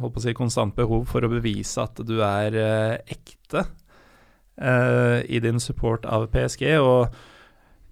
holdt 0.00 0.14
på 0.14 0.22
å 0.22 0.24
si 0.24 0.36
konstant 0.36 0.76
behov 0.76 1.06
for 1.10 1.26
å 1.26 1.32
bevise 1.32 1.82
at 1.82 2.00
du 2.06 2.20
er 2.24 2.56
uh, 2.56 2.94
ekte 3.12 3.66
uh, 3.66 5.20
i 5.26 5.42
din 5.42 5.60
support 5.62 6.06
av 6.08 6.28
PSG. 6.32 6.68
Og 6.80 7.16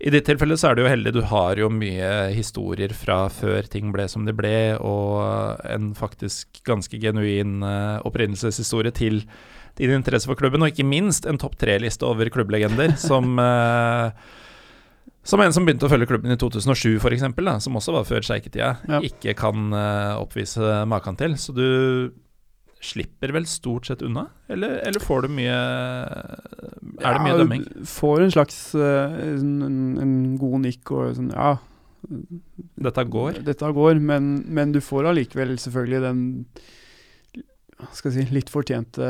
i 0.05 0.11
ditt 0.13 0.27
tilfelle 0.27 0.57
så 0.59 0.71
er 0.71 0.77
du 0.77 0.83
jo 0.83 0.91
heldig, 0.91 1.13
du 1.15 1.23
har 1.31 1.57
jo 1.57 1.71
mye 1.73 2.09
historier 2.35 2.93
fra 2.97 3.25
før 3.33 3.65
ting 3.71 3.93
ble 3.95 4.05
som 4.11 4.27
de 4.27 4.35
ble, 4.37 4.75
og 4.83 5.63
en 5.71 5.93
faktisk 5.97 6.61
ganske 6.67 6.99
genuin 7.01 7.63
øh, 7.65 8.03
opprinnelseshistorie 8.05 8.93
til 8.93 9.23
din 9.79 9.95
interesse 9.95 10.29
for 10.29 10.37
klubben, 10.37 10.61
og 10.61 10.75
ikke 10.75 10.87
minst 10.87 11.29
en 11.31 11.39
topp 11.41 11.57
tre-liste 11.63 12.05
over 12.05 12.29
klubblegender 12.35 12.99
som 13.01 13.39
øh, 13.41 14.11
som 15.25 15.41
en 15.41 15.53
som 15.57 15.65
begynte 15.65 15.87
å 15.89 15.91
følge 15.93 16.07
klubben 16.11 16.33
i 16.35 16.37
2007 16.41 16.99
f.eks., 17.01 17.25
som 17.65 17.79
også 17.81 17.95
var 17.97 18.05
før 18.09 18.21
sjeiketida, 18.27 18.75
Ja. 18.91 19.01
ikke 19.01 19.33
kan 19.39 19.73
uh, 19.73 20.21
oppvise 20.21 20.85
maken 20.91 21.17
til. 21.21 21.35
Så 21.41 21.55
du 21.57 22.13
slipper 22.85 23.33
vel 23.33 23.47
stort 23.49 23.87
sett 23.89 24.03
unna? 24.05 24.27
Eller, 24.53 24.75
eller 24.85 25.01
får 25.01 25.23
du 25.25 25.29
mye 25.33 25.55
Er 25.55 27.15
det 27.17 27.23
mye 27.25 27.33
Ja, 27.33 27.39
dømming? 27.41 27.63
du 27.65 27.87
Får 27.89 28.21
en 28.27 28.35
slags 28.35 28.59
eh, 28.77 29.15
en, 29.31 29.55
en- 30.03 30.37
god 30.37 30.59
nikk 30.67 30.93
og 30.93 31.15
sånn 31.17 31.31
Ja, 31.33 31.55
Dette 32.85 33.07
går? 33.09 33.39
dette 33.47 33.71
går, 33.73 33.97
men, 34.05 34.45
men 34.53 34.73
du 34.77 34.83
får 34.85 35.09
allikevel 35.15 35.57
selvfølgelig 35.57 36.03
den 36.05 36.21
skal 37.97 38.13
jeg 38.13 38.27
si, 38.29 38.35
litt 38.37 38.53
fortjente 38.53 39.09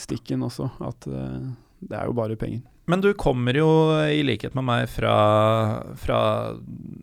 stikken 0.00 0.44
også. 0.46 0.68
At 0.84 1.08
eh, 1.08 1.48
det 1.82 1.96
er 1.98 2.06
jo 2.08 2.14
bare 2.16 2.36
penger. 2.40 2.60
Men 2.90 3.00
du 3.00 3.12
kommer 3.14 3.54
jo, 3.54 3.68
i 4.10 4.24
likhet 4.26 4.56
med 4.58 4.66
meg, 4.66 4.88
fra, 4.90 5.14
fra 6.02 6.18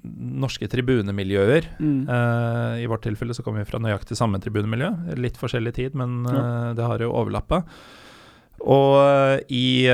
norske 0.03 0.67
tribunemiljøer. 0.71 1.69
Mm. 1.80 2.01
Uh, 2.09 2.75
I 2.84 2.89
vårt 2.91 3.05
tilfelle 3.07 3.36
så 3.36 3.45
kommer 3.45 3.63
vi 3.63 3.69
fra 3.69 3.80
nøyaktig 3.80 4.17
samme 4.19 4.41
tribunemiljø. 4.43 4.91
Litt 5.19 5.39
forskjellig 5.39 5.73
tid, 5.77 5.95
men 5.99 6.21
eh, 6.27 6.75
det 6.75 6.84
har 6.84 7.03
jo 7.03 7.13
overlappa. 7.15 7.63
Og 8.59 8.91
uh, 8.99 9.38
i 9.47 9.88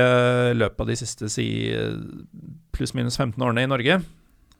løpet 0.58 0.82
av 0.82 0.90
de 0.90 0.98
siste 0.98 1.30
si 1.30 1.48
pluss-minus 2.74 3.20
15 3.20 3.38
årene 3.38 3.62
i 3.62 3.70
Norge, 3.70 4.00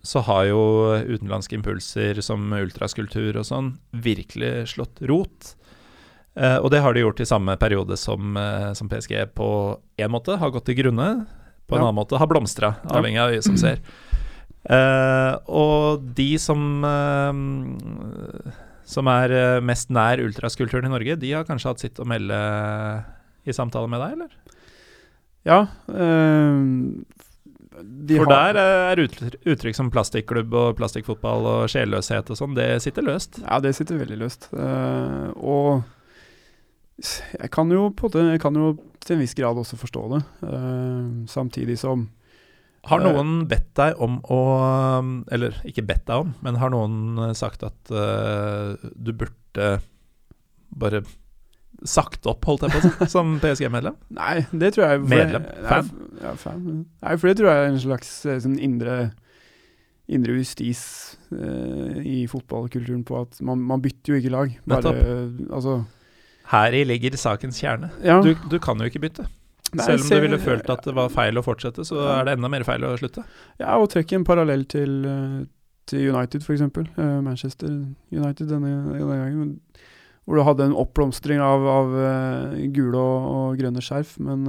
så 0.07 0.23
har 0.29 0.47
jo 0.47 0.63
utenlandske 1.03 1.59
impulser 1.59 2.23
som 2.23 2.53
ultraskulptur 2.55 3.35
og 3.35 3.49
sånn 3.49 3.75
virkelig 3.91 4.77
slått 4.77 5.03
rot. 5.11 5.57
Eh, 6.37 6.59
og 6.61 6.71
det 6.71 6.83
har 6.85 6.93
de 6.93 7.01
gjort 7.01 7.21
i 7.21 7.29
samme 7.29 7.57
periode 7.57 7.97
som, 7.97 8.37
eh, 8.37 8.73
som 8.77 8.89
PSG 8.93 9.27
på 9.35 9.49
én 9.99 10.11
måte 10.13 10.37
har 10.39 10.51
gått 10.53 10.67
til 10.69 10.77
grunne, 10.77 11.27
på 11.67 11.75
en 11.77 11.81
Ja. 11.83 11.89
annen 11.89 11.97
måte 11.99 12.19
har 12.21 12.27
blomstra, 12.29 12.77
avhengig 12.87 13.19
av 13.19 13.31
øyet 13.33 13.43
som 13.45 13.57
ser. 13.57 13.81
Uh, 14.69 15.39
og 15.47 16.03
de 16.15 16.37
som 16.43 16.83
uh, 16.85 17.33
som 18.85 19.07
er 19.07 19.61
mest 19.63 19.91
nær 19.95 20.19
ultraskulpturen 20.19 20.87
i 20.87 20.91
Norge, 20.91 21.17
de 21.19 21.31
har 21.33 21.45
kanskje 21.47 21.71
hatt 21.71 21.83
sitt 21.85 22.01
å 22.03 22.07
melde 22.07 22.35
i 23.47 23.55
samtale 23.55 23.89
med 23.91 24.01
deg, 24.03 24.13
eller? 24.17 24.29
Ja. 25.47 25.61
Uh, 25.89 27.03
de 27.83 28.17
For 28.19 28.27
har- 28.27 28.55
der 28.55 28.59
er 28.97 28.97
uttrykk, 29.05 29.37
uttrykk 29.45 29.75
som 29.77 29.91
plastikklubb 29.91 30.55
og 30.55 30.77
plastikkfotball 30.79 31.47
og 31.47 31.69
sjelløshet 31.71 32.31
og 32.31 32.37
sånn, 32.39 32.55
det 32.57 32.81
sitter 32.83 33.03
løst. 33.07 33.39
Ja, 33.43 33.59
det 33.61 33.75
sitter 33.77 33.99
veldig 33.99 34.19
løst. 34.19 34.49
Og 34.55 35.85
Jeg 36.97 37.51
kan 37.53 37.71
jo 37.73 37.91
Jeg 37.93 38.41
kan 38.41 38.57
jo 38.57 38.77
til 39.05 39.17
en 39.17 39.23
viss 39.23 39.37
grad 39.37 39.59
også 39.61 39.77
forstå 39.79 40.07
det. 40.15 40.23
Uh, 40.43 41.27
samtidig 41.29 41.79
som 41.79 42.09
Har 42.87 43.03
noen 43.03 43.45
bedt 43.51 43.69
deg 43.77 44.01
om 44.03 44.19
å 44.33 44.41
Eller 45.33 45.61
ikke 45.69 45.85
bedt 45.87 46.07
deg 46.09 46.25
om, 46.25 46.35
men 46.43 46.59
har 46.63 46.73
noen 46.73 47.35
sagt 47.37 47.67
at 47.67 47.93
uh, 47.93 48.75
du 48.95 49.13
burde 49.13 49.77
bare 50.77 51.05
sagt 51.85 52.25
opp, 52.29 52.45
holdt 52.49 52.65
jeg 52.65 52.73
på 52.73 52.79
å 52.81 52.83
si, 52.87 53.07
som 53.15 53.37
PSG-medlem? 53.43 53.97
Nei, 54.17 54.47
det 54.49 54.73
tror 54.75 54.87
jeg 54.87 55.03
Medlem? 55.13 55.45
Fan? 55.69 55.91
Ja, 56.23 56.33
fan. 56.41 56.63
Nei, 57.05 57.17
for 57.21 57.29
det 57.29 57.37
tror 57.37 57.51
jeg 57.53 57.63
er 57.63 57.69
en 57.69 57.83
slags 57.83 58.13
sånn 58.25 58.57
indre 58.57 58.97
indre 60.07 60.37
justis 60.39 60.81
uh, 61.35 61.99
i 62.01 62.25
fotballkulturen 62.31 63.03
på 63.07 63.19
at 63.19 63.41
man, 63.45 63.63
man, 63.67 63.83
bytter 63.83 64.15
jo 64.15 64.21
ikke 64.21 64.33
lag. 64.33 64.53
Bare, 64.71 64.93
altså, 65.51 65.81
Heri 66.51 66.85
ligger 66.87 67.17
sakens 67.19 67.59
kjerne. 67.63 67.91
Ja. 68.05 68.21
Du, 68.23 68.35
du, 68.51 68.59
kan 68.63 68.79
jo 68.79 68.87
ikke 68.91 69.03
bytte. 69.03 69.27
Nei, 69.73 69.83
Selv 69.83 70.05
om 70.05 70.11
du 70.13 70.21
ville 70.23 70.39
følt 70.39 70.69
at 70.71 70.85
det 70.87 70.95
var 70.95 71.11
feil 71.13 71.39
å 71.39 71.45
fortsette, 71.45 71.85
så 71.87 71.99
ja. 71.99 72.11
er 72.21 72.29
det 72.29 72.37
enda 72.37 72.51
mer 72.53 72.65
feil 72.67 72.87
å 72.87 72.95
slutte. 73.01 73.25
Ja, 73.59 73.75
og 73.81 73.91
trekk 73.93 74.15
en 74.15 74.27
parallell 74.27 74.63
til, 74.71 75.01
eh, 75.11 75.41
til 75.91 76.13
United, 76.15 76.47
f.eks. 76.47 76.63
Eh, 76.63 77.17
Manchester 77.25 77.73
United 78.15 78.53
denne, 78.53 78.77
denne, 78.93 79.19
gangen. 79.25 79.57
Hvor 80.27 80.39
du 80.39 80.45
hadde 80.47 80.69
en 80.71 80.79
oppblomstring 80.79 81.43
av, 81.43 81.67
av 81.71 81.93
uh, 81.95 82.63
gule 82.75 82.99
og, 82.99 83.27
og, 83.31 83.59
grønne 83.61 83.83
skjerf, 83.85 84.17
men 84.19 84.47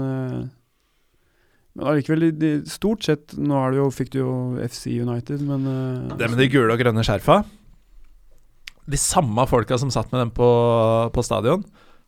men 1.78 1.86
allikevel, 1.91 2.32
stort 2.66 3.06
sett 3.06 3.36
Nå 3.38 3.54
er 3.62 3.76
det 3.76 3.78
jo, 3.78 3.89
fikk 3.93 4.08
du 4.16 4.18
jo 4.18 4.32
FC 4.66 4.95
United, 4.98 5.43
men 5.45 5.68
uh, 5.70 6.16
Det 6.18 6.32
med 6.32 6.41
de 6.41 6.48
gule 6.50 6.74
og 6.74 6.82
grønne 6.82 7.04
skjerfa 7.06 7.43
De 8.89 8.98
samme 8.98 9.45
folka 9.45 9.78
som 9.78 9.91
satt 9.93 10.10
med 10.10 10.24
dem 10.24 10.32
på, 10.34 10.48
på 11.14 11.26
stadion, 11.26 11.62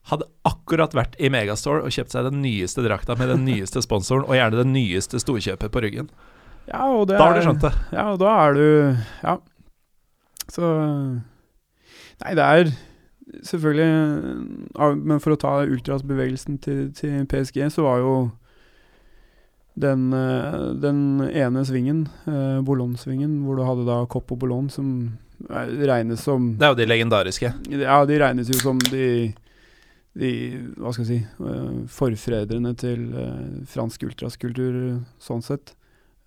hadde 0.10 0.26
akkurat 0.48 0.94
vært 0.96 1.16
i 1.20 1.30
Megastore 1.30 1.84
og 1.86 1.94
kjøpt 1.94 2.16
seg 2.16 2.26
den 2.30 2.42
nyeste 2.42 2.84
drakta 2.86 3.16
med 3.20 3.30
den 3.30 3.46
nyeste 3.46 3.84
sponsoren, 3.86 4.26
og 4.26 4.38
gjerne 4.38 4.62
det 4.62 4.68
nyeste 4.72 5.22
storkjøpet 5.22 5.72
på 5.74 5.84
ryggen. 5.86 6.10
Ja, 6.70 6.86
og 6.88 7.08
det 7.10 7.18
da 7.18 7.28
har 7.28 7.38
du 7.38 7.46
skjønt 7.46 7.66
det. 7.66 7.74
Ja, 7.94 8.12
og 8.14 8.20
da 8.22 8.36
er 8.46 8.54
du 8.54 8.68
Ja. 9.24 9.40
Så 10.50 10.66
Nei, 12.20 12.34
det 12.36 12.44
er 12.44 12.72
selvfølgelig 13.46 14.96
Men 15.06 15.22
for 15.22 15.36
å 15.36 15.40
ta 15.40 15.52
ultrasbevegelsen 15.62 16.58
til, 16.64 16.92
til 16.98 17.26
PSG, 17.30 17.62
så 17.74 17.86
var 17.86 18.02
jo 18.04 18.14
den, 19.80 20.10
eh, 20.12 20.74
den 20.82 21.22
ene 21.30 21.62
svingen, 21.64 22.10
eh, 22.28 22.60
Boulon-svingen, 22.66 23.44
hvor 23.46 23.56
du 23.56 23.64
hadde 23.64 23.86
da 23.88 24.02
Copp 24.12 24.34
og 24.34 24.42
Boulogne, 24.42 24.68
som 24.74 25.18
regnes 25.48 26.20
som 26.20 26.58
Det 26.58 26.66
er 26.68 26.74
jo 26.74 26.80
de 26.82 26.88
legendariske. 26.90 27.54
Ja, 27.72 28.02
de 28.06 28.18
regnes 28.20 28.50
jo 28.52 28.60
som 28.60 28.82
de, 28.90 29.34
de 30.20 30.32
Hva 30.78 30.94
skal 30.94 31.06
jeg 31.06 31.10
si 31.10 31.20
uh, 31.42 31.84
Forfedrene 31.92 32.74
til 32.80 33.06
uh, 33.16 33.60
fransk 33.70 34.08
ultraskultur, 34.10 34.80
sånn 35.22 35.46
sett. 35.46 35.76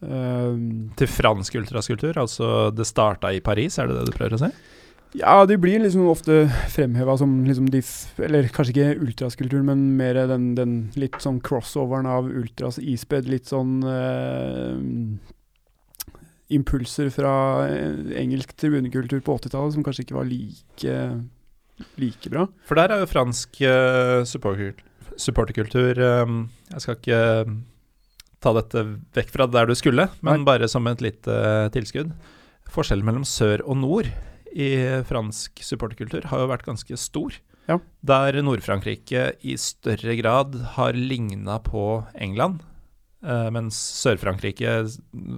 Til 0.02 1.06
fransk 1.06 1.54
ultraskultur? 1.60 2.16
Altså 2.18 2.72
det 2.74 2.88
starta 2.88 3.30
i 3.30 3.38
Paris, 3.44 3.76
er 3.78 3.86
det 3.86 4.00
det 4.00 4.08
du 4.08 4.16
prøver 4.16 4.34
å 4.34 4.40
si? 4.40 4.48
Ja, 5.12 5.42
de 5.44 5.58
blir 5.60 5.82
liksom 5.82 6.06
ofte 6.08 6.46
fremheva 6.72 7.18
som 7.20 7.42
liksom 7.44 7.68
de 7.72 7.82
Eller 8.24 8.48
kanskje 8.48 8.72
ikke 8.72 9.04
ultraskulpturen, 9.04 9.66
men 9.68 9.84
mer 9.98 10.16
den, 10.30 10.54
den, 10.56 10.72
litt 10.96 11.18
sånn 11.20 11.40
crossoveren 11.44 12.08
av 12.08 12.30
ultras 12.30 12.78
ispedd. 12.80 13.28
Litt 13.28 13.50
sånn 13.50 13.82
eh, 13.84 14.80
impulser 16.56 17.12
fra 17.12 17.34
eh, 17.68 18.16
engelsk 18.22 18.56
tribunekultur 18.56 19.20
på 19.24 19.36
80-tallet 19.36 19.76
som 19.76 19.84
kanskje 19.84 20.06
ikke 20.06 20.16
var 20.16 20.30
like, 20.30 20.96
like 22.00 22.32
bra. 22.32 22.46
For 22.68 22.78
der 22.78 22.94
er 22.94 23.02
jo 23.02 23.10
fransk 23.10 23.60
uh, 23.66 24.22
supporterkultur 24.26 26.00
um, 26.24 26.42
Jeg 26.72 26.84
skal 26.84 26.98
ikke 26.98 27.20
ta 28.42 28.52
dette 28.58 28.84
vekk 29.14 29.30
fra 29.30 29.46
der 29.46 29.70
du 29.70 29.74
skulle, 29.78 30.08
men 30.20 30.42
Nei. 30.42 30.48
bare 30.48 30.68
som 30.70 30.86
et 30.90 31.04
lite 31.04 31.30
uh, 31.30 31.70
tilskudd. 31.74 32.10
Forskjellen 32.72 33.06
mellom 33.06 33.26
sør 33.28 33.62
og 33.66 33.78
nord 33.78 34.10
i 34.52 34.68
fransk 35.08 35.62
supporterkultur 35.64 36.26
har 36.28 36.42
jo 36.42 36.50
vært 36.50 36.66
ganske 36.66 36.98
stor. 37.00 37.36
Ja. 37.70 37.78
Der 38.02 38.40
Nord-Frankrike 38.42 39.32
i 39.46 39.54
større 39.60 40.16
grad 40.18 40.58
har 40.74 40.98
ligna 40.98 41.58
på 41.62 42.02
England. 42.14 42.60
Uh, 43.22 43.46
mens 43.54 43.76
Sør-Frankrike, 44.02 44.80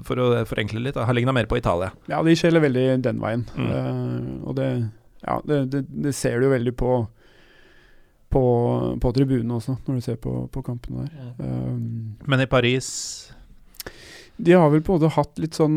for 0.08 0.20
å 0.22 0.28
forenkle 0.48 0.80
litt, 0.80 0.96
har 0.96 1.16
ligna 1.16 1.34
mer 1.36 1.48
på 1.50 1.58
Italia. 1.60 1.90
Ja, 2.08 2.22
de 2.24 2.32
skjeller 2.38 2.64
veldig 2.64 2.84
den 3.04 3.20
veien. 3.20 3.44
Mm. 3.52 3.66
Uh, 3.68 4.48
og 4.48 4.56
det, 4.56 4.68
ja, 5.26 5.40
det, 5.44 5.60
det, 5.72 5.84
det, 5.88 6.14
ser 6.16 6.38
du 6.38 6.48
jo 6.48 6.54
veldig 6.54 6.74
på 6.78 6.94
på, 8.34 8.44
på 8.98 9.10
tribunene 9.14 9.60
også, 9.60 9.76
når 9.86 9.98
du 9.98 10.02
ser 10.02 10.16
på, 10.18 10.32
på 10.50 10.62
kampene 10.66 11.04
der. 11.04 11.28
Um, 11.38 12.16
Men 12.26 12.42
i 12.42 12.50
Paris 12.50 12.88
de 14.36 14.52
har 14.52 14.70
vel 14.70 14.82
på 14.82 14.94
en 14.94 14.98
måte 14.98 15.14
hatt 15.14 15.38
litt 15.38 15.54
sånn 15.54 15.76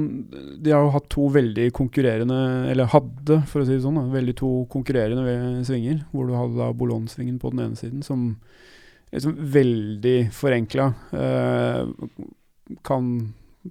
De 0.57 0.71
har 0.73 0.81
jo 0.81 0.93
hatt 0.95 1.05
to 1.13 1.27
veldig 1.29 1.67
konkurrerende 1.77 2.37
Eller 2.71 2.89
hadde, 2.89 3.43
for 3.45 3.61
å 3.61 3.67
si 3.67 3.75
det 3.75 3.83
sånn, 3.83 3.99
da, 3.99 4.07
veldig 4.09 4.33
to 4.39 4.49
konkurrerende 4.73 5.65
svinger. 5.67 5.99
Hvor 6.09 6.25
du 6.25 6.33
hadde 6.33 6.57
da 6.57 6.71
Boulogne-svingen 6.73 7.37
på 7.41 7.51
den 7.53 7.67
ene 7.67 7.77
siden, 7.77 8.01
som 8.05 8.31
liksom 9.13 9.37
veldig 9.53 10.15
forenkla 10.35 10.87
eh, 11.15 11.83
kan 12.83 13.05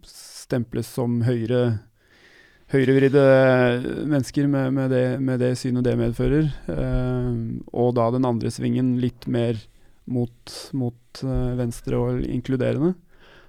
stemples 0.07 0.89
som 0.89 1.19
høyre 1.27 1.61
høyrevridde 2.73 3.25
mennesker 4.11 4.49
med, 4.51 4.75
med, 4.75 4.91
det, 4.91 5.05
med, 5.23 5.41
det, 5.43 5.55
synet 5.61 5.87
det 5.87 5.97
medfører. 6.01 6.51
Eh, 6.73 7.33
og 7.71 7.95
da 7.99 8.11
den 8.15 8.27
andre 8.29 8.51
svingen 8.53 8.97
litt 9.03 9.29
mer 9.31 9.61
mot, 10.07 10.55
mot 10.77 11.23
uh, 11.27 11.55
venstre 11.59 11.99
og 11.99 12.23
inkluderende. 12.23 12.95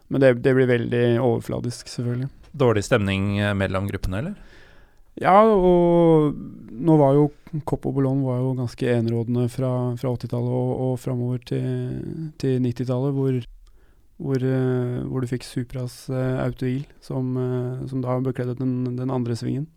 Men 0.08 0.24
det, 0.24 0.34
det, 0.42 0.54
blir 0.56 0.70
veldig 0.70 1.04
overfladisk, 1.22 1.90
selvfølgelig. 1.92 2.30
Dårlig 2.58 2.86
stemning 2.88 3.36
eh, 3.38 3.54
mellom 3.58 3.90
gruppene, 3.90 4.22
eller? 4.24 4.38
Ja, 5.18 5.36
og 5.44 6.38
nå 6.78 6.96
var 7.00 7.18
jo 7.18 7.28
Kopp 7.66 7.88
og 7.90 7.96
Boulogne 7.96 8.26
var 8.28 8.42
jo 8.44 8.54
ganske 8.58 8.90
enerådende 8.92 9.48
fra, 9.50 9.72
fra 9.98 10.12
80-tallet 10.14 10.52
og, 10.52 10.72
og 10.84 10.98
framover 11.02 11.40
til, 11.48 11.68
til 12.42 12.60
90-tallet, 12.62 13.16
hvor, 13.16 13.38
hvor, 14.18 14.42
uh, 14.42 15.06
hvor, 15.06 15.22
du 15.22 15.30
fikk 15.30 15.46
Supras 15.46 16.06
uh, 16.10 16.42
Autoil, 16.44 16.86
som, 17.02 17.36
uh, 17.38 17.86
som, 17.90 18.02
da 18.02 18.18
bekledde 18.26 18.58
den, 18.60 18.98
den 18.98 19.14
andre 19.14 19.38
svingen. 19.38 19.68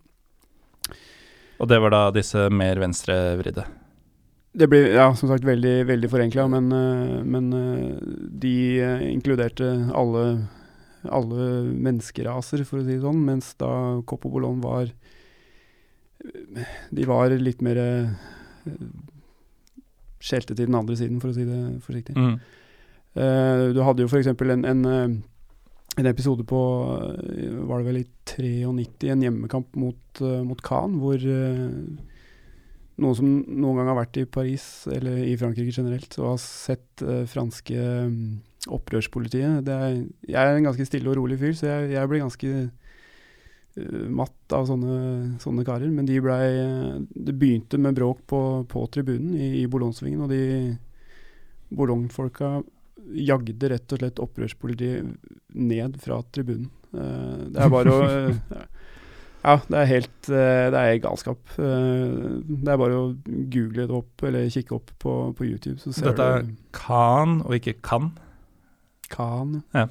Og 1.61 1.69
det 1.69 1.81
var 1.85 1.93
da 1.93 2.03
disse 2.17 2.49
mer 2.49 2.81
venstrevridde? 2.81 3.67
Det 4.53 4.67
blir 4.67 4.89
ja, 4.97 5.07
som 5.15 5.31
sagt 5.31 5.45
veldig, 5.47 5.85
veldig 5.87 6.09
forenkla, 6.11 6.49
men, 6.51 6.73
eh, 6.75 7.23
men, 7.23 7.53
eh, 7.55 7.99
de 8.43 8.55
eh, 8.83 9.05
inkluderte 9.13 9.69
alle, 9.95 10.25
alle, 11.07 11.51
menneskeraser, 11.71 12.65
for 12.67 12.81
å 12.81 12.85
si 12.85 12.97
det 12.97 13.05
sånn, 13.05 13.21
mens 13.29 13.53
da 13.63 13.71
Coppo 14.03 14.33
Bollon 14.33 14.61
var 14.65 14.91
De 16.91 17.05
var 17.09 17.33
litt 17.33 17.63
mer 17.65 17.79
skjelte 20.21 20.53
til 20.53 20.67
den 20.67 20.77
andre 20.77 20.99
siden, 20.99 21.17
for 21.23 21.31
å 21.31 21.37
si 21.37 21.47
det 21.49 21.61
forsiktig. 21.81 22.13
Mm. 22.13 22.35
Uh, 23.17 23.71
du 23.75 23.83
hadde 23.83 24.05
jo 24.05 24.11
f.eks. 24.11 24.31
En, 24.31 24.65
en, 24.65 24.85
en 25.99 26.07
episode 26.07 26.47
på 26.47 26.61
Var 27.67 27.81
det 27.81 27.89
vel 27.89 28.03
i 28.03 28.07
93, 28.31 29.11
en 29.11 29.25
hjemmekamp 29.27 29.75
mot, 29.81 30.23
mot 30.47 30.63
Caen, 30.63 31.01
hvor 31.03 31.19
noen 33.01 33.17
som 33.17 33.29
noen 33.49 33.81
gang 33.81 33.91
har 33.91 33.99
vært 34.03 34.21
i 34.21 34.27
Paris, 34.29 34.65
eller 34.93 35.23
i 35.25 35.37
Frankrike 35.41 35.73
generelt, 35.75 36.13
og 36.21 36.35
har 36.35 36.43
sett 36.43 37.05
uh, 37.07 37.25
franske 37.29 37.77
um, 37.77 38.41
opprørspolitiet 38.71 39.69
er, 39.73 40.03
Jeg 40.29 40.37
er 40.37 40.59
en 40.59 40.69
ganske 40.69 40.87
stille 40.89 41.09
og 41.11 41.17
rolig 41.21 41.39
fyr, 41.41 41.55
så 41.57 41.71
jeg, 41.71 41.95
jeg 41.95 42.11
blir 42.11 42.25
ganske 42.25 42.51
uh, 42.67 44.09
matt 44.21 44.57
av 44.57 44.69
sånne, 44.69 44.99
sånne, 45.43 45.65
karer. 45.67 45.89
Men 45.93 46.09
de 46.09 46.19
ble, 46.23 46.41
det 47.15 47.37
begynte 47.41 47.81
med 47.81 47.97
bråk 47.99 48.25
på, 48.31 48.43
på 48.69 48.85
tribunen 48.93 49.33
i, 49.39 49.63
i 49.63 49.67
Boulogne-svingen, 49.71 50.27
og 50.27 50.35
de 50.35 50.77
Boulogne-folka 51.73 52.59
jagde 53.31 53.73
rett 53.73 53.95
og 53.95 54.03
slett 54.03 54.21
opprørspolitiet 54.23 55.31
ned 55.57 55.97
fra 56.03 56.21
tribunen. 56.33 56.69
Uh, 56.91 57.49
det 57.55 57.63
er 57.63 57.73
bare 57.73 57.95
å 57.95 58.05
Ja, 59.41 59.57
det 59.71 59.77
er 59.79 59.89
helt 59.89 60.29
eh, 60.29 60.67
Det 60.73 60.81
er 60.81 60.99
galskap. 61.01 61.41
Eh, 61.57 62.41
det 62.45 62.69
er 62.69 62.81
bare 62.81 62.99
å 62.99 63.05
google 63.25 63.87
det 63.89 63.97
opp, 63.97 64.25
eller 64.29 64.51
kikke 64.53 64.77
opp 64.77 64.93
på, 65.01 65.15
på 65.37 65.47
YouTube. 65.49 65.79
Så 65.81 65.95
ser 65.97 66.11
Dette 66.11 66.27
er 66.27 66.49
Khan 66.77 67.39
og 67.47 67.57
ikke 67.57 67.79
Kan? 67.81 68.13
Khan. 69.09 69.63
Ja. 69.73 69.87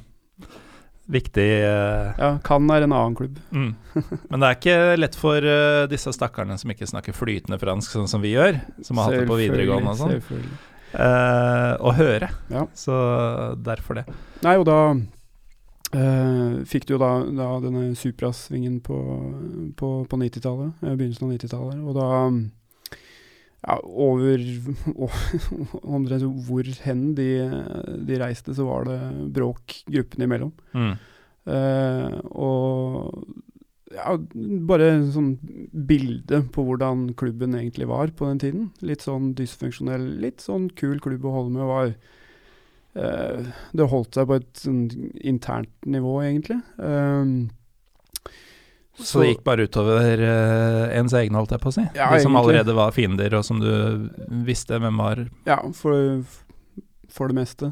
Viktig. 1.10 1.47
Ja, 1.66 2.36
Kan 2.45 2.70
er 2.70 2.86
en 2.86 2.93
annen 2.93 3.18
klubb. 3.18 3.39
Mm. 3.49 3.74
Men 4.30 4.43
det 4.43 4.51
er 4.51 4.60
ikke 4.60 4.78
lett 4.99 5.18
for 5.18 5.49
disse 5.89 6.14
stakkarene 6.14 6.60
som 6.62 6.70
ikke 6.70 6.91
snakker 6.91 7.18
flytende 7.18 7.57
fransk, 7.60 7.97
sånn 7.97 8.12
som 8.12 8.22
vi 8.22 8.36
gjør, 8.36 8.62
som 8.86 9.01
har 9.01 9.10
hatt 9.10 9.24
det 9.24 9.32
på 9.32 9.39
videregående 9.41 9.95
og 9.95 10.03
sånn, 10.03 10.51
uh, 10.95 11.73
å 11.79 11.93
høre. 11.97 12.31
Ja. 12.51 12.65
Så 12.77 12.97
derfor 13.65 14.01
det. 14.01 14.09
Nei, 14.45 14.57
og 14.59 14.67
da 14.69 14.81
Uh, 15.89 16.61
fikk 16.69 16.83
du 16.85 16.91
jo 16.93 16.99
da, 17.01 17.07
da 17.33 17.47
denne 17.63 17.95
Supra-svingen 17.97 18.75
på, 18.85 18.95
på, 19.73 19.87
på 20.05 20.17
90-tallet, 20.21 20.83
uh, 20.83 20.91
begynnelsen 20.91 21.25
av 21.25 21.31
90-tallet. 21.33 21.79
Og 21.81 21.95
da 21.97 22.09
ja, 23.59 23.77
over 23.81 24.43
Omtrent 25.97 26.27
hvor 26.45 26.69
hen 26.85 27.01
de, 27.17 27.31
de 28.05 28.19
reiste, 28.21 28.53
så 28.53 28.67
var 28.69 28.85
det 28.85 28.99
bråk 29.33 29.79
gruppene 29.89 30.29
imellom. 30.29 30.53
Mm. 30.77 30.93
Uh, 31.49 32.19
og 32.37 33.25
ja, 33.95 34.13
bare 34.69 34.89
sånn 35.13 35.33
bilde 35.73 36.43
på 36.53 36.65
hvordan 36.67 37.07
klubben 37.19 37.55
egentlig 37.57 37.87
var 37.89 38.11
på 38.15 38.27
den 38.29 38.41
tiden. 38.41 38.65
Litt 38.85 39.05
sånn 39.05 39.33
dysfunksjonell, 39.37 40.05
litt 40.21 40.43
sånn 40.45 40.69
kul 40.77 40.99
klubb 41.03 41.25
å 41.25 41.35
holde 41.35 41.55
med. 41.55 41.69
var 41.69 41.93
eh, 42.99 43.47
Det 43.73 43.89
holdt 43.93 44.19
seg 44.19 44.29
på 44.29 44.37
et 44.39 44.51
sånn 44.61 44.83
internt 45.17 45.73
nivå, 45.89 46.19
egentlig. 46.25 46.59
Um, 46.77 47.49
så, 48.99 49.21
det 49.23 49.29
gikk 49.29 49.45
bare 49.47 49.65
utover 49.69 50.21
uh, 50.21 50.85
ens 50.91 51.13
egne, 51.15 51.39
holdt 51.39 51.53
jeg 51.55 51.63
på 51.63 51.71
å 51.71 51.75
si? 51.77 51.85
Ja, 51.95 52.09
De 52.11 52.19
som 52.19 52.35
egentlig. 52.35 52.39
allerede 52.41 52.77
var 52.77 52.93
fiender, 52.95 53.35
og 53.39 53.45
som 53.47 53.61
du 53.63 53.71
visste 54.45 54.79
hvem 54.81 54.99
var? 54.99 55.23
Ja, 55.47 55.61
for, 55.77 56.19
for 57.09 57.31
det 57.31 57.39
meste. 57.39 57.71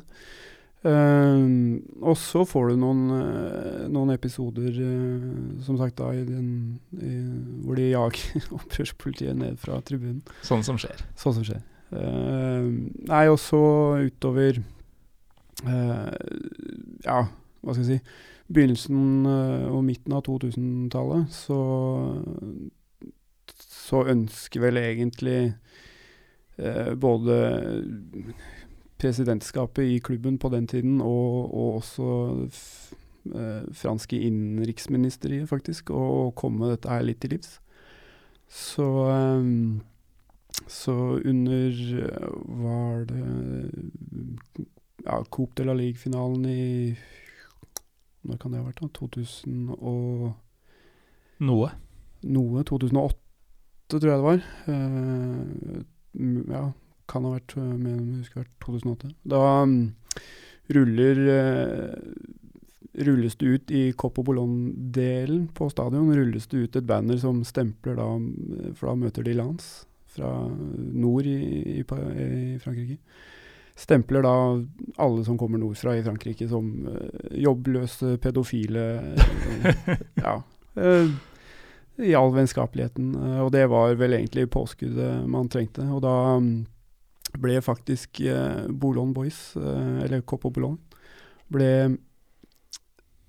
Uh, 0.85 1.79
og 2.05 2.13
så 2.21 2.43
får 2.45 2.69
du 2.69 2.81
noen, 2.83 2.99
uh, 3.09 3.85
noen 3.89 4.13
episoder, 4.13 4.75
uh, 4.77 5.55
som 5.65 5.79
sagt, 5.79 5.97
da, 5.97 6.11
i 6.13 6.21
den, 6.27 6.77
i, 6.93 7.13
hvor 7.65 7.79
de 7.79 7.89
jager 7.89 8.45
opprørspolitiet 8.59 9.39
ned 9.39 9.57
fra 9.61 9.79
tribunen. 9.85 10.21
Sånn 10.45 10.65
som 10.67 10.77
skjer. 10.81 11.01
Sånn 11.17 11.39
som 11.39 11.47
skjer. 11.47 11.65
nei, 11.87 13.21
og 13.31 13.37
så 13.39 13.59
utover 14.03 14.57
Ja, 15.63 17.21
hva 17.63 17.71
skal 17.71 17.85
jeg 17.85 17.93
si 17.93 18.25
begynnelsen 18.51 19.23
og 19.71 19.85
midten 19.87 20.15
av 20.15 20.25
2000-tallet, 20.27 21.31
så, 21.31 21.59
så 23.55 24.03
ønsker 24.11 24.63
vel 24.63 24.79
egentlig 24.81 25.39
eh, 26.57 26.91
både 26.99 27.39
presidentskapet 28.97 29.85
i 29.85 29.99
klubben 30.03 30.37
på 30.41 30.49
den 30.53 30.67
tiden 30.67 31.01
og, 31.01 31.53
og 31.53 31.75
også 31.81 32.07
eh, 33.35 33.67
franske 33.77 34.19
innenriksministeriet, 34.29 35.49
faktisk, 35.49 35.91
å 35.91 36.31
komme 36.37 36.71
dette 36.71 36.89
her 36.91 37.05
litt 37.05 37.21
til 37.23 37.35
livs. 37.37 37.57
Så 38.47 38.89
eh, 39.11 39.53
så 40.65 40.93
under 41.25 41.71
Var 42.45 43.05
det 43.05 43.23
ja, 45.05 45.23
Coupe 45.29 45.53
de 45.55 45.67
la 45.67 45.75
Ligue-finalen 45.77 46.45
i 46.49 46.95
når 48.27 48.39
kan 48.41 48.51
det 48.51 48.59
ha 48.59 48.65
vært? 48.65 48.81
da? 48.81 48.89
2000 48.97 49.69
og 49.77 50.33
Noe. 51.47 51.69
Noe. 52.25 52.63
2008, 52.65 53.15
tror 53.93 54.09
jeg 54.09 54.17
det 54.17 54.25
var. 54.25 54.41
Eh, 54.73 55.83
ja, 56.51 56.63
kan 57.09 57.25
ha 57.27 57.35
vært 57.37 57.55
med, 57.57 58.19
husker 58.19 58.43
vært 58.43 58.53
2008. 58.65 59.13
Da 59.33 59.43
um, 59.63 59.77
ruller 60.75 61.23
uh, 61.31 61.95
rulles 62.97 63.35
det 63.35 63.45
ut 63.45 63.71
i 63.71 63.83
Coppo 63.93 64.23
Boulogne-delen 64.25 65.47
på 65.53 65.69
stadion 65.69 66.09
rulles 66.15 66.47
det 66.49 66.57
ut 66.57 66.75
et 66.79 66.87
banner 66.87 67.19
som 67.21 67.43
stempler 67.45 67.97
da 67.99 68.07
For 68.77 68.89
da 68.89 68.95
møter 68.97 69.25
de 69.25 69.35
Lance 69.37 69.85
fra 70.17 70.31
nord 70.49 71.27
i, 71.29 71.37
i, 71.77 71.83
i 71.83 72.57
Frankrike 72.63 72.97
stempler 73.77 74.23
da 74.25 74.33
alle 74.97 75.21
som 75.25 75.37
kommer 75.37 75.61
nordfra 75.61 75.93
i 75.93 76.01
Frankrike 76.01 76.47
som 76.49 76.71
uh, 76.89 77.33
jobbløse, 77.37 78.15
pedofile 78.23 78.87
Ja. 80.25 80.39
I 81.97 82.13
all 82.13 82.31
vennskapeligheten. 82.33 83.13
og 83.41 83.51
det 83.53 83.63
var 83.69 83.93
vel 83.97 84.13
egentlig 84.13 84.49
påskuddet 84.53 85.25
man 85.29 85.49
trengte. 85.49 85.81
Og 85.81 86.01
da 86.05 86.13
um, 86.37 86.65
ble 87.35 87.59
faktisk 87.61 88.21
Boulogne 88.69 89.13
Boys, 89.13 89.39
eller 89.57 90.23
Copo 90.25 90.49
Bolon, 90.53 90.77
ble 91.51 91.71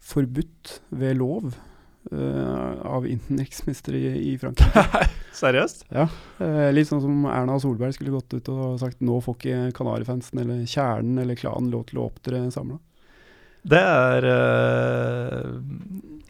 forbudt 0.08 0.78
ved 0.96 1.18
lov 1.20 1.52
eh, 2.12 2.72
av 2.88 3.06
innenriksministre 3.08 3.98
i, 3.98 4.12
i 4.32 4.34
Frankrike. 4.40 4.84
Seriøst? 5.38 5.84
Ja. 5.94 6.08
Uh, 6.40 6.68
litt 6.74 6.88
sånn 6.88 7.02
som 7.04 7.26
Erna 7.30 7.58
Solberg 7.62 7.94
skulle 7.94 8.14
gått 8.16 8.34
ut 8.34 8.48
og 8.50 8.78
sagt 8.80 9.02
nå 9.04 9.20
får 9.22 9.38
ikke 9.38 9.58
Kanarifansen 9.76 10.42
eller 10.42 10.64
Kjernen 10.66 11.20
eller 11.22 11.38
klanen 11.38 11.70
lov 11.74 11.86
til 11.90 12.00
å 12.00 12.08
opptre 12.08 12.42
samla. 12.54 12.80
Det 13.68 13.80
er 13.82 14.26
uh, 14.32 15.58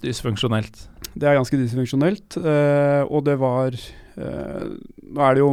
dysfunksjonelt. 0.02 0.86
Det 1.18 1.28
er 1.28 1.38
ganske 1.38 1.58
dysfunksjonelt, 1.58 2.36
og 2.38 3.22
det 3.26 3.34
var 3.40 3.74
Nå 4.18 5.22
er 5.24 5.34
det 5.34 5.40
jo 5.40 5.48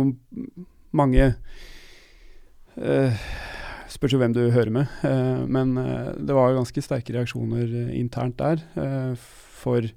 mange 0.97 1.29
Spørs 2.75 4.15
jo 4.15 4.19
hvem 4.19 4.33
du 4.35 4.41
hører 4.51 4.71
med, 4.73 4.91
men 5.47 5.75
det 5.75 6.35
var 6.35 6.51
jo 6.51 6.59
ganske 6.59 6.81
sterke 6.83 7.13
reaksjoner 7.15 7.69
internt 7.95 8.35
der. 8.41 8.63
for 9.15 9.87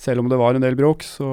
selv 0.00 0.22
om 0.22 0.30
det 0.30 0.38
var 0.40 0.56
en 0.56 0.64
del 0.64 0.78
bråk, 0.78 1.02
så 1.04 1.26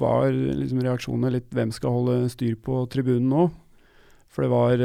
var 0.00 0.32
liksom 0.32 0.80
reaksjonene 0.82 1.34
litt 1.36 1.52
hvem 1.54 1.70
skal 1.74 1.94
holde 1.94 2.30
styr 2.32 2.56
på 2.58 2.80
tribunen 2.90 3.28
nå? 3.30 3.44
For 4.32 4.44
det 4.44 4.50
var, 4.50 4.82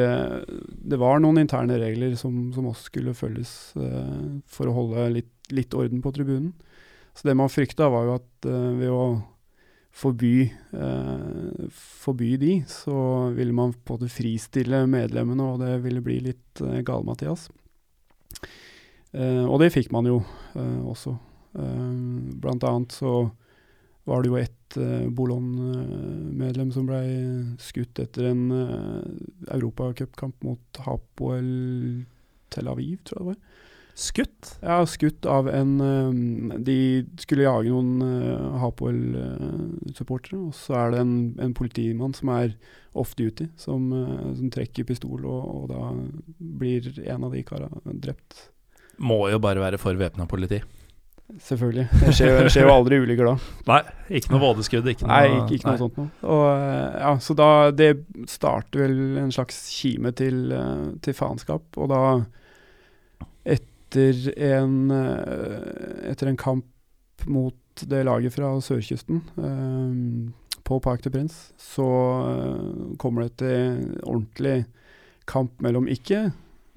det 0.91 0.99
var 1.01 1.23
noen 1.23 1.41
interne 1.41 1.79
regler 1.81 2.13
som, 2.19 2.51
som 2.55 2.69
også 2.69 2.91
skulle 2.91 3.15
følges 3.17 3.53
for 4.47 4.69
å 4.69 4.75
holde 4.75 5.07
litt, 5.17 5.31
litt, 5.51 5.73
orden 5.75 6.03
på 6.03 6.13
tribunen. 6.15 6.53
Så 7.17 7.27
det 7.27 7.35
man 7.35 7.51
frykta, 7.51 7.89
var 7.91 8.07
jo 8.07 8.19
at 8.19 8.51
ved 8.79 8.93
å 8.93 9.05
forby, 9.91 10.35
eh, 10.73 11.65
forby 11.71 12.35
de, 12.41 12.53
så 12.67 12.95
ville 13.35 13.55
man 13.55 13.73
på 13.73 13.97
en 13.97 13.99
måte 13.99 14.13
fristille 14.13 14.85
medlemmene, 14.89 15.49
og 15.53 15.59
det 15.63 15.75
ville 15.83 16.03
bli 16.05 16.19
litt 16.29 16.63
eh, 16.63 16.79
gal-Mathias. 16.87 17.49
og 19.11 19.57
det 19.59 19.73
fikk 19.73 19.91
man 19.91 20.07
jo 20.07 20.21
også. 20.87 21.17
Uh, 21.51 22.31
blant 22.39 22.63
annet 22.63 22.93
så 22.95 23.29
var 24.07 24.23
det 24.23 24.31
jo 24.31 24.37
ett 24.39 24.77
uh, 24.79 25.09
Bolon-medlem 25.11 26.71
som 26.71 26.87
ble 26.87 27.01
skutt 27.61 27.99
etter 28.01 28.29
en 28.31 28.45
eh, 28.55 29.09
europacupkamp 29.53 30.41
mot 30.47 30.79
Hapoel 30.85 31.51
Tel 32.51 32.71
Aviv, 32.71 33.01
tror 33.05 33.19
jeg 33.19 33.21
det 33.21 33.33
var. 33.33 33.67
Skutt? 33.97 34.53
Ja, 34.63 34.79
skutt 34.87 35.25
av 35.29 35.49
en 35.51 35.73
um, 35.81 36.53
De 36.63 36.77
skulle 37.19 37.45
jage 37.45 37.71
noen 37.71 38.01
uh, 38.01 38.59
Hapoel-supportere, 38.63 40.39
og 40.39 40.55
så 40.57 40.77
er 40.79 40.93
det 40.93 41.01
en, 41.03 41.15
en, 41.41 41.55
politimann 41.57 42.15
som 42.17 42.31
er 42.33 42.55
off 42.97 43.13
duty, 43.15 43.47
som, 43.59 43.87
som 44.35 44.51
trekker 44.51 44.87
pistol, 44.87 45.23
og, 45.23 45.43
og, 45.47 45.69
da 45.71 45.91
blir 46.59 46.89
en 47.05 47.27
av 47.27 47.35
de 47.35 47.43
kara 47.47 47.69
drept. 47.85 48.49
Må 48.99 49.23
jo 49.31 49.39
bare 49.43 49.63
være 49.63 49.79
for 49.79 49.95
væpna 49.95 50.27
politi. 50.27 50.59
Selvfølgelig. 51.39 51.87
Det 52.01 52.13
skjer, 52.15 52.43
det 52.43 52.51
skjer, 52.51 52.67
jo 52.67 52.73
aldri 52.73 52.97
ulykker 52.99 53.29
da. 53.29 53.35
Nei, 53.69 53.79
ikke 54.19 54.33
noe 54.33 54.41
vådeskudd? 54.43 54.89
Ikke 54.91 55.05
noe, 55.05 55.13
nei, 55.13 55.37
ikke, 55.37 55.55
ikke 55.55 55.69
noe 55.69 55.75
nei. 55.77 55.81
sånt 55.85 55.99
noe. 56.01 56.09
Og, 56.27 56.43
ja, 56.99 57.13
så 57.23 57.35
da 57.39 57.49
Det 57.71 57.89
starter 58.29 58.83
vel 58.83 58.97
en 59.21 59.31
slags 59.31 59.61
kime 59.71 60.11
til, 60.17 60.51
til 61.05 61.15
faenskap. 61.15 61.79
Og 61.79 61.87
da, 61.91 62.01
etter 63.91 64.39
en, 64.39 64.91
etter 66.07 66.31
en 66.31 66.39
kamp 66.39 67.25
mot 67.27 67.83
det 67.87 68.05
laget 68.07 68.33
fra 68.33 68.53
sørkysten, 68.63 69.19
eh, 69.37 70.61
på 70.63 70.79
Park 70.79 71.03
de 71.03 71.11
Prince, 71.11 71.51
så 71.59 71.87
kommer 73.01 73.27
det 73.27 73.41
til 73.41 73.81
ordentlig 74.05 74.63
kamp 75.27 75.59
mellom 75.63 75.89
ikke 75.91 76.29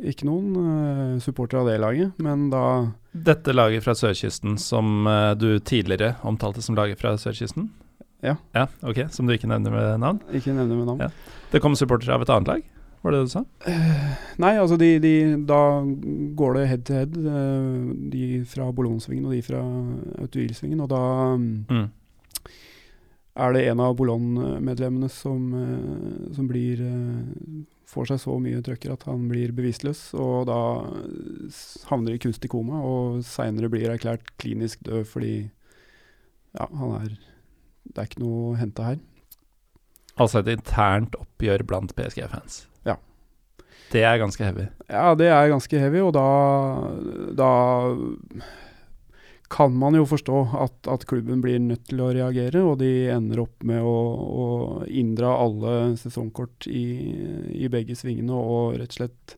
ikke 0.03 0.27
noen 0.27 0.55
eh, 0.59 1.23
supportere 1.23 1.63
av 1.63 1.71
det 1.71 1.79
laget, 1.79 2.19
men 2.23 2.49
da 2.51 2.65
Dette 3.15 3.55
laget 3.55 3.85
fra 3.85 3.95
sørkysten 3.95 4.57
som 4.59 5.07
uh, 5.07 5.37
du 5.39 5.61
tidligere 5.63 6.17
omtalte 6.27 6.65
som 6.65 6.75
laget 6.75 6.99
fra 6.99 7.13
sørkysten? 7.15 7.69
Ja. 8.25 8.35
ja. 8.57 8.65
Ok, 8.83 9.05
Som 9.15 9.29
du 9.29 9.37
ikke 9.37 9.47
nevner 9.47 9.71
med 9.71 10.01
navn? 10.03 10.19
Ikke 10.35 10.51
nevner 10.51 10.81
med 10.81 10.89
navn. 10.89 11.05
Ja. 11.05 11.11
Det 11.53 11.61
kom 11.63 11.77
supportere 11.79 12.17
av 12.17 12.25
et 12.25 12.33
annet 12.35 12.51
lag? 12.51 12.65
Var 13.05 13.13
det 13.13 13.19
det 13.21 13.29
du 13.29 13.35
sa? 13.35 13.43
Uh, 13.69 14.15
nei, 14.41 14.55
altså 14.57 14.79
de, 14.81 14.95
de, 15.03 15.17
da 15.45 15.61
går 16.41 16.57
det 16.57 16.69
head 16.71 16.87
to 16.89 16.97
head. 16.97 17.19
de 18.15 18.25
fra 18.49 18.71
Boulogne-svingen 18.73 19.29
og 19.29 19.37
de 19.37 19.43
fra 19.45 19.61
Autuil-svingen, 20.25 20.81
og 20.81 20.89
da 20.95 21.05
mm 21.37 21.85
er 23.35 23.55
det 23.55 23.65
en 23.69 23.81
av 23.83 23.97
Boulogne-medlemmene 23.99 25.09
som, 25.11 25.49
som, 26.35 26.47
blir 26.47 26.83
får 27.91 28.13
seg 28.13 28.21
så 28.23 28.37
mye 28.43 28.63
trøkker 28.65 28.95
at 28.95 29.07
han 29.09 29.27
blir 29.31 29.55
bevisstløs, 29.55 30.07
og 30.19 30.47
da 30.51 30.59
havner 31.91 32.15
i 32.15 32.21
kunstig 32.23 32.51
koma, 32.53 32.81
og 32.83 33.25
seinere 33.27 33.71
blir 33.73 33.91
erklært 33.91 34.31
klinisk 34.41 34.85
død 34.87 35.09
fordi 35.11 35.35
ja, 36.55 36.69
han 36.71 36.95
er 37.01 37.17
Det 37.85 37.99
er 37.99 38.07
ikke 38.09 38.23
noe 38.23 38.53
å 38.53 38.55
hente 38.57 38.85
her. 38.87 39.01
Altså 40.15 40.41
et 40.41 40.49
internt 40.55 41.19
oppgjør 41.19 41.67
blant 41.67 41.93
PSG-fans? 41.99 42.63
Det 43.95 44.03
er 44.03 44.19
ganske 44.19 44.43
heavy? 44.43 44.67
Ja, 44.91 45.15
det 45.19 45.31
er 45.31 45.53
ganske 45.53 45.79
heavy, 45.79 46.03
og 46.03 46.15
da, 46.17 46.27
da 47.39 47.51
kan 49.55 49.75
man 49.79 49.95
jo 49.95 50.07
forstå 50.09 50.41
at, 50.65 50.77
at, 50.91 51.07
klubben 51.07 51.43
blir 51.45 51.61
nødt 51.63 51.87
til 51.91 52.03
å 52.03 52.11
reagere, 52.15 52.63
og 52.65 52.81
de 52.81 53.07
ender 53.13 53.45
opp 53.45 53.63
med 53.67 53.85
å, 53.87 53.95
å 53.95 54.47
inndra 54.89 55.35
alle 55.39 55.95
sesongkort 56.01 56.67
i, 56.71 56.85
i, 57.55 57.71
begge 57.71 57.97
svingene 57.99 58.35
og 58.35 58.79
rett 58.81 58.97
og 58.97 58.99
slett 58.99 59.37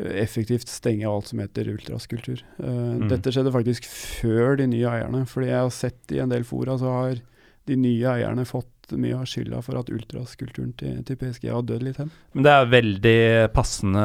eh, 0.00 0.14
effektivt 0.22 0.72
stenge 0.72 1.08
alt 1.10 1.28
som 1.32 1.42
heter 1.42 1.68
ultraskultur. 1.74 2.40
Uh, 2.60 3.02
mm. 3.02 3.08
Dette 3.12 3.34
skjedde 3.34 3.54
faktisk 3.54 3.88
før 3.90 4.56
de 4.62 4.70
nye 4.72 4.94
eierne, 4.94 5.26
fordi 5.28 5.50
jeg 5.50 5.60
har 5.60 5.74
sett 5.74 6.16
i 6.16 6.22
en 6.24 6.32
del 6.32 6.46
fora 6.48 6.78
så 6.80 6.94
har 7.00 7.20
de 7.66 7.76
nye 7.82 8.16
eierne 8.16 8.46
fått 8.48 8.75
mye 8.94 9.16
av 9.18 9.26
skylda 9.26 9.58
for 9.66 9.80
at 9.80 9.90
ultraskulturen 9.90 10.70
til, 10.78 11.00
til, 11.06 11.18
PSG 11.18 11.48
har 11.50 11.64
dødd 11.66 11.82
litt 11.82 11.98
hen. 11.98 12.12
Men 12.36 12.46
det 12.46 12.52
er 12.54 12.74
veldig 12.74 13.20
passende, 13.56 14.04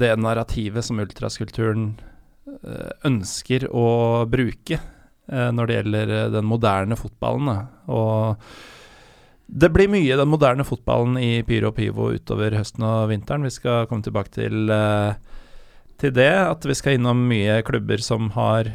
det 0.00 0.14
narrativet 0.18 0.86
som 0.86 0.98
ultraskulturen 1.02 1.92
Eh, 2.60 2.90
ønsker 3.08 3.64
å 3.72 4.26
bruke 4.28 4.76
eh, 4.76 5.48
når 5.54 5.68
det 5.68 5.76
gjelder 5.78 6.10
eh, 6.16 6.26
den 6.34 6.48
moderne 6.48 6.98
fotballen. 6.98 7.48
Og 7.88 8.42
det 9.46 9.70
blir 9.72 9.88
mye 9.92 10.18
den 10.18 10.28
moderne 10.28 10.66
fotballen 10.66 11.16
i 11.20 11.40
Pyro 11.46 11.70
og 11.70 11.78
Pivo 11.78 12.10
utover 12.12 12.58
høsten 12.58 12.84
og 12.86 13.08
vinteren. 13.12 13.46
Vi 13.46 13.54
skal 13.54 13.88
komme 13.88 14.04
tilbake 14.04 14.34
til, 14.34 14.72
til 16.02 16.14
det. 16.14 16.32
At 16.42 16.68
vi 16.68 16.76
skal 16.76 16.98
innom 16.98 17.24
mye 17.30 17.60
klubber 17.66 18.02
som 18.04 18.28
har 18.36 18.70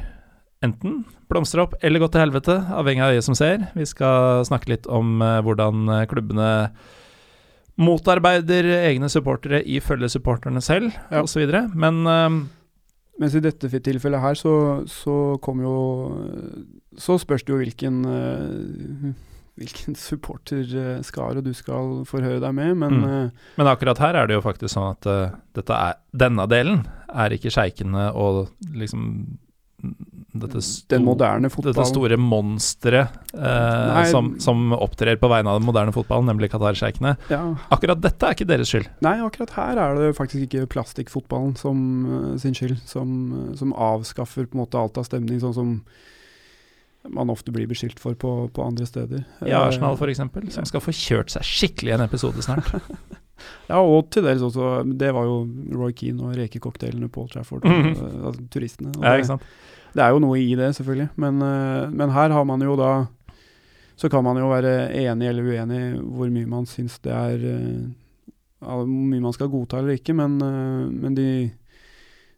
enten 0.66 1.00
blomstre 1.32 1.64
opp 1.64 1.78
eller 1.86 2.04
gå 2.04 2.10
til 2.12 2.26
helvete, 2.26 2.60
avhengig 2.76 3.06
av 3.06 3.16
øyet 3.16 3.26
som 3.26 3.38
ser. 3.38 3.70
Vi 3.78 3.88
skal 3.90 4.44
snakke 4.48 4.70
litt 4.74 4.90
om 4.92 5.18
hvordan 5.20 5.90
klubbene 6.12 6.50
motarbeider 7.82 8.70
egne 8.86 9.10
supportere 9.12 9.64
ifølge 9.68 10.12
supporterne 10.14 10.62
selv, 10.64 10.94
ja. 11.10 11.24
osv. 11.26 11.50
Men 11.76 12.06
mens 13.22 13.36
i 13.36 13.44
dette 13.44 13.70
tilfellet 13.72 14.24
her, 14.24 14.36
så, 14.36 14.56
så 14.92 15.38
kom 15.44 15.62
jo 15.64 15.78
Så 17.00 17.18
spørs 17.20 17.46
det 17.46 17.54
jo 17.54 17.62
hvilken 17.62 18.04
uh, 18.08 19.16
hvilken 19.60 19.96
supporterskare 19.96 21.40
du 21.40 21.54
skal 21.56 22.02
forhøre 22.10 22.42
deg 22.44 22.56
med, 22.58 22.74
men 22.76 22.98
mm. 23.00 23.30
Men 23.56 23.70
akkurat 23.72 24.02
her 24.04 24.18
er 24.20 24.28
det 24.28 24.36
jo 24.36 24.44
faktisk 24.44 24.74
sånn 24.74 24.90
at 24.92 25.08
uh, 25.08 25.38
dette 25.56 25.78
er, 25.80 25.96
denne 26.12 26.44
delen 26.52 26.82
er 27.08 27.32
ikke 27.32 27.54
sjeikene 27.56 28.10
og 28.20 28.50
liksom 28.76 29.06
dette, 30.36 30.62
sto, 30.64 31.16
dette 31.16 31.86
store 31.88 32.18
monsteret 32.20 33.34
eh, 33.34 34.00
som, 34.12 34.34
som, 34.44 34.74
opptrer 34.76 35.20
på 35.22 35.30
vegne 35.32 35.52
av 35.52 35.60
den 35.60 35.68
moderne 35.68 35.94
fotballen, 35.96 36.28
nemlig 36.30 36.52
Qatar-sjeikene. 36.52 37.16
Ja. 37.32 37.42
Akkurat 37.74 38.02
dette 38.04 38.28
er 38.28 38.36
ikke 38.36 38.50
deres 38.50 38.72
skyld. 38.74 38.90
Nei, 39.06 39.16
akkurat 39.24 39.56
her 39.56 39.82
er 39.82 40.00
det 40.00 40.12
faktisk 40.18 40.48
ikke 40.48 40.68
plastikkfotballen 40.76 41.56
som, 41.60 41.80
uh, 42.10 42.34
sin 42.42 42.58
skyld, 42.58 42.78
som, 42.90 43.16
uh, 43.32 43.54
som, 43.60 43.72
avskaffer 43.76 44.50
på 44.50 44.60
en 44.60 44.66
måte 44.66 44.80
alt 44.80 45.00
av 45.00 45.08
stemning, 45.08 45.40
sånn 45.44 45.56
som 45.56 45.74
man 47.16 47.30
ofte 47.30 47.54
blir 47.54 47.70
beskyldt 47.70 48.00
for 48.02 48.18
på, 48.18 48.32
på 48.52 48.66
andre 48.66 48.88
steder. 48.90 49.28
I 49.46 49.54
Arsenal 49.54 50.00
f.eks., 50.00 50.24
som 50.56 50.66
skal 50.68 50.82
få 50.82 50.96
kjørt 50.96 51.36
seg 51.36 51.46
skikkelig 51.46 51.94
i 51.94 51.98
en 52.00 52.08
episode 52.08 52.44
snart. 52.44 52.74
ja, 53.70 53.80
og 53.82 54.10
til 54.14 54.26
dels 54.26 54.44
også 54.46 54.84
Det 54.98 55.12
var 55.16 55.28
jo 55.28 55.42
Roy 55.76 55.94
Keane 55.98 56.24
og 56.24 56.38
rekecocktailene 56.38 57.10
på 57.12 57.26
Old 57.26 57.34
Trafford, 57.34 57.66
mm 57.66 57.82
-hmm. 57.82 58.26
altså, 58.28 58.48
turistene. 58.52 58.94
ja, 59.02 59.16
ikke 59.16 59.28
sant? 59.34 59.44
Det 59.96 60.04
er 60.04 60.12
jo 60.12 60.20
noe 60.20 60.40
i 60.40 60.56
det, 60.56 60.74
selvfølgelig. 60.76 61.10
Men, 61.16 61.42
uh, 61.42 61.92
men, 61.92 62.10
her 62.10 62.30
har 62.30 62.44
man 62.44 62.62
jo 62.62 62.76
da 62.76 63.08
Så 63.96 64.10
kan 64.10 64.24
man 64.24 64.38
jo 64.38 64.50
være 64.52 64.92
enig 64.92 65.28
eller 65.28 65.44
uenig 65.44 66.02
hvor 66.02 66.30
mye 66.30 66.46
man 66.46 66.66
syns 66.66 67.00
det 67.00 67.14
er 67.14 67.38
uh, 67.40 67.86
Hvor 68.60 68.86
mye 68.86 69.22
man 69.22 69.34
skal 69.34 69.48
godta 69.48 69.80
eller 69.80 69.96
ikke, 69.96 70.14
men, 70.14 70.42
uh, 70.42 70.92
men 70.92 71.16
de, 71.16 71.52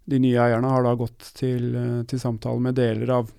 de, 0.05 0.19
nye 0.19 0.37
eierne 0.37 0.69
har 0.69 0.83
da 0.83 0.93
gått 0.95 1.31
til, 1.33 2.05
til 2.07 2.19
samtale 2.19 2.59
med 2.59 2.75
deler 2.75 3.09
av, 3.09 3.31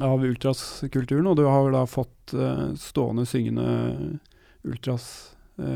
av 0.00 0.22
ultraskulturen, 0.22 1.26
og 1.26 1.36
du 1.36 1.44
har 1.44 1.70
da 1.72 1.82
fått 1.86 2.34
stående 2.78 3.26
syngende 3.26 4.18
ultras 4.62 5.31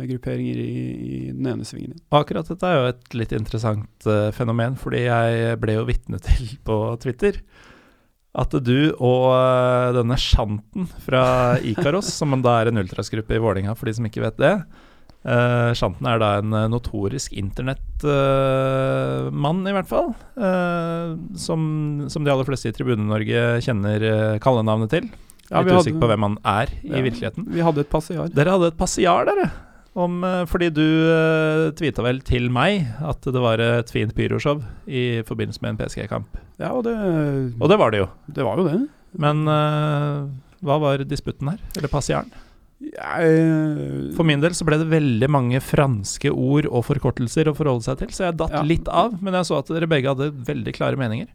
grupperinger 0.09 0.57
i, 0.61 0.95
i, 0.95 1.33
den 1.33 1.47
ene 1.53 1.65
svingen. 1.67 1.97
Akkurat 2.15 2.49
dette 2.51 2.67
er 2.69 2.77
jo 2.79 2.91
et 2.93 3.05
litt 3.19 3.33
interessant 3.37 4.09
uh, 4.09 4.31
fenomen, 4.37 4.77
fordi 4.81 5.01
jeg 5.07 5.61
ble 5.63 5.73
jo 5.79 5.89
vitne 5.89 6.19
til 6.27 6.45
på 6.67 6.77
Twitter 7.03 7.35
at 8.37 8.53
du 8.61 8.93
og 9.01 9.33
uh, 9.33 9.95
denne 9.97 10.17
Shanten 10.21 10.85
fra 11.05 11.23
Ikaros, 11.65 12.09
som 12.13 12.43
da 12.45 12.53
er 12.61 12.67
en 12.71 12.81
ultrasgruppe 12.83 13.35
i 13.37 13.43
Vålinga 13.43 13.73
for 13.79 13.87
de 13.89 13.95
som 13.97 14.07
ikke 14.09 14.25
vet 14.27 14.39
det 14.43 14.55
uh, 14.61 15.73
Shanten 15.79 16.07
er 16.11 16.17
da 16.21 16.29
en 16.43 16.51
notorisk 16.73 17.29
internettmann, 17.33 19.61
i 19.67 19.75
hvert 19.75 19.91
fall. 19.91 20.09
Som, 21.41 21.61
som, 22.13 22.23
de 22.23 22.33
aller 22.33 22.49
fleste 22.49 22.69
i 22.71 22.77
Tribune-Norge 22.77 23.41
kjenner 23.65 23.99
kallenavnet 24.45 24.91
til. 24.93 25.05
Ja, 25.51 25.63
Litt 25.63 25.79
usikker 25.79 26.03
på 26.03 26.09
hvem 26.11 26.27
han 26.27 26.37
er 26.43 26.71
i 26.83 26.91
ja, 26.91 27.03
virkeligheten. 27.05 27.47
Vi 27.55 27.63
hadde 27.63 27.85
et 27.85 27.91
passiar. 27.91 28.31
Dere 28.35 28.57
hadde 28.57 28.73
et 28.73 28.79
passiar, 28.79 29.29
dere. 29.29 29.47
Om, 29.97 30.17
eh, 30.29 30.43
fordi 30.45 30.69
du 30.77 30.85
uh, 30.85 31.73
tvita 31.77 32.05
vel 32.05 32.19
til 32.25 32.51
meg 32.53 32.85
at 33.01 33.25
det 33.33 33.41
var 33.41 33.63
et 33.65 33.93
fint 33.93 34.13
pyroshow 34.17 34.61
i 34.85 35.23
forbindelse 35.25 35.63
med 35.65 35.73
en 35.73 35.79
PSG-kamp. 35.81 36.37
Ja, 36.61 36.75
og 36.75 36.85
det 36.85 36.97
Og 37.57 37.71
det 37.73 37.79
var 37.81 37.95
det 37.95 38.03
jo. 38.03 38.09
Det 38.29 38.45
var 38.45 38.61
jo 38.61 38.67
det. 38.69 38.81
Men 39.17 39.47
uh, 39.49 40.29
hva 40.61 40.77
var 40.83 41.05
disputten 41.09 41.49
her? 41.55 41.63
Eller 41.79 41.93
passiaren? 41.93 42.29
Jeg, 42.77 44.13
For 44.19 44.29
min 44.29 44.43
del 44.43 44.53
så 44.53 44.67
ble 44.69 44.77
det 44.83 44.91
veldig 44.91 45.29
mange 45.33 45.63
franske 45.65 46.29
ord 46.29 46.69
og 46.69 46.85
forkortelser 46.85 47.49
å 47.49 47.57
forholde 47.57 47.87
seg 47.87 48.03
til, 48.03 48.11
så 48.13 48.27
jeg 48.27 48.37
datt 48.37 48.53
ja. 48.53 48.65
litt 48.69 48.91
av. 48.93 49.17
Men 49.25 49.39
jeg 49.39 49.49
så 49.49 49.63
at 49.63 49.73
dere 49.73 49.89
begge 49.89 50.13
hadde 50.13 50.29
veldig 50.45 50.77
klare 50.77 51.01
meninger. 51.01 51.31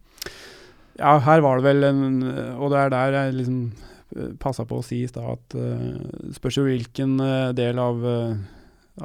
Ja, 0.99 1.16
her 1.26 1.41
var 1.41 1.57
det 1.57 1.66
vel 1.66 1.86
en 1.88 2.09
Og 2.59 2.68
det 2.70 2.78
er 2.78 2.91
der 2.93 3.16
jeg 3.16 3.38
liksom 3.39 3.62
passa 4.41 4.66
på 4.68 4.80
å 4.80 4.86
si 4.86 5.01
i 5.03 5.09
stad 5.09 5.28
at 5.36 5.55
uh, 5.55 6.32
spørs 6.36 6.59
jo 6.59 6.66
hvilken 6.68 7.16
uh, 7.22 7.51
del 7.55 7.80
av, 7.82 8.03
uh, 8.03 8.36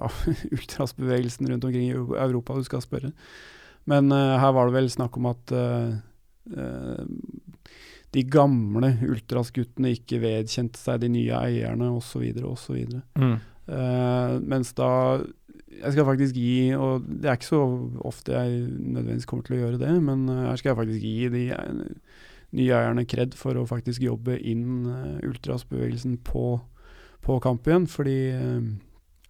av 0.03 0.21
ultrasbevegelsen 0.57 1.51
rundt 1.51 1.67
omkring 1.69 1.91
i 1.91 1.95
Europa 1.95 2.57
du 2.57 2.67
skal 2.67 2.85
spørre. 2.85 3.13
Men 3.87 4.11
her 4.11 4.51
var 4.51 4.67
det 4.67 4.75
vel 4.75 4.89
snakk 4.91 5.15
om 5.15 5.29
at 5.31 5.53
de 8.17 8.23
gamle 8.27 8.89
ultrasguttene 9.07 9.93
ikke 9.95 10.19
vedkjente 10.25 10.81
seg 10.81 11.05
de 11.05 11.13
nye 11.15 11.39
eierne 11.39 11.93
osv. 11.95 12.25
osv. 12.51 12.81
Mm. 13.15 13.37
mens 14.43 14.75
da 14.75 14.91
jeg 15.23 15.95
skal 15.95 16.09
faktisk 16.09 16.35
gi, 16.35 16.75
og 16.75 17.07
det 17.07 17.31
er 17.31 17.39
ikke 17.39 17.53
så 17.53 17.63
ofte 18.11 18.35
jeg 18.35 18.59
nødvendigvis 18.75 19.31
kommer 19.31 19.47
til 19.47 19.55
å 19.55 19.63
gjøre 19.63 19.83
det, 19.85 19.95
men 20.03 20.27
her 20.35 20.59
skal 20.59 20.73
jeg 20.73 20.81
faktisk 20.83 21.07
gi 21.07 21.31
de 21.37 21.45
nye 22.57 22.75
eierne 22.75 23.07
kred 23.09 23.35
for 23.39 23.59
å 23.59 23.67
faktisk 23.69 24.05
jobbe 24.05 24.39
inn 24.41 24.87
uh, 24.89 25.27
ultrasbevegelsen 25.27 26.19
på, 26.27 26.57
på, 27.25 27.41
kamp 27.45 27.67
igjen, 27.69 27.89
fordi 27.91 28.21
uh, 28.37 28.63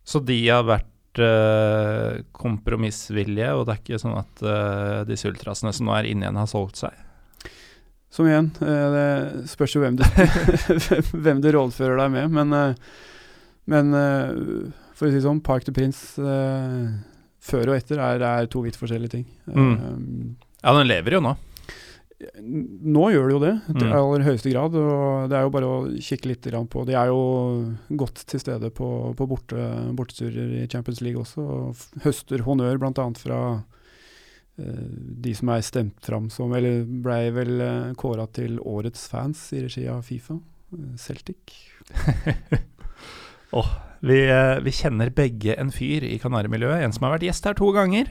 Så 0.07 0.22
de 0.27 0.39
har 0.45 0.66
vært 0.68 1.22
uh, 1.22 2.22
kompromissvillige, 2.37 3.51
og 3.57 3.66
det 3.66 3.74
er 3.74 3.83
ikke 3.83 4.03
sånn 4.03 4.20
at 4.20 4.47
disse 5.09 5.29
ultrasene 5.31 5.74
som 5.74 5.89
nå 5.89 5.97
er 5.97 6.11
inne 6.11 6.27
igjen, 6.27 6.41
har 6.41 6.51
solgt 6.51 6.83
seg? 6.85 7.03
Som 8.12 8.29
igjen, 8.31 8.53
det 8.61 9.49
spørs 9.51 9.74
jo 9.74 9.83
hvem 9.83 9.99
du, 9.99 10.05
hvem 11.27 11.43
du 11.45 11.51
rådfører 11.53 11.99
deg 12.01 12.14
med, 12.14 12.37
men, 12.39 12.77
men 13.68 13.97
for 14.97 15.09
å 15.09 15.12
si 15.12 15.20
sånn, 15.20 15.43
Park 15.45 15.66
to 15.66 15.74
Prince 15.77 16.14
før 17.47 17.72
og 17.72 17.77
etter 17.77 18.01
er, 18.01 18.22
er 18.24 18.49
to 18.51 18.62
vidt 18.64 18.79
forskjellige 18.79 19.18
ting. 19.18 19.27
Mm. 19.51 20.39
ja, 20.62 20.72
den 20.79 20.89
lever 20.89 21.18
jo 21.18 21.20
nå. 21.27 21.35
Nå 22.17 23.11
gjør 23.12 23.27
det 23.29 23.35
jo 23.35 23.41
det, 23.43 23.53
i 23.69 23.75
mm. 23.77 23.91
aller 23.93 24.23
høyeste 24.25 24.49
grad. 24.49 24.77
og 24.81 25.29
Det 25.29 25.37
er 25.37 25.45
jo 25.45 25.53
bare 25.53 25.69
å 25.69 25.81
kikke 26.01 26.31
litt 26.31 26.47
på 26.73 26.85
De 26.89 26.95
er 26.97 27.11
jo 27.12 27.19
godt 28.01 28.23
til 28.31 28.41
stede 28.41 28.71
på, 28.73 28.89
på 29.19 29.27
borte, 29.29 29.67
borteturer 29.97 30.55
i 30.62 30.69
Champions 30.73 31.03
League 31.05 31.21
også, 31.21 31.45
og 31.45 32.05
høster 32.07 32.45
honnør 32.47 32.81
bl.a. 32.81 33.07
fra 33.21 33.41
uh, 33.61 34.87
de 35.27 35.35
som 35.37 35.53
er 35.53 35.67
stemt 35.67 36.01
fram 36.09 36.31
som 36.33 36.55
Eller 36.57 36.87
blei 36.87 37.29
vel 37.37 37.61
uh, 37.61 37.93
kåra 38.01 38.25
til 38.33 38.57
årets 38.64 39.05
fans 39.12 39.51
i 39.53 39.67
regi 39.67 39.85
av 39.93 40.01
Fifa. 40.09 40.39
Uh, 40.73 40.97
Celtic. 40.97 41.53
oh, 43.61 43.69
vi, 44.01 44.23
vi 44.64 44.73
kjenner 44.73 45.12
begge 45.12 45.61
en 45.61 45.69
fyr 45.75 46.09
i 46.09 46.17
Kanarimiljøet, 46.23 46.81
en 46.81 46.97
som 46.97 47.05
har 47.05 47.19
vært 47.19 47.29
gjest 47.29 47.53
her 47.53 47.61
to 47.61 47.69
ganger 47.77 48.09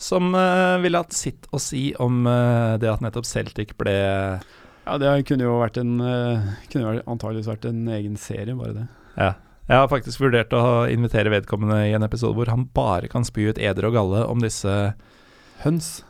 som 0.00 0.32
uh, 0.34 0.80
ville 0.82 0.98
hatt 0.98 1.14
sitt 1.16 1.46
å 1.54 1.60
si 1.62 1.90
om 2.02 2.26
uh, 2.26 2.78
det 2.80 2.90
at 2.90 3.04
nettopp 3.04 3.28
Celtic 3.28 3.76
ble 3.80 3.94
Ja, 3.94 4.98
det 4.98 5.12
kunne 5.28 5.46
jo 5.46 5.60
vært 5.60 5.78
en 5.78 5.96
uh, 6.02 6.52
Kunne 6.72 7.00
antageligvis 7.06 7.50
vært 7.50 7.68
en 7.70 7.84
egen 7.94 8.16
serie, 8.20 8.56
bare 8.58 8.76
det. 8.80 8.86
Ja. 9.14 9.32
Jeg 9.68 9.78
har 9.78 9.90
faktisk 9.92 10.20
vurdert 10.20 10.54
å 10.58 10.84
invitere 10.90 11.30
vedkommende 11.32 11.84
i 11.86 11.92
en 11.94 12.04
episode 12.04 12.34
hvor 12.36 12.50
han 12.50 12.66
bare 12.74 13.08
kan 13.08 13.24
spy 13.24 13.52
ut 13.52 13.60
eder 13.62 13.86
og 13.88 13.94
galle 13.94 14.24
om 14.26 14.42
disse 14.42 14.72
Høns? 15.62 16.00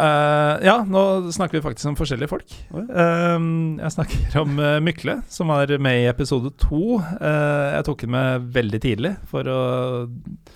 Eh, 0.00 0.66
ja, 0.66 0.74
nå 0.88 1.32
snakker 1.32 1.58
vi 1.58 1.62
faktisk 1.62 1.90
om 1.90 1.96
forskjellige 1.98 2.30
folk. 2.30 2.54
Eh, 2.74 3.46
jeg 3.82 3.94
snakker 3.94 4.38
om 4.42 4.58
uh, 4.60 4.78
Mykle, 4.84 5.18
som 5.32 5.52
var 5.52 5.72
med 5.82 6.02
i 6.02 6.08
episode 6.10 6.52
to. 6.60 6.98
Eh, 7.00 7.68
jeg 7.76 7.86
tok 7.88 8.04
den 8.04 8.14
med 8.14 8.46
veldig 8.54 8.80
tidlig 8.82 9.12
for 9.30 9.48
å 9.48 9.60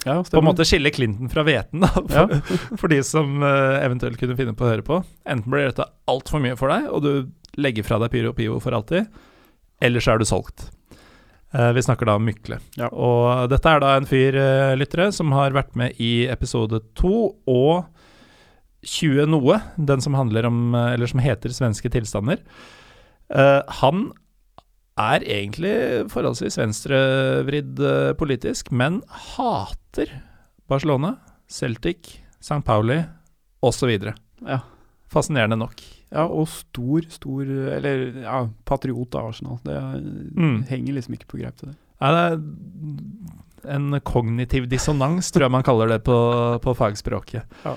Ja, 0.07 0.21
på 0.23 0.41
en 0.41 0.49
måte 0.49 0.67
skille 0.69 0.93
Clinton 0.95 1.31
fra 1.33 1.45
hveten, 1.47 1.83
da, 1.85 1.91
for, 1.91 2.77
for 2.77 2.93
de 2.93 3.01
som 3.07 3.43
eventuelt 3.43 4.21
kunne 4.21 4.37
finne 4.39 4.55
på 4.57 4.67
å 4.67 4.71
høre 4.71 4.87
på. 4.87 5.01
Enten 5.29 5.53
blir 5.53 5.69
dette 5.69 5.89
altfor 6.11 6.43
mye 6.43 6.57
for 6.59 6.73
deg, 6.73 6.89
og 6.93 7.03
du 7.05 7.61
legger 7.61 7.87
fra 7.87 7.99
deg 8.03 8.13
Pyro 8.13 8.35
Pivo 8.37 8.61
for 8.63 8.77
alltid, 8.77 9.09
eller 9.83 10.05
så 10.05 10.15
er 10.15 10.21
du 10.21 10.29
solgt. 10.29 10.69
Vi 11.75 11.83
snakker 11.83 12.09
da 12.09 12.17
om 12.19 12.25
Mykle. 12.27 12.59
Ja. 12.77 12.91
Og 12.93 13.49
dette 13.49 13.71
er 13.71 13.81
da 13.81 13.95
en 13.97 14.09
fyr, 14.09 14.37
lyttere, 14.77 15.09
som 15.15 15.33
har 15.33 15.57
vært 15.57 15.77
med 15.79 15.97
i 16.03 16.27
episode 16.29 16.83
to 16.99 17.31
og 17.49 17.87
20 18.87 19.27
noe, 19.33 19.59
den 19.77 20.01
som 20.05 20.15
handler 20.15 20.47
om, 20.49 20.75
eh, 20.75 20.93
eller 20.95 21.11
som 21.11 21.21
heter 21.25 21.51
Svenske 21.55 21.91
tilstander. 21.93 22.39
uh, 23.35 23.63
han 23.83 24.13
er 24.97 25.21
egentlig 25.27 25.75
forholdsvis 26.13 26.57
venstrevridd 26.61 27.81
uh, 27.83 28.13
politisk, 28.17 28.71
men 28.73 29.01
hater 29.35 30.15
Barcelona, 30.71 31.17
Celtic, 31.51 32.21
St. 32.41 32.63
Pauli 32.65 33.01
osv. 33.67 33.93
Ja. 34.47 34.61
Fascinerende 35.11 35.59
nok. 35.59 35.83
Ja, 36.11 36.25
og 36.27 36.47
stor, 36.49 37.03
stor 37.11 37.43
Eller 37.77 38.23
ja, 38.23 38.41
patriot 38.67 39.15
av 39.19 39.29
Arsenal. 39.33 39.59
Det 39.67 39.77
Mm. 40.37 40.63
henger 40.69 40.95
liksom 40.95 41.15
ikke 41.15 41.29
på 41.31 41.39
greip 41.41 41.57
til 41.59 41.69
det. 41.71 41.77
Nei, 42.01 42.11
det 42.13 43.71
er 43.71 43.75
en 43.77 44.01
kognitiv 44.01 44.67
dissonans, 44.69 45.31
tror 45.33 45.47
jeg 45.47 45.51
man 45.55 45.63
kaller 45.67 45.89
det 45.89 46.03
på, 46.05 46.17
på 46.63 46.75
fagspråket. 46.77 47.43
Ja. 47.65 47.75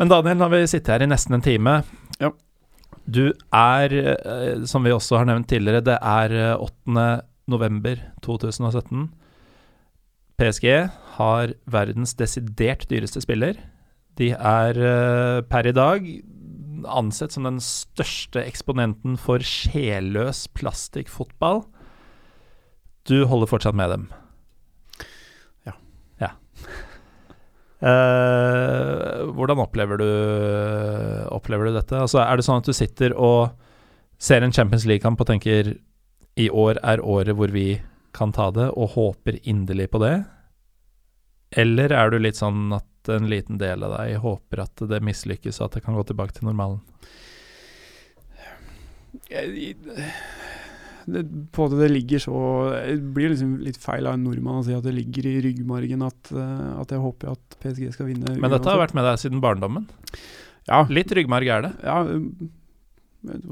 Men 0.00 0.10
Daniel, 0.10 0.38
nå 0.38 0.48
har 0.48 0.54
vi 0.54 0.64
sittet 0.70 0.90
her 0.96 1.04
i 1.04 1.10
nesten 1.10 1.36
en 1.36 1.44
time. 1.44 1.74
Ja. 2.22 2.32
Du 3.04 3.28
er, 3.54 3.92
eh, 3.94 4.64
som 4.66 4.86
vi 4.86 4.94
også 4.94 5.20
har 5.20 5.28
nevnt 5.28 5.48
tidligere, 5.52 5.84
det 5.84 5.98
er 6.00 6.34
eh, 6.34 6.56
8. 6.58 7.04
november 7.52 8.00
2017. 8.24 9.10
PSG 10.40 10.66
har 11.18 11.54
verdens 11.70 12.16
desidert 12.18 12.88
dyreste 12.90 13.22
spiller. 13.22 13.60
De 14.18 14.32
er 14.34 14.80
eh, 14.80 15.42
per 15.46 15.68
i 15.70 15.74
dag 15.76 16.08
ansett 16.90 17.32
som 17.32 17.46
den 17.46 17.60
største 17.62 18.42
eksponenten 18.42 19.16
for 19.20 19.44
sjelløs 19.44 20.46
plastikkfotball. 20.56 21.62
Du 23.08 23.24
holder 23.28 23.50
fortsatt 23.50 23.76
med 23.78 23.92
dem? 23.92 24.08
Ja. 25.68 25.76
Ja. 26.20 26.32
Eh, 27.84 29.24
hvordan 29.36 29.60
opplever 29.60 30.00
du, 30.00 30.08
opplever 31.36 31.68
du 31.68 31.74
dette? 31.76 31.98
Altså, 32.00 32.22
er 32.24 32.38
det 32.40 32.46
sånn 32.46 32.62
at 32.62 32.68
du 32.70 32.72
sitter 32.76 33.12
og 33.12 33.50
ser 34.22 34.44
en 34.46 34.54
Champions 34.56 34.86
League-kamp 34.88 35.20
og 35.20 35.28
tenker 35.28 35.74
i 36.40 36.46
år 36.48 36.80
er 36.82 37.02
året 37.04 37.36
hvor 37.36 37.52
vi 37.52 37.66
kan 38.14 38.32
ta 38.32 38.48
det, 38.54 38.70
og 38.78 38.94
håper 38.94 39.40
inderlig 39.42 39.90
på 39.92 40.00
det? 40.02 40.14
Eller 41.60 41.92
er 41.94 42.10
du 42.10 42.18
litt 42.22 42.38
sånn 42.40 42.72
at 42.74 43.10
en 43.12 43.28
liten 43.28 43.58
del 43.60 43.84
av 43.84 43.98
deg 43.98 44.16
håper 44.22 44.62
at 44.64 44.84
det 44.90 45.02
mislykkes, 45.04 45.60
og 45.60 45.68
at 45.68 45.76
det 45.76 45.84
kan 45.84 45.98
gå 45.98 46.06
tilbake 46.08 46.34
til 46.38 46.48
normalen? 46.48 46.80
Jeg, 49.30 49.52
Jeg- 49.54 50.14
det, 51.06 51.22
på 51.52 51.66
at 51.68 51.74
det 51.78 51.90
ligger 51.92 52.22
så 52.22 52.34
Det 52.86 52.96
blir 53.16 53.32
liksom 53.34 53.58
litt 53.64 53.76
feil 53.80 54.06
av 54.08 54.14
en 54.16 54.24
nordmann 54.24 54.62
å 54.62 54.64
si 54.66 54.72
at 54.76 54.84
det 54.86 54.94
ligger 54.96 55.26
i 55.28 55.36
ryggmargen 55.50 56.02
at, 56.06 56.32
eh, 56.32 56.80
at 56.80 56.94
jeg 56.94 57.02
håper 57.04 57.32
at 57.34 57.56
PSG 57.60 57.92
skal 57.92 58.08
vinne. 58.10 58.36
Men 58.40 58.50
dette 58.54 58.70
har 58.70 58.80
vært 58.80 58.94
med 58.96 59.04
deg 59.08 59.20
siden 59.22 59.42
barndommen. 59.44 59.88
Ja, 60.68 60.84
Litt 60.88 61.12
ryggmarg 61.12 61.48
er 61.52 61.66
det. 61.68 61.72
ja 61.84 61.98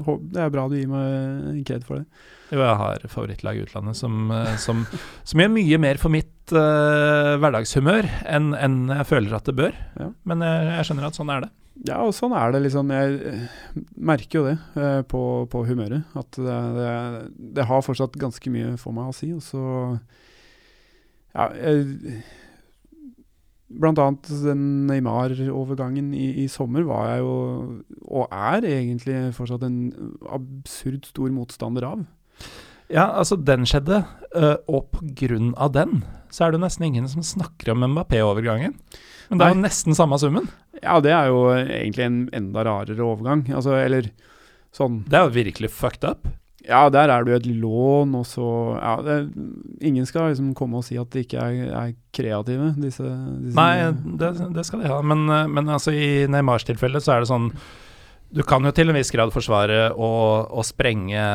hå- 0.05 0.19
det 0.33 0.41
er 0.41 0.49
bra 0.53 0.67
du 0.69 0.75
gir 0.77 0.89
meg 0.89 1.63
kred 1.65 1.83
for 1.85 2.01
det. 2.01 2.05
Jo, 2.53 2.59
jeg 2.61 2.77
har 2.77 3.05
favorittlag 3.09 3.57
i 3.57 3.63
utlandet 3.65 3.97
som, 3.97 4.29
eh, 4.31 4.55
som, 4.61 4.83
som 5.25 5.41
gjør 5.41 5.53
mye 5.55 5.79
mer 5.81 5.97
for 6.01 6.13
mitt 6.13 6.29
uh, 6.53 7.33
hverdagshumør 7.41 8.05
enn 8.29 8.51
enn 8.53 8.75
jeg 8.91 9.07
føler 9.09 9.33
at 9.37 9.45
det 9.49 9.55
bør. 9.57 9.73
Ja. 9.97 10.09
Men 10.29 10.43
jeg, 10.45 10.67
jeg 10.77 10.85
skjønner 10.89 11.07
at 11.07 11.17
sånn 11.17 11.31
er 11.33 11.45
det. 11.45 11.51
Ja, 11.81 11.97
og 12.05 12.13
sånn 12.13 12.35
er 12.37 12.53
det 12.53 12.61
liksom. 12.67 12.91
Jeg 12.93 13.15
eh, 13.31 13.81
merker 13.97 14.39
jo 14.39 14.45
det 14.45 14.57
eh, 14.77 15.01
på, 15.09 15.23
på 15.49 15.63
humøret. 15.65 16.05
At 16.17 16.37
det, 16.37 16.59
det, 16.77 16.93
det 17.57 17.67
har 17.69 17.85
fortsatt 17.85 18.19
ganske 18.21 18.53
mye 18.53 18.75
for 18.81 18.95
meg 18.95 19.09
å 19.09 19.17
si. 19.17 19.33
Og 19.33 19.41
så 19.45 19.63
Ja, 21.33 21.49
jeg, 21.57 22.21
blant 23.73 23.97
annet 23.97 24.29
den 24.43 24.85
Neymar-overgangen 24.89 26.11
i, 26.13 26.27
i 26.43 26.49
sommer 26.51 26.85
var 26.85 27.07
jeg 27.09 27.23
jo, 27.23 27.33
og 28.05 28.35
er 28.37 28.67
egentlig 28.69 29.17
fortsatt 29.33 29.65
en 29.65 29.79
absurd 30.29 31.09
stor 31.09 31.33
motstander 31.33 31.87
av. 31.89 32.05
Ja, 32.93 33.07
altså, 33.17 33.39
den 33.39 33.65
skjedde, 33.65 34.03
eh, 34.37 34.57
og 34.69 34.91
på 34.93 35.07
grunn 35.23 35.53
av 35.57 35.73
den 35.73 36.03
så 36.33 36.47
er 36.47 36.53
det 36.53 36.63
nesten 36.63 36.85
ingen 36.87 37.09
som 37.09 37.25
snakker 37.25 37.73
om 37.73 37.85
Mbappé-overgangen. 37.93 38.77
Men 39.29 39.39
det 39.39 39.45
er 39.45 39.53
jo 39.53 39.63
nesten 39.63 39.97
samme 39.97 40.17
summen. 40.21 40.49
Ja, 40.83 40.99
det 41.03 41.13
er 41.15 41.31
jo 41.31 41.41
egentlig 41.55 42.05
en 42.05 42.21
enda 42.35 42.63
rarere 42.67 43.03
overgang. 43.05 43.45
Altså, 43.55 43.77
eller 43.79 44.11
sånn 44.75 45.03
Det 45.07 45.19
er 45.19 45.27
jo 45.27 45.35
virkelig 45.37 45.69
fucked 45.71 46.03
up. 46.07 46.27
Ja, 46.63 46.85
der 46.87 47.11
er 47.11 47.25
det 47.25 47.33
jo 47.33 47.37
et 47.41 47.47
lån, 47.59 48.13
og 48.15 48.23
så 48.27 48.45
ja, 48.77 48.93
det, 49.03 49.15
Ingen 49.83 50.05
skal 50.07 50.29
liksom 50.31 50.53
komme 50.55 50.79
og 50.79 50.85
si 50.87 50.95
at 50.95 51.09
de 51.11 51.25
ikke 51.25 51.41
er, 51.43 51.65
er 51.75 51.95
kreative, 52.15 52.69
disse, 52.79 53.03
disse 53.43 53.57
Nei, 53.57 53.91
det, 54.21 54.29
det 54.55 54.63
skal 54.63 54.79
de 54.83 54.91
ha. 54.91 55.01
Men, 55.03 55.25
eh, 55.27 55.49
men 55.51 55.67
altså, 55.67 55.91
i 55.91 56.23
Neymars 56.31 56.63
tilfelle 56.69 57.01
så 57.03 57.17
er 57.17 57.23
det 57.25 57.31
sånn 57.33 57.49
Du 58.31 58.45
kan 58.47 58.63
jo 58.63 58.71
til 58.71 58.87
en 58.89 58.95
viss 58.95 59.11
grad 59.11 59.33
forsvare 59.35 59.89
å, 59.91 60.11
å 60.47 60.63
sprenge 60.63 61.25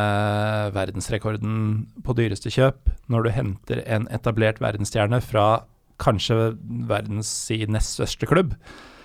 verdensrekorden 0.75 1.59
på 2.05 2.17
dyreste 2.17 2.51
kjøp 2.53 2.89
når 3.13 3.29
du 3.29 3.31
henter 3.37 3.83
en 3.87 4.09
etablert 4.15 4.63
verdensstjerne 4.65 5.21
fra 5.25 5.49
kanskje 6.01 6.55
verdens 6.89 7.31
i 7.55 7.65
nest 7.69 7.99
største 7.99 8.29
klubb, 8.31 8.55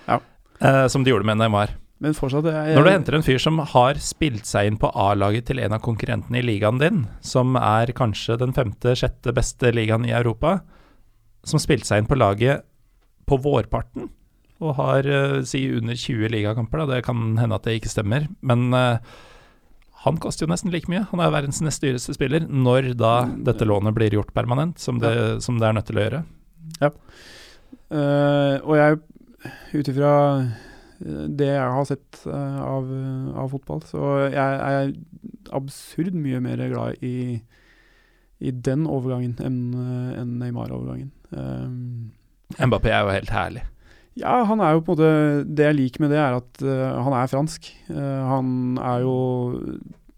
Ja. 0.08 0.20
Eh, 0.64 0.86
som 0.90 1.04
de 1.04 1.12
gjorde 1.12 1.28
med 1.28 1.40
Neymar. 1.42 1.76
Men 2.02 2.16
fortsatt 2.16 2.48
jeg, 2.50 2.74
Når 2.74 2.84
du 2.84 2.90
henter 2.90 3.16
en 3.16 3.24
fyr 3.24 3.38
som 3.40 3.60
har 3.70 4.00
spilt 4.02 4.48
seg 4.48 4.68
inn 4.68 4.78
på 4.80 4.90
A-laget 4.98 5.46
til 5.48 5.60
en 5.62 5.76
av 5.76 5.82
konkurrentene 5.84 6.40
i 6.40 6.44
ligaen 6.44 6.80
din, 6.82 7.04
som 7.24 7.54
er 7.60 7.94
kanskje 7.96 8.36
den 8.40 8.52
femte-sjette 8.56 9.32
beste 9.36 9.70
ligaen 9.72 10.06
i 10.08 10.12
Europa, 10.12 10.58
som 11.46 11.62
spilte 11.62 11.88
seg 11.88 12.02
inn 12.02 12.10
på 12.10 12.18
laget 12.18 12.64
på 13.28 13.38
vårparten, 13.40 14.10
og 14.64 14.74
har 14.80 15.06
eh, 15.06 15.38
si 15.48 15.62
under 15.76 15.96
20 15.96 16.34
ligakamper, 16.34 16.82
da. 16.82 16.96
det 16.96 17.06
kan 17.06 17.38
hende 17.40 17.56
at 17.56 17.68
det 17.68 17.78
ikke 17.78 17.92
stemmer, 17.94 18.28
men 18.44 18.66
eh, 18.76 19.14
han 20.04 20.20
koster 20.20 20.44
jo 20.44 20.52
nesten 20.52 20.72
like 20.74 20.90
mye. 20.92 21.06
Han 21.14 21.22
er 21.24 21.32
verdens 21.32 21.62
nest 21.64 21.80
dyreste 21.80 22.12
spiller, 22.16 22.44
når 22.44 22.92
da 23.00 23.14
dette 23.46 23.64
lånet 23.64 23.96
blir 23.96 24.12
gjort 24.12 24.34
permanent, 24.36 24.76
som 24.82 24.98
det, 25.00 25.14
som 25.44 25.56
det 25.60 25.70
er 25.70 25.78
nødt 25.78 25.88
til 25.88 26.00
å 26.00 26.04
gjøre. 26.04 26.20
Eh, 27.94 28.56
og 28.60 28.74
jeg, 28.76 28.98
ut 29.74 29.90
ifra 29.90 30.12
eh, 30.42 31.26
det 31.28 31.50
jeg 31.50 31.74
har 31.76 31.88
sett 31.88 32.22
eh, 32.28 32.60
av, 32.62 32.88
av 33.44 33.52
fotball, 33.52 33.82
så 33.88 34.14
jeg 34.32 34.38
er 34.38 34.94
absurd 35.54 36.16
mye 36.16 36.40
mer 36.44 36.62
glad 36.70 37.04
i, 37.04 37.40
i 38.40 38.54
den 38.54 38.88
overgangen 38.90 39.36
enn 39.44 39.60
en 40.20 40.34
Neymar-overgangen. 40.40 41.12
Um, 41.34 42.12
Mbappé 42.60 42.92
er 42.92 43.04
jo 43.04 43.14
helt 43.14 43.32
herlig. 43.34 43.64
ja, 44.20 44.42
han 44.46 44.62
er 44.62 44.76
jo 44.76 44.82
på 44.86 44.94
en 44.94 44.98
måte 44.98 45.54
Det 45.58 45.64
jeg 45.66 45.76
liker 45.78 46.04
med 46.04 46.12
det, 46.14 46.20
er 46.22 46.36
at 46.38 46.62
uh, 46.62 47.02
han 47.02 47.16
er 47.18 47.30
fransk. 47.30 47.70
Uh, 47.90 48.22
han 48.30 48.50
er 48.78 48.98
jo 49.02 49.16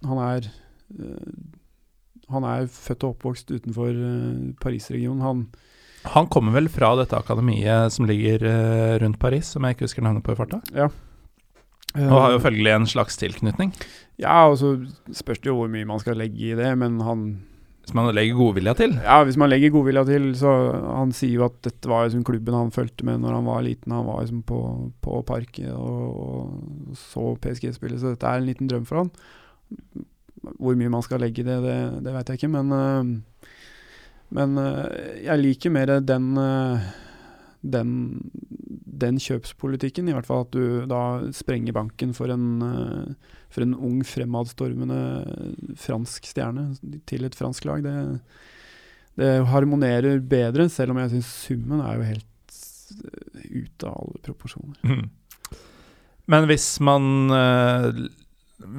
Han 0.04 0.20
er 0.20 0.48
uh, 0.98 1.30
Han 2.34 2.44
er 2.44 2.66
født 2.66 3.06
og 3.06 3.16
oppvokst 3.16 3.50
utenfor 3.54 3.94
Paris-regionen. 4.60 5.22
Han 5.22 5.46
Han 6.14 6.28
kommer 6.32 6.52
vel 6.54 6.68
fra 6.72 6.92
dette 7.00 7.16
akademiet 7.18 7.92
som 7.94 8.06
ligger 8.08 8.44
eh, 8.46 8.94
rundt 9.02 9.18
Paris, 9.22 9.46
som 9.56 9.64
jeg 9.66 9.76
ikke 9.76 9.88
husker 9.88 10.02
navnet 10.06 10.22
på 10.26 10.32
i 10.32 10.38
farta, 10.38 10.60
Ja. 10.76 10.86
og 11.96 12.16
har 12.20 12.32
jo 12.36 12.38
følgelig 12.44 12.72
en 12.74 12.86
slags 12.86 13.16
tilknytning. 13.16 13.72
Ja, 14.20 14.46
og 14.50 14.56
så 14.60 14.74
spørs 15.12 15.40
det 15.42 15.50
jo 15.50 15.56
hvor 15.58 15.68
mye 15.72 15.84
man 15.88 15.98
skal 16.00 16.16
legge 16.20 16.52
i 16.52 16.56
det, 16.56 16.70
men 16.78 17.00
han 17.04 17.26
Hvis 17.86 17.94
man 17.94 18.08
legger 18.14 18.34
godvilja 18.34 18.72
til. 18.74 18.94
Ja, 19.04 19.20
hvis 19.24 19.36
man 19.38 19.48
legger 19.50 19.70
godvilja 19.70 20.02
til, 20.08 20.32
så 20.34 20.50
Han 20.96 21.12
sier 21.12 21.36
jo 21.38 21.44
at 21.46 21.60
dette 21.62 21.86
var 21.88 22.04
liksom 22.08 22.24
klubben 22.26 22.54
han 22.56 22.72
fulgte 22.74 23.04
med 23.06 23.20
når 23.22 23.32
han 23.36 23.44
var 23.46 23.62
liten. 23.62 23.92
Han 23.92 24.06
var 24.08 24.20
liksom 24.24 24.42
på, 24.42 24.58
på 25.02 25.22
parket 25.28 25.70
og, 25.70 26.16
og 26.16 26.96
så 26.98 27.36
PSG 27.40 27.72
spille, 27.76 27.98
så 28.00 28.14
dette 28.16 28.26
er 28.26 28.40
en 28.42 28.46
liten 28.48 28.66
drøm 28.68 28.84
for 28.88 29.04
han. 29.04 29.10
Hvor 30.58 30.74
mye 30.78 30.90
man 30.90 31.02
skal 31.02 31.20
legge 31.22 31.42
i 31.42 31.46
det, 31.46 31.60
det, 31.62 31.76
det 32.04 32.12
vet 32.14 32.28
jeg 32.28 32.40
ikke, 32.40 32.52
men 32.56 32.72
øh, 32.72 33.48
Men 34.30 34.58
øh, 34.58 35.24
jeg 35.24 35.38
liker 35.38 35.70
mer 35.70 35.98
den 36.00 36.36
øh, 36.38 36.86
den, 37.72 37.90
den 39.00 39.18
kjøpspolitikken, 39.20 40.08
i 40.08 40.14
hvert 40.14 40.28
fall 40.28 40.44
at 40.44 40.52
du 40.54 40.84
da 40.90 41.00
sprenger 41.34 41.74
banken 41.76 42.14
for 42.16 42.30
en, 42.32 42.62
øh, 42.62 43.14
for 43.52 43.64
en 43.64 43.74
ung, 43.74 44.02
fremadstormende 44.06 45.00
fransk 45.80 46.26
stjerne 46.30 46.68
til 47.08 47.26
et 47.26 47.38
fransk 47.38 47.66
lag. 47.68 47.82
Det, 47.84 48.20
det 49.16 49.46
harmonerer 49.50 50.20
bedre, 50.20 50.68
selv 50.68 50.94
om 50.94 51.02
jeg 51.02 51.16
syns 51.16 51.32
summen 51.46 51.82
er 51.82 51.98
jo 51.98 52.10
helt 52.12 52.32
ute 53.50 53.88
av 53.88 53.96
alle 54.02 54.22
proporsjoner. 54.22 54.76
Mm. 54.86 55.08
Men 56.26 56.46
hvis 56.50 56.68
man 56.82 57.30
eh, 57.30 58.06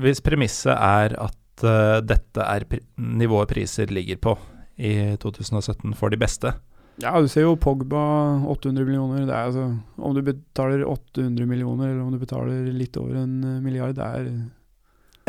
Hvis 0.01 0.19
premisset 0.25 0.73
er 0.73 1.13
at 1.21 1.63
eh, 1.63 1.99
dette 2.03 2.43
er 2.43 2.65
nivået 2.97 3.51
priser 3.51 3.91
ligger 3.93 4.17
på 4.19 4.33
i 4.78 5.17
2017 5.21 5.95
for 5.97 6.13
de 6.13 6.19
beste 6.21 6.53
Ja, 7.01 7.15
du 7.21 7.28
ser 7.30 7.47
jo 7.47 7.55
Pogba 7.61 8.01
800 8.49 8.86
millioner. 8.86 9.25
Det 9.25 9.34
er 9.34 9.49
altså 9.49 9.65
Om 9.97 10.15
du 10.15 10.23
betaler 10.25 10.86
800 10.86 11.45
millioner, 11.49 11.91
eller 11.91 12.03
om 12.05 12.13
du 12.13 12.21
betaler 12.21 12.69
litt 12.73 12.97
over 12.97 13.19
en 13.21 13.36
eh, 13.43 13.61
milliard, 13.61 13.95
det 13.97 14.05
er 14.05 14.30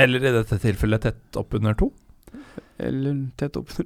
Eller 0.05 0.25
i 0.25 0.35
dette 0.39 0.61
tilfellet 0.63 1.05
tett 1.05 1.41
oppunder 1.41 1.77
to. 1.77 1.91
Eller 2.79 3.27
tett 3.41 3.57
opp. 3.61 3.73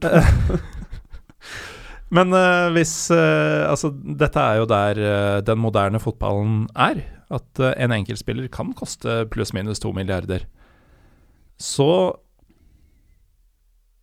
Men 2.12 2.34
uh, 2.36 2.68
hvis 2.74 2.92
uh, 3.10 3.64
Altså, 3.70 3.88
dette 3.90 4.36
er 4.36 4.60
jo 4.60 4.68
der 4.68 5.00
uh, 5.00 5.38
den 5.46 5.62
moderne 5.62 6.02
fotballen 6.02 6.66
er. 6.76 7.00
At 7.32 7.62
en 7.64 7.94
enkeltspiller 7.96 8.50
kan 8.52 8.74
koste 8.76 9.22
pluss-minus 9.32 9.80
to 9.80 9.88
milliarder. 9.96 10.44
Så 11.56 11.88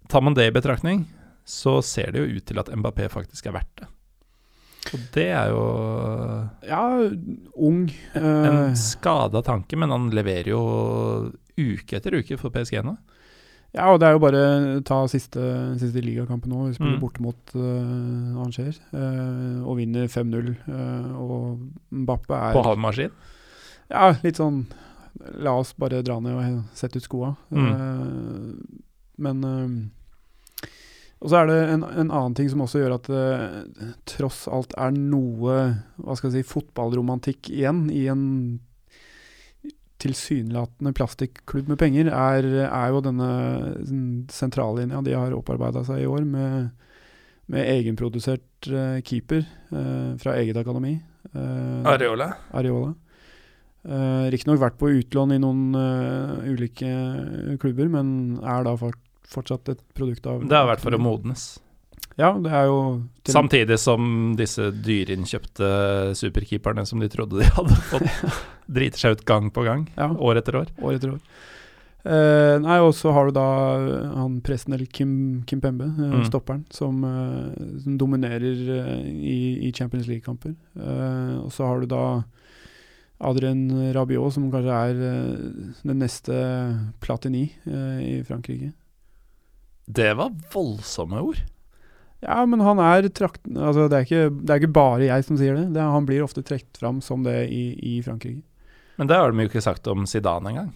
tar 0.09 0.23
man 0.25 0.33
det 0.33 0.47
i 0.49 0.55
betraktning, 0.55 1.03
så 1.49 1.79
ser 1.85 2.11
det 2.13 2.21
jo 2.21 2.37
ut 2.37 2.45
til 2.49 2.59
at 2.61 2.69
Mbappé 2.77 3.07
faktisk 3.11 3.49
er 3.49 3.55
verdt 3.57 3.81
det. 3.81 3.87
Og 4.93 5.01
det 5.13 5.25
er 5.35 5.49
jo 5.51 5.63
ja, 6.69 6.81
ung. 7.59 7.81
en 8.15 8.47
eh, 8.69 8.77
skada 8.79 9.41
tanke, 9.45 9.77
men 9.77 9.91
han 9.91 10.07
leverer 10.15 10.53
jo 10.53 10.61
uke 11.59 11.97
etter 11.99 12.15
uke 12.21 12.37
for 12.39 12.53
PSG 12.53 12.79
nå. 12.85 12.95
Ja, 13.75 13.91
og 13.93 13.99
det 14.01 14.07
er 14.07 14.15
jo 14.15 14.21
bare 14.23 14.43
ta 14.87 15.01
siste, 15.11 15.41
siste 15.77 16.01
ligakampen 16.01 16.49
nå. 16.49 16.63
Vi 16.71 16.77
spiller 16.79 16.95
Mm. 16.95 17.01
borte 17.03 17.21
mot 17.21 17.51
uh, 17.53 18.39
Angers 18.41 18.79
uh, 18.95 19.59
og 19.61 19.75
vinner 19.77 20.07
5-0. 20.09 20.55
Uh, 20.65 21.11
og 21.21 21.59
Mbappe 21.93 22.33
er 22.33 22.55
På 22.57 22.63
havmaskin? 22.65 23.13
Ja, 23.91 24.07
litt 24.23 24.39
sånn 24.41 24.63
La 25.43 25.51
oss 25.59 25.73
bare 25.77 25.99
dra 26.05 26.17
ned 26.23 26.33
og 26.39 26.63
sette 26.77 26.97
ut 27.01 27.03
skoa. 27.05 27.33
Mm. 27.51 27.69
Eh, 27.69 28.81
men 29.25 29.39
eh, 29.43 29.71
Og 31.19 31.31
så 31.31 31.41
er 31.41 31.49
det 31.49 31.57
en, 31.73 31.83
en 31.83 32.11
annen 32.15 32.35
ting 32.37 32.47
som 32.51 32.63
også 32.63 32.79
gjør 32.79 32.95
at 32.95 33.09
det 33.11 33.89
tross 34.07 34.45
alt 34.47 34.71
er 34.79 34.93
noe 34.95 35.57
hva 35.99 36.15
skal 36.15 36.31
jeg 36.31 36.45
si, 36.45 36.51
fotballromantikk 36.53 37.51
igjen 37.51 37.89
i 37.91 38.05
en 38.11 38.23
tilsynelatende 39.99 40.93
plastikklubb 40.95 41.73
med 41.73 41.79
penger, 41.81 42.07
er, 42.07 42.45
er 42.69 42.93
jo 42.93 43.01
denne 43.03 43.29
sentrallinja 44.31 45.01
de 45.03 45.17
har 45.17 45.35
opparbeida 45.35 45.83
seg 45.87 46.05
i 46.05 46.07
år, 46.07 46.23
med, 46.23 46.69
med 47.51 47.67
egenprodusert 47.67 48.69
uh, 48.71 49.01
keeper 49.03 49.43
uh, 49.73 50.15
fra 50.23 50.37
eget 50.39 50.59
akademi. 50.61 50.95
Eh, 51.33 51.89
Areola. 51.89 52.31
Areola. 52.55 52.93
Uh, 53.83 54.27
Riktignok 54.31 54.59
vært 54.61 54.79
på 54.79 54.91
utlån 54.91 55.35
i 55.35 55.39
noen 55.39 55.75
eh, 55.79 56.49
ulike 56.51 56.89
klubber, 57.61 57.87
men 57.91 58.39
er 58.43 58.65
da 58.67 58.73
fort, 58.79 58.99
fortsatt 59.29 59.69
et 59.75 59.81
produkt 59.97 60.25
av 60.29 60.41
Det 60.49 60.57
har 60.57 60.67
vært 60.71 60.81
for 60.83 60.95
å 60.97 61.01
modnes. 61.01 61.47
Ja, 62.19 62.33
det 62.35 62.51
er 62.51 62.65
jo 62.67 62.79
Samtidig 63.29 63.77
som 63.79 64.33
disse 64.35 64.71
dyrinnkjøpte 64.75 65.69
superkeeperne 66.19 66.83
som 66.89 66.99
de 66.99 67.07
trodde 67.11 67.39
de 67.39 67.47
hadde 67.55 67.77
fått, 67.93 68.09
driter 68.67 68.99
seg 68.99 69.15
ut 69.19 69.23
gang 69.29 69.47
på 69.55 69.63
gang, 69.63 69.85
Ja. 69.95 70.09
år 70.17 70.41
etter 70.41 70.57
år. 70.63 70.73
år 70.81 70.97
etter 70.97 71.13
år. 71.15 71.21
Uh, 71.99 72.55
nei, 72.63 72.77
og 72.79 72.93
så 72.95 73.11
har 73.11 73.27
du 73.27 73.33
da 73.35 73.45
eh, 73.75 74.11
han 74.15 74.37
Presnel 74.41 74.85
Kim, 74.87 75.43
Kim 75.45 75.59
Pembe, 75.61 75.83
uh, 75.83 76.13
Mm. 76.15 76.25
stopperen, 76.29 76.61
som, 76.71 77.03
uh, 77.03 77.51
som 77.83 77.97
dominerer 77.99 79.03
i, 79.05 79.67
i 79.67 79.71
Champions 79.75 80.07
League-kamper. 80.07 80.55
Og 81.43 81.51
så 81.51 81.67
har 81.67 81.81
du 81.83 81.87
da 81.91 82.23
Adrien 83.19 83.91
Rabiot, 83.93 84.31
som 84.33 84.47
kanskje 84.51 84.77
er 84.79 85.01
den 85.83 85.99
neste 85.99 86.35
Platini 87.03 87.49
i 87.67 88.21
Frankrike. 88.23 88.71
Det 89.89 90.11
var 90.13 90.35
voldsomme 90.53 91.21
ord. 91.25 91.39
Ja, 92.21 92.45
men 92.45 92.61
han 92.61 92.79
er 92.83 93.07
trakt... 93.15 93.41
Altså, 93.47 93.87
det 93.89 93.97
er, 93.97 94.05
ikke, 94.05 94.25
det 94.29 94.53
er 94.53 94.61
ikke 94.61 94.75
bare 94.75 95.07
jeg 95.07 95.25
som 95.25 95.39
sier 95.39 95.55
det. 95.55 95.69
det 95.73 95.81
er, 95.81 95.89
han 95.95 96.05
blir 96.05 96.21
ofte 96.25 96.43
trukket 96.45 96.77
fram 96.77 96.99
som 97.01 97.23
det 97.25 97.47
i, 97.49 97.63
i 97.79 97.95
Frankrike. 98.05 98.43
Men 98.99 99.09
det 99.09 99.17
har 99.17 99.31
de 99.31 99.45
jo 99.45 99.49
ikke 99.49 99.63
sagt 99.63 99.87
om 99.89 100.05
Zidane 100.09 100.51
engang. 100.51 100.69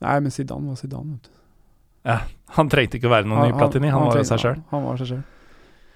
Nei, 0.00 0.16
men 0.24 0.32
Zidane 0.34 0.72
var 0.72 0.80
Zidane. 0.80 1.18
vet 1.18 1.28
du. 1.28 1.34
Han 2.56 2.70
trengte 2.72 2.96
ikke 2.96 3.10
å 3.10 3.12
være 3.12 3.28
noen 3.28 3.50
ny 3.50 3.54
Platini, 3.54 3.90
han, 3.92 4.08
var 4.08 4.16
trengte-. 4.16 4.54
Han 4.72 4.86
var 4.88 4.98
seg 4.98 5.12
sjøl. 5.12 5.24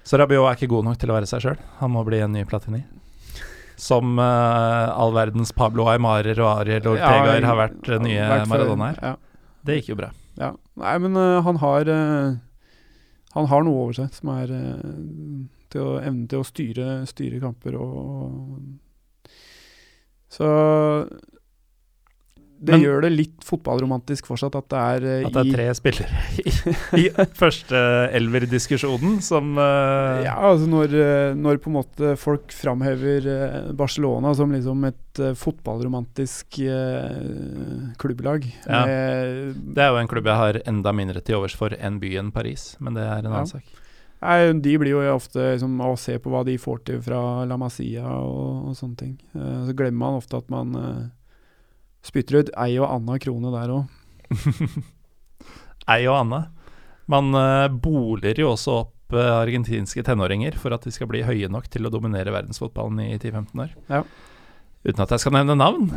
Så 0.04 0.18
Rabiot 0.20 0.46
er 0.50 0.58
ikke 0.58 0.70
god 0.74 0.90
nok 0.90 1.00
til 1.00 1.10
å 1.10 1.16
være 1.16 1.30
seg 1.30 1.42
sjøl. 1.46 1.60
Han 1.80 1.94
må 1.96 2.06
bli 2.06 2.20
en 2.22 2.34
ny 2.36 2.46
Platini. 2.46 2.84
Som 3.80 4.18
uh, 4.20 4.92
all 4.92 5.14
verdens 5.16 5.54
Pablo 5.56 5.88
Aymarer 5.90 6.38
og 6.44 6.50
Ariel 6.60 6.92
Ortegaer 6.92 7.46
har 7.48 7.58
vært 7.64 7.88
uh, 7.88 7.98
nye 8.04 8.42
Maradona 8.50 8.92
her. 8.92 9.06
Ja, 9.10 9.14
Det 9.64 9.80
gikk 9.80 9.94
jo 9.94 10.02
bra. 10.04 10.12
Ja. 10.40 10.52
Nei, 10.80 10.94
men 11.04 11.18
uh, 11.18 11.42
han 11.44 11.58
har 11.60 11.88
uh, 11.88 12.38
Han 13.34 13.48
har 13.48 13.64
noe 13.64 13.82
over 13.86 13.96
seg 13.96 14.14
som 14.16 14.32
er 14.34 14.52
uh, 14.52 15.44
til 15.72 15.84
å, 15.84 15.98
evnen 16.00 16.28
til 16.28 16.42
å 16.42 16.46
styre, 16.46 16.88
styre 17.08 17.40
kamper 17.42 17.76
og 17.80 18.58
Så 20.32 20.48
det 22.62 22.76
Men- 22.76 22.82
gjør 22.84 23.00
det 23.02 23.10
litt 23.10 23.42
fotballromantisk 23.42 24.28
fortsatt 24.30 24.54
at 24.54 24.68
det 24.70 24.78
er 24.80 25.06
uh, 25.24 25.26
At 25.26 25.34
det 25.34 25.42
er 25.42 25.56
tre 25.56 25.64
spillere 25.74 26.20
i, 26.38 26.52
i 27.02 27.04
første 27.34 27.80
elver-diskusjonen 28.14 29.16
som 29.24 29.56
uh, 29.58 30.22
Ja, 30.22 30.36
altså 30.52 30.68
når, 30.70 30.94
eh, 30.94 31.34
når 31.34 31.58
på 31.64 31.72
en 31.72 31.76
måte 31.80 32.12
folk 32.20 32.54
framhever 32.54 33.26
Barcelona 33.74 34.30
som 34.38 34.54
liksom 34.54 34.86
et 34.92 35.22
uh, 35.22 35.32
fotballromantisk 35.38 36.60
klubblag 37.98 38.46
Ja. 38.66 38.82
Det 38.86 39.82
er 39.82 39.90
jo 39.90 39.98
en 40.00 40.10
klubb 40.10 40.28
jeg 40.30 40.38
har 40.38 40.58
enda 40.68 40.92
mindre 40.94 41.22
til 41.24 41.40
overs 41.40 41.56
for 41.58 41.74
enn 41.78 41.98
byen 42.02 42.30
Paris, 42.34 42.76
men 42.78 42.94
det 42.94 43.02
er 43.02 43.18
en 43.24 43.32
annen 43.32 43.42
Ja. 43.42 43.56
sak. 43.58 43.64
Nei, 44.22 44.52
De 44.62 44.76
blir 44.78 44.94
jo 44.94 45.02
ofte 45.16 45.40
liksom, 45.56 45.74
å 45.82 45.96
se 45.98 46.14
på 46.22 46.30
hva 46.30 46.44
de 46.46 46.54
får 46.62 46.84
til 46.86 47.00
fra 47.02 47.42
La 47.48 47.56
Masia 47.58 48.06
og, 48.06 48.68
og 48.70 48.76
sånne 48.78 48.96
ting. 49.00 49.16
Så 49.34 49.74
glemmer 49.74 49.98
man 50.06 50.20
ofte 50.20 50.38
at 50.38 50.48
man 50.52 50.76
spytter 52.06 52.42
ut 52.42 52.50
ei 52.60 52.76
og 52.80 52.90
anna 52.90 53.18
krone 53.22 53.52
der 53.54 53.76
òg. 53.76 53.84
Ei 55.92 56.06
og 56.06 56.18
anna. 56.20 56.42
Man 57.10 57.34
eh, 57.34 57.68
boler 57.82 58.38
jo 58.38 58.52
også 58.52 58.74
opp 58.84 59.16
eh, 59.16 59.32
argentinske 59.42 60.04
tenåringer 60.06 60.54
for 60.60 60.74
at 60.74 60.84
de 60.86 60.92
skal 60.94 61.10
bli 61.10 61.24
høye 61.26 61.48
nok 61.50 61.66
til 61.72 61.86
å 61.86 61.92
dominere 61.92 62.34
verdensfotballen 62.34 63.00
i 63.04 63.16
10-15 63.18 63.64
år. 63.64 63.72
Ja. 63.90 64.02
Uten 64.86 65.04
at 65.04 65.14
jeg 65.14 65.24
skal 65.24 65.34
nevne 65.36 65.58
navn. 65.58 65.90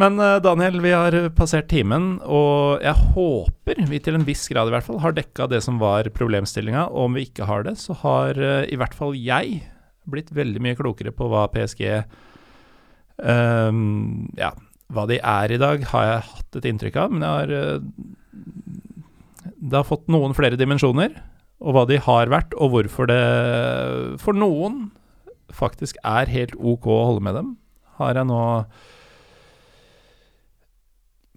Men 0.00 0.18
eh, 0.22 0.38
Daniel, 0.44 0.80
vi 0.84 0.94
har 0.94 1.16
passert 1.36 1.68
timen, 1.70 2.04
og 2.24 2.84
jeg 2.84 3.10
håper 3.16 3.82
vi 3.90 4.00
til 4.02 4.16
en 4.16 4.26
viss 4.26 4.46
grad 4.50 4.70
i 4.70 4.76
hvert 4.76 4.86
fall 4.86 5.02
har 5.04 5.16
dekka 5.16 5.50
det 5.52 5.60
som 5.66 5.80
var 5.82 6.08
problemstillinga. 6.14 6.88
Og 6.88 7.10
om 7.10 7.18
vi 7.18 7.26
ikke 7.28 7.48
har 7.50 7.66
det, 7.68 7.76
så 7.82 7.96
har 8.04 8.38
i 8.38 8.78
hvert 8.78 8.96
fall 8.96 9.18
jeg 9.18 9.60
blitt 10.08 10.32
veldig 10.32 10.62
mye 10.64 10.78
klokere 10.78 11.12
på 11.12 11.28
hva 11.28 11.50
PSG 11.52 11.84
ehm, 13.22 14.28
Ja, 14.38 14.52
hva 14.92 15.06
de 15.10 15.18
er 15.20 15.52
i 15.52 15.60
dag, 15.60 15.84
har 15.90 16.06
jeg 16.06 16.26
hatt 16.30 16.60
et 16.60 16.68
inntrykk 16.70 17.00
av, 17.02 17.12
men 17.12 17.24
jeg 17.24 17.40
har 17.40 17.54
eh, 17.58 17.80
Det 19.58 19.76
har 19.76 19.88
fått 19.88 20.06
noen 20.12 20.36
flere 20.36 20.58
dimensjoner, 20.60 21.16
og 21.58 21.74
hva 21.74 21.86
de 21.90 21.98
har 22.00 22.30
vært, 22.30 22.54
og 22.54 22.72
hvorfor 22.76 23.10
det 23.10 23.22
for 24.22 24.36
noen 24.36 24.88
faktisk 25.54 25.96
er 26.06 26.30
helt 26.30 26.54
ok 26.56 26.86
å 26.92 27.02
holde 27.08 27.24
med 27.24 27.36
dem, 27.38 27.50
har 27.98 28.20
jeg 28.20 28.28
nå 28.30 28.44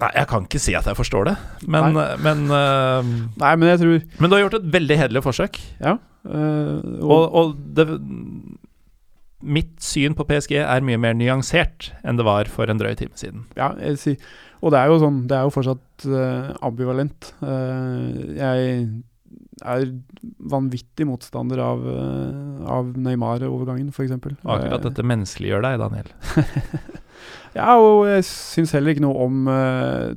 Nei, 0.01 0.09
jeg 0.17 0.27
kan 0.31 0.45
ikke 0.47 0.59
si 0.61 0.73
at 0.73 0.87
jeg 0.89 0.97
forstår 0.97 1.27
det, 1.29 1.33
men, 1.69 1.93
men, 2.25 2.39
uh, 2.49 3.05
Nei, 3.37 3.51
men 3.53 3.69
jeg 3.69 3.81
tror 3.83 3.99
men 4.17 4.31
du 4.31 4.33
har 4.33 4.41
gjort 4.47 4.55
et 4.57 4.71
veldig 4.73 4.97
hederlig 4.97 5.21
forsøk. 5.21 5.59
Ja. 5.77 5.99
Uh, 6.25 6.81
og, 7.05 7.11
Og, 7.11 7.35
og 7.37 7.51
det, 7.77 7.85
mitt 9.41 9.75
syn 9.83 10.15
på 10.17 10.25
PSG 10.29 10.57
er 10.61 10.85
mye 10.85 10.99
mer 11.01 11.15
nyansert 11.17 11.91
enn 12.05 12.19
det 12.19 12.25
var 12.27 12.49
for 12.51 12.71
en 12.71 12.79
drøy 12.81 12.93
time 12.99 13.17
siden. 13.19 13.45
Ja, 13.57 13.73
sier 13.99 14.19
Og 14.61 14.73
det 14.73 14.81
er 14.81 14.91
jo 14.91 14.99
sånn 15.01 15.23
Det 15.29 15.37
er 15.37 15.47
jo 15.47 15.53
fortsatt 15.55 16.05
uh, 16.09 16.51
ambivalent. 16.65 17.31
Uh, 17.41 18.35
jeg 18.37 18.87
er 19.61 19.85
vanvittig 20.51 21.05
motstander 21.05 21.61
av, 21.61 21.83
uh, 21.85 22.65
av 22.79 22.93
Neymar-overgangen, 22.97 23.89
f.eks. 23.93 24.13
Akkurat 24.17 24.85
dette 24.85 25.05
menneskeliggjør 25.05 25.67
deg, 25.67 25.79
Daniel. 25.85 26.11
Ja, 27.51 27.73
og 27.75 28.05
jeg 28.07 28.23
syns 28.23 28.71
heller 28.71 28.93
ikke 28.93 29.03
noe 29.03 29.25
om 29.25 29.47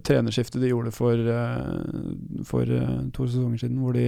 trenerskiftet 0.06 0.62
de 0.62 0.68
gjorde 0.70 0.92
for, 0.94 1.18
for 2.46 2.70
to 3.10 3.26
sesonger 3.26 3.58
siden, 3.64 3.80
hvor 3.82 3.96
de 3.98 4.04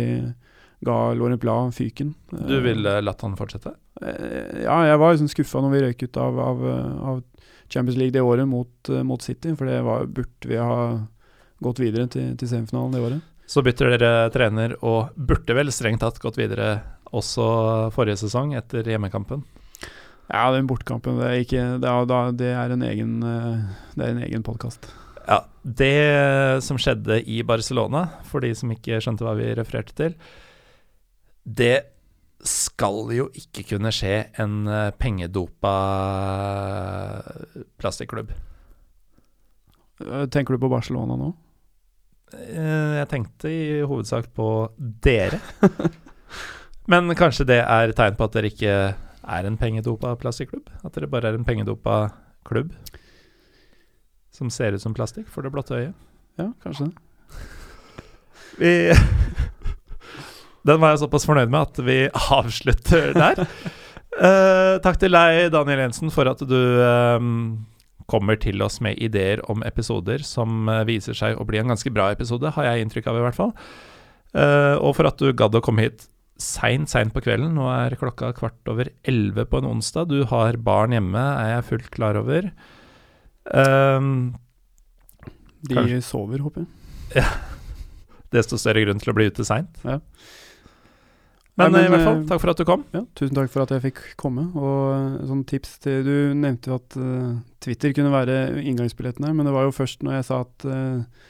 ga 0.84 1.14
Laurent 1.14 1.40
Blas 1.40 1.76
fyken. 1.76 2.14
Du 2.30 2.60
ville 2.60 3.00
latt 3.00 3.20
han 3.24 3.36
fortsette? 3.38 3.72
Eh, 4.02 4.62
Ja, 4.66 4.82
jeg 4.86 4.98
var 5.00 5.14
liksom 5.14 5.30
skuffa 5.32 5.62
når 5.64 5.72
vi 5.72 5.80
røyk 5.86 6.02
ut 6.02 6.16
av, 6.20 6.38
av, 6.40 6.66
eh, 6.68 7.08
av 7.12 7.22
Champions 7.68 7.96
League 7.98 8.12
det 8.12 8.20
året 8.22 8.46
mot, 8.48 8.88
eh, 8.88 9.02
mot 9.02 9.22
City, 9.22 9.54
for 9.56 9.66
det 9.66 9.80
var, 9.82 10.06
burde 10.06 10.46
vi 10.46 10.56
ha 10.60 11.00
gått 11.62 11.80
videre 11.80 12.06
til, 12.12 12.36
til 12.36 12.48
semifinalen 12.48 12.92
det 12.92 13.00
året. 13.00 13.32
Så 13.46 13.62
bytter 13.62 13.94
dere 13.96 14.30
trener 14.34 14.74
og 14.82 15.14
burde 15.16 15.54
vel 15.54 15.70
strengt 15.72 16.02
tatt 16.02 16.18
gått 16.20 16.36
videre 16.38 16.80
også 17.14 17.46
forrige 17.94 18.18
sesong, 18.24 18.54
etter 18.58 18.82
hjemmekampen. 18.84 19.44
Ja, 20.26 20.50
den 20.50 20.66
bortkampen, 20.66 21.20
det 21.20 21.26
er, 21.30 21.42
ikke, 21.44 21.64
det 21.80 21.90
er, 21.90 22.32
det 22.34 22.48
er 22.50 22.72
en 22.74 22.82
egen, 22.82 23.12
eh, 23.22 23.60
det 23.94 24.04
er 24.08 24.14
en 24.16 24.24
egen 24.26 24.42
podkast. 24.46 24.88
Ja, 25.26 25.40
Det 25.66 26.62
som 26.62 26.78
skjedde 26.78 27.20
i 27.26 27.40
Barcelona, 27.46 28.04
for 28.26 28.40
de 28.44 28.52
som 28.54 28.70
ikke 28.70 29.00
skjønte 29.02 29.24
hva 29.26 29.34
vi 29.38 29.48
refererte 29.58 29.94
til, 29.98 30.14
det 31.46 31.76
skal 32.46 33.08
jo 33.14 33.28
ikke 33.38 33.62
kunne 33.72 33.90
skje 33.94 34.16
en 34.42 34.66
eh, 34.68 34.90
pengedopa 35.00 35.72
plastikklubb. 37.80 38.30
Eh, 40.04 40.26
Tenker 40.32 40.54
du 40.56 40.60
på 40.62 40.70
Barcelona 40.70 41.16
nå? 41.18 41.30
Eh, 42.34 42.98
Jeg 43.00 43.08
tenkte 43.12 43.50
i 43.52 43.80
hovedsak 43.86 44.28
på 44.36 44.48
dere. 44.78 45.40
Men 46.90 47.10
kanskje 47.18 47.46
det 47.48 47.60
er 47.64 47.94
tegn 47.98 48.18
på 48.18 48.28
at 48.28 48.36
dere 48.36 48.50
ikke 48.52 48.74
er 49.26 49.48
en 49.48 49.56
pengedopa 49.58 50.12
plastikklubb? 50.20 50.68
At 50.86 50.94
dere 50.94 51.08
bare 51.10 51.32
er 51.32 51.38
en 51.38 51.46
pengedopa 51.48 52.04
klubb 52.46 52.74
som 54.36 54.50
ser 54.52 54.76
ut 54.76 54.82
som 54.82 54.94
plastikk 54.94 55.30
for 55.32 55.42
det 55.42 55.50
blotte 55.54 55.74
øyet? 55.78 55.94
Ja, 56.38 56.50
kanskje 56.62 56.90
det. 56.90 56.96
Vi 58.60 58.72
Den 60.66 60.82
var 60.82 60.94
jeg 60.94 61.04
såpass 61.04 61.26
fornøyd 61.28 61.52
med 61.52 61.62
at 61.62 61.80
vi 61.86 61.98
avslutter 62.38 63.12
der. 63.16 63.44
uh, 64.18 64.76
takk 64.84 65.00
til 65.02 65.14
deg, 65.14 65.48
Daniel 65.54 65.86
Jensen, 65.86 66.12
for 66.14 66.28
at 66.30 66.42
du 66.42 66.58
um, 66.82 67.30
kommer 68.10 68.38
til 68.40 68.62
oss 68.62 68.80
med 68.84 68.98
ideer 69.02 69.42
om 69.50 69.64
episoder 69.66 70.22
som 70.22 70.68
eh, 70.70 70.84
viser 70.86 71.16
seg 71.18 71.40
å 71.40 71.46
bli 71.48 71.58
en 71.58 71.72
ganske 71.72 71.90
bra 71.90 72.12
episode, 72.14 72.52
har 72.54 72.68
jeg 72.68 72.84
inntrykk 72.84 73.08
av 73.10 73.18
i 73.18 73.24
hvert 73.24 73.38
fall. 73.38 73.50
Uh, 74.30 74.76
og 74.78 74.92
for 74.98 75.08
at 75.08 75.18
du 75.18 75.32
gadd 75.34 75.58
å 75.58 75.62
komme 75.64 75.88
hit 75.88 76.06
seint, 76.38 76.90
seint 76.92 77.14
på 77.14 77.22
kvelden. 77.24 77.54
Nå 77.56 77.66
er 77.72 77.96
klokka 77.98 78.30
kvart 78.36 78.70
over 78.70 78.90
elleve 79.08 79.46
på 79.48 79.58
en 79.60 79.70
onsdag. 79.72 80.10
Du 80.12 80.26
har 80.30 80.58
barn 80.60 80.94
hjemme, 80.94 81.22
er 81.40 81.54
jeg 81.56 81.68
fullt 81.70 81.90
klar 81.94 82.18
over. 82.20 82.50
Um, 83.50 84.36
De 85.66 85.78
Kanskje. 85.78 86.02
sover, 86.04 86.44
håper 86.46 86.66
jeg. 86.66 87.22
Ja. 87.22 87.28
desto 88.36 88.58
større 88.60 88.82
grunn 88.84 89.00
til 89.02 89.12
å 89.12 89.16
bli 89.16 89.30
ute 89.30 89.46
seint. 89.46 89.80
Ja. 89.86 90.00
Men, 91.56 91.72
Nei, 91.72 91.86
men, 91.86 91.86
eh, 91.86 91.86
i 91.86 91.92
hvert 91.94 92.04
fall, 92.04 92.18
eh, 92.20 92.26
takk 92.28 92.40
for 92.42 92.52
at 92.52 92.58
du 92.60 92.66
kom. 92.68 92.82
Ja, 92.92 93.00
tusen 93.16 93.36
takk 93.36 93.48
for 93.52 93.64
at 93.64 93.70
jeg 93.72 93.84
fikk 93.86 94.00
komme. 94.20 94.44
Og 94.60 94.80
eh, 94.92 95.22
sånn 95.28 95.44
tips 95.48 95.78
til 95.80 96.02
Du 96.04 96.16
nevnte 96.36 96.68
jo 96.68 96.76
at 96.76 96.96
uh, 97.00 97.38
Twitter 97.64 97.94
kunne 97.96 98.12
være 98.12 98.60
inngangsbilletten 98.60 99.24
her, 99.24 99.32
men 99.32 99.48
det 99.48 99.54
var 99.54 99.64
jo 99.64 99.72
først 99.72 100.04
når 100.04 100.18
jeg 100.18 100.26
sa 100.28 100.42
at 100.44 100.66
uh, 100.68 101.22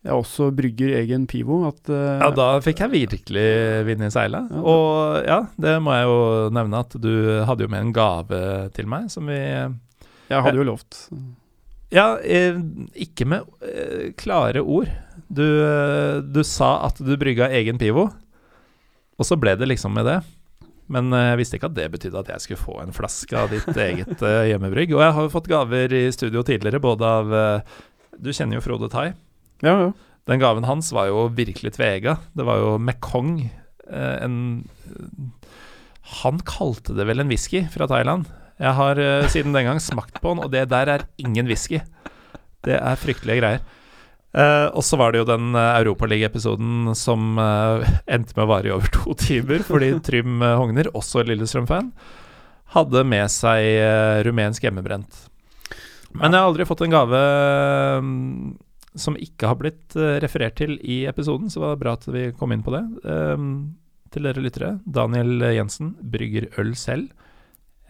jeg 0.00 0.16
også 0.16 0.48
brygger 0.56 0.94
egen 1.02 1.26
Pivo, 1.28 1.58
at 1.68 1.92
uh, 1.92 2.22
Ja, 2.22 2.30
da 2.32 2.46
fikk 2.64 2.80
jeg 2.86 2.94
virkelig 2.94 3.50
vind 3.90 4.06
i 4.06 4.08
seilet. 4.14 4.48
Ja. 4.48 4.62
Og 4.64 5.28
ja, 5.28 5.38
det 5.60 5.76
må 5.84 5.92
jeg 5.98 6.08
jo 6.08 6.16
nevne 6.56 6.80
at 6.80 6.96
du 6.96 7.12
hadde 7.50 7.66
jo 7.66 7.74
med 7.74 7.84
en 7.84 7.92
gave 8.00 8.40
til 8.72 8.88
meg 8.88 9.12
som 9.12 9.28
vi 9.28 9.36
Jeg 9.36 10.40
hadde 10.40 10.56
jo 10.56 10.66
lovt. 10.70 11.02
Ja, 11.92 12.14
ikke 12.22 13.28
med 13.28 14.16
klare 14.16 14.62
ord. 14.62 14.88
Du, 15.28 15.44
du 16.24 16.42
sa 16.46 16.78
at 16.86 17.02
du 17.02 17.12
brygga 17.20 17.50
egen 17.60 17.82
pivo, 17.82 18.08
og 19.20 19.28
så 19.28 19.36
ble 19.36 19.52
det 19.60 19.68
liksom 19.68 19.92
med 19.94 20.08
det. 20.08 20.18
Men 20.90 21.12
eh, 21.14 21.28
jeg 21.30 21.40
visste 21.40 21.58
ikke 21.58 21.70
at 21.70 21.76
det 21.76 21.88
betydde 21.92 22.22
at 22.24 22.30
jeg 22.34 22.44
skulle 22.44 22.64
få 22.64 22.76
en 22.82 22.94
flaske 22.94 23.36
av 23.38 23.52
ditt 23.52 23.68
eget 23.76 24.24
eh, 24.26 24.48
hjemmebrygg. 24.50 24.94
Og 24.96 25.04
jeg 25.04 25.16
har 25.16 25.26
jo 25.26 25.32
fått 25.32 25.50
gaver 25.50 25.94
i 25.94 26.04
studio 26.14 26.42
tidligere, 26.46 26.82
både 26.82 27.10
av 27.20 27.34
eh, 27.36 27.76
Du 28.18 28.32
kjenner 28.34 28.58
jo 28.58 28.64
Frode 28.64 28.90
Tai. 28.92 29.10
Ja, 29.62 29.74
ja. 29.76 29.90
Den 30.28 30.42
gaven 30.42 30.66
hans 30.68 30.90
var 30.94 31.08
jo 31.08 31.28
virkelig 31.34 31.74
tvega. 31.76 32.18
Det 32.36 32.44
var 32.46 32.60
jo 32.60 32.74
Mekong. 32.78 33.48
En 33.90 34.34
Han 36.20 36.38
kalte 36.46 36.94
det 36.94 37.06
vel 37.08 37.22
en 37.22 37.32
whisky 37.32 37.64
fra 37.72 37.88
Thailand. 37.90 38.28
Jeg 38.60 38.76
har 38.76 39.00
siden 39.32 39.56
den 39.56 39.66
gang 39.66 39.80
smakt 39.82 40.20
på 40.20 40.34
den, 40.34 40.42
og 40.44 40.52
det 40.52 40.68
der 40.70 40.92
er 40.92 41.06
ingen 41.18 41.48
whisky. 41.48 41.80
Det 42.62 42.76
er 42.76 43.00
fryktelige 43.00 43.40
greier. 43.40 43.64
Eh, 44.30 44.66
og 44.70 44.84
så 44.86 44.98
var 45.00 45.10
det 45.10 45.24
jo 45.24 45.26
den 45.26 45.50
uh, 45.56 45.74
Europaliga-episoden 45.80 46.92
som 46.94 47.34
uh, 47.40 47.82
endte 48.06 48.36
med 48.36 48.44
å 48.44 48.50
vare 48.52 48.70
i 48.70 48.74
over 48.74 48.90
to 48.96 49.14
timer, 49.18 49.64
fordi 49.66 49.92
Trym 50.06 50.38
uh, 50.44 50.54
Hogner, 50.60 50.92
også 50.94 51.24
Lillestrøm-fan, 51.26 51.90
hadde 52.74 53.04
med 53.06 53.26
seg 53.32 53.66
eh, 53.82 54.22
rumensk 54.26 54.66
hjemmebrent. 54.66 55.26
Men 56.14 56.34
jeg 56.34 56.42
har 56.42 56.48
aldri 56.48 56.66
fått 56.66 56.84
en 56.86 56.94
gave 56.94 57.20
um, 57.98 58.10
som 58.98 59.18
ikke 59.18 59.50
har 59.50 59.58
blitt 59.58 59.96
eh, 59.98 60.18
referert 60.22 60.56
til 60.58 60.76
i 60.82 61.02
episoden, 61.10 61.50
så 61.50 61.60
det 61.60 61.68
var 61.68 61.80
bra 61.82 61.94
at 61.98 62.06
vi 62.10 62.28
kom 62.38 62.54
inn 62.54 62.64
på 62.66 62.74
det. 62.74 62.82
Um, 63.06 63.50
til 64.10 64.26
dere 64.26 64.42
lyttere, 64.42 64.72
Daniel 64.86 65.50
Jensen 65.54 65.92
brygger 66.12 66.48
øl 66.58 66.72
selv. 66.78 67.10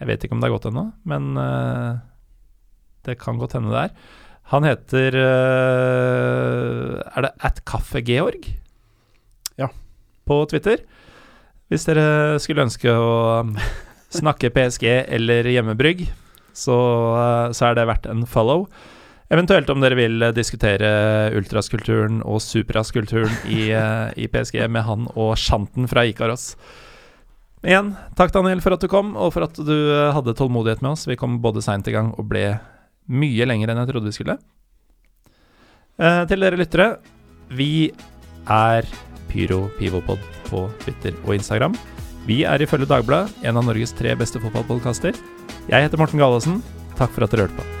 Jeg 0.01 0.09
vet 0.09 0.25
ikke 0.25 0.37
om 0.37 0.41
det 0.41 0.49
er 0.49 0.55
godt 0.55 0.69
ennå, 0.69 0.87
men 1.09 1.31
eh, 1.37 2.01
det 3.05 3.17
kan 3.21 3.41
godt 3.41 3.57
hende 3.57 3.73
det 3.73 3.85
er. 3.87 3.95
Han 4.51 4.67
heter 4.67 5.15
eh, 5.15 6.97
Er 7.15 7.23
det 7.23 7.31
at? 7.39 7.61
Ja. 9.59 9.69
På 10.27 10.43
Twitter. 10.51 10.83
Hvis 11.71 11.87
dere 11.87 12.39
skulle 12.43 12.65
ønske 12.67 12.91
å 12.91 13.11
um, 13.47 13.53
snakke 14.11 14.51
PSG 14.51 14.89
eller 15.07 15.47
hjemmebrygg, 15.47 16.03
så, 16.51 16.75
eh, 17.15 17.53
så 17.55 17.69
er 17.69 17.77
det 17.77 17.87
verdt 17.87 18.09
en 18.11 18.25
follow. 18.27 18.65
Eventuelt 19.31 19.69
om 19.71 19.79
dere 19.79 19.95
vil 19.95 20.25
diskutere 20.35 21.31
ultraskulturen 21.39 22.19
og 22.27 22.41
supraskulturen 22.43 23.31
i, 23.47 23.69
eh, 23.71 24.11
i 24.19 24.27
PSG 24.27 24.67
med 24.67 24.83
han 24.83 25.07
og 25.15 25.37
Shanten 25.39 25.87
fra 25.87 26.03
Ikaros. 26.03 26.57
Igjen, 27.63 27.93
takk 28.19 28.33
Daniel 28.35 28.59
for 28.59 28.75
at 28.75 28.83
du 28.83 28.89
kom, 28.91 29.15
og 29.15 29.31
for 29.31 29.47
at 29.47 29.55
du 29.55 29.77
hadde 30.11 30.35
tålmodighet 30.35 30.83
med 30.83 30.97
oss. 30.97 31.07
Vi 31.07 31.15
kom 31.15 31.39
både 31.39 31.63
seint 31.63 31.87
i 31.87 31.95
gang 31.95 32.11
og 32.17 32.27
ble 32.27 32.57
mye 33.09 33.47
lenger 33.47 33.71
enn 33.71 33.81
jeg 33.81 33.91
trodde 33.91 34.11
vi 34.11 34.17
skulle. 34.17 34.37
Eh, 36.01 36.23
til 36.29 36.45
dere 36.45 36.59
lyttere, 36.59 36.89
vi 37.51 37.91
er 38.49 38.87
Pyro 39.31 39.67
Pivopod 39.79 40.21
på 40.49 40.65
Twitter 40.83 41.15
og 41.25 41.35
Instagram. 41.37 41.75
Vi 42.27 42.43
er 42.45 42.61
ifølge 42.61 42.89
Dagbladet 42.89 43.45
en 43.47 43.57
av 43.57 43.65
Norges 43.65 43.95
tre 43.97 44.13
beste 44.15 44.41
fotballpodkaster. 44.41 45.17
Jeg 45.69 45.87
heter 45.87 46.01
Morten 46.01 46.21
Galesen. 46.21 46.61
Takk 46.97 47.13
for 47.15 47.25
at 47.25 47.33
dere 47.33 47.47
hørte 47.47 47.61
på. 47.61 47.80